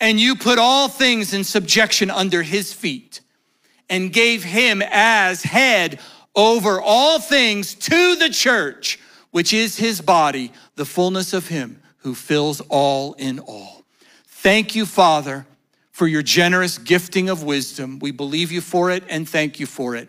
And 0.00 0.18
you 0.18 0.34
put 0.34 0.58
all 0.58 0.88
things 0.88 1.34
in 1.34 1.44
subjection 1.44 2.10
under 2.10 2.42
his 2.42 2.72
feet 2.72 3.20
and 3.90 4.12
gave 4.12 4.42
him 4.44 4.82
as 4.82 5.42
head 5.42 6.00
over 6.34 6.80
all 6.80 7.18
things 7.18 7.74
to 7.74 8.16
the 8.16 8.30
church, 8.30 8.98
which 9.30 9.52
is 9.52 9.76
his 9.76 10.00
body, 10.00 10.52
the 10.76 10.86
fullness 10.86 11.34
of 11.34 11.48
him 11.48 11.82
who 11.98 12.14
fills 12.14 12.62
all 12.70 13.12
in 13.14 13.40
all. 13.40 13.82
Thank 14.26 14.74
you, 14.74 14.86
Father, 14.86 15.46
for 15.90 16.06
your 16.06 16.22
generous 16.22 16.78
gifting 16.78 17.28
of 17.28 17.42
wisdom. 17.42 17.98
We 17.98 18.12
believe 18.12 18.52
you 18.52 18.62
for 18.62 18.90
it 18.90 19.04
and 19.08 19.28
thank 19.28 19.60
you 19.60 19.66
for 19.66 19.96
it. 19.96 20.08